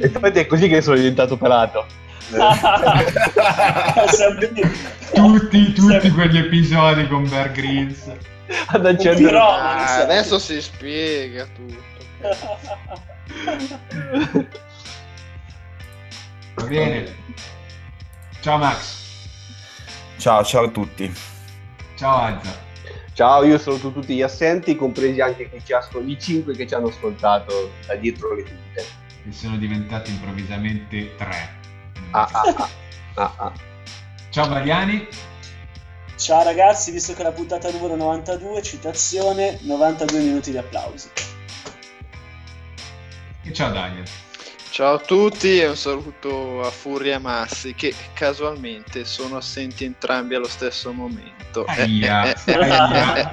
e 0.00 0.10
poi 0.10 0.30
è 0.32 0.46
così 0.46 0.68
che 0.68 0.82
sono 0.82 0.96
diventato 0.96 1.36
pelato. 1.36 1.86
Tutti, 5.14 5.72
tutti 5.72 6.10
quegli 6.10 6.38
episodi 6.38 7.06
con 7.06 7.28
Bear 7.28 7.52
Grylls. 7.52 8.10
ad 8.66 8.84
accendere 8.84 9.38
Ah, 9.38 10.00
adesso 10.00 10.40
si 10.40 10.60
spiega 10.60 11.46
tutto. 11.54 11.84
Va 16.54 16.64
bene. 16.64 17.14
Ciao 18.40 18.58
Max. 18.58 19.04
Ciao, 20.18 20.44
ciao 20.44 20.64
a 20.64 20.68
tutti. 20.68 21.12
Ciao 21.96 22.16
Azza. 22.16 22.64
Ciao, 23.12 23.44
io 23.44 23.58
saluto 23.58 23.92
tutti 23.92 24.14
gli 24.14 24.22
assenti, 24.22 24.76
compresi 24.76 25.20
anche 25.20 25.48
chi 25.48 25.62
ci 25.64 25.72
ha 25.72 25.78
ascol- 25.78 26.08
i 26.08 26.18
cinque 26.20 26.54
che 26.54 26.66
ci 26.66 26.74
hanno 26.74 26.88
ascoltato 26.88 27.72
da 27.86 27.94
dietro 27.94 28.34
le 28.34 28.42
quinte. 28.42 28.84
Che 29.24 29.32
sono 29.32 29.56
diventati 29.56 30.10
improvvisamente 30.10 31.16
tre. 31.16 31.54
Ah, 32.10 32.28
ah, 32.30 32.54
ah, 32.56 32.68
ah, 33.14 33.32
ah. 33.36 33.52
Ciao 34.28 34.48
Mariani. 34.48 35.08
Ciao 36.16 36.42
ragazzi, 36.42 36.90
visto 36.90 37.14
che 37.14 37.20
è 37.20 37.24
la 37.24 37.32
puntata 37.32 37.70
numero 37.70 37.96
92, 37.96 38.62
citazione, 38.62 39.58
92 39.62 40.20
minuti 40.20 40.50
di 40.50 40.58
applausi. 40.58 41.08
E 43.46 43.52
ciao 43.52 43.70
Daniel. 43.70 44.04
Ciao 44.70 44.96
a 44.96 44.98
tutti 44.98 45.60
e 45.60 45.68
un 45.68 45.76
saluto 45.76 46.62
a 46.62 46.70
Furia 46.70 47.14
e 47.14 47.18
Massi 47.18 47.74
che 47.74 47.94
casualmente 48.12 49.04
sono 49.04 49.36
assenti 49.36 49.84
entrambi 49.84 50.34
allo 50.34 50.48
stesso 50.48 50.92
momento. 50.92 51.64
Aia, 51.64 52.34
aia. 52.44 53.24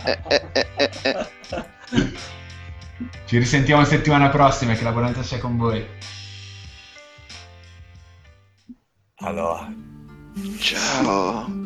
Ci 3.25 3.37
risentiamo 3.39 3.83
settimana 3.85 4.29
prossima, 4.29 4.73
che 4.73 4.83
la 4.83 4.91
buonanza 4.91 5.23
sia 5.23 5.39
con 5.39 5.57
voi. 5.57 5.83
Allora. 9.15 9.73
Ciao. 10.59 11.61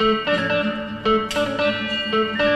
Thank 0.00 0.28
you. 2.40 2.49